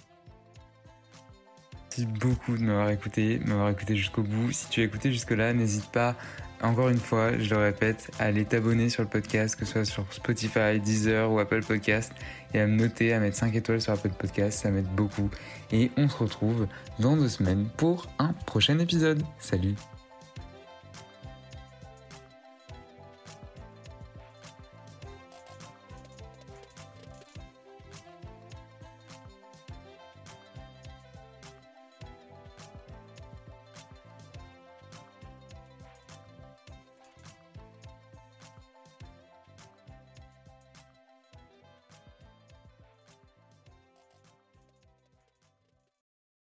Merci 1.91 2.05
beaucoup 2.05 2.55
de 2.55 2.63
m'avoir 2.63 2.89
écouté, 2.89 3.41
m'avoir 3.45 3.69
écouté 3.69 3.97
jusqu'au 3.97 4.23
bout. 4.23 4.53
Si 4.53 4.69
tu 4.69 4.79
as 4.79 4.85
écouté 4.85 5.11
jusque-là, 5.11 5.51
n'hésite 5.51 5.91
pas 5.91 6.15
encore 6.61 6.87
une 6.87 6.99
fois, 6.99 7.37
je 7.37 7.53
le 7.53 7.59
répète, 7.59 8.11
à 8.17 8.25
aller 8.25 8.45
t'abonner 8.45 8.87
sur 8.87 9.03
le 9.03 9.09
podcast, 9.09 9.57
que 9.57 9.65
ce 9.65 9.73
soit 9.73 9.85
sur 9.85 10.13
Spotify, 10.13 10.79
Deezer 10.79 11.29
ou 11.29 11.39
Apple 11.39 11.63
Podcast, 11.65 12.13
et 12.53 12.61
à 12.61 12.67
me 12.67 12.77
noter, 12.77 13.13
à 13.13 13.19
mettre 13.19 13.35
5 13.35 13.53
étoiles 13.55 13.81
sur 13.81 13.91
Apple 13.91 14.11
Podcast, 14.17 14.61
ça 14.61 14.69
m'aide 14.69 14.87
beaucoup. 14.95 15.29
Et 15.73 15.91
on 15.97 16.07
se 16.07 16.15
retrouve 16.15 16.67
dans 16.99 17.17
deux 17.17 17.29
semaines 17.29 17.67
pour 17.75 18.07
un 18.19 18.31
prochain 18.45 18.79
épisode. 18.79 19.23
Salut 19.39 19.75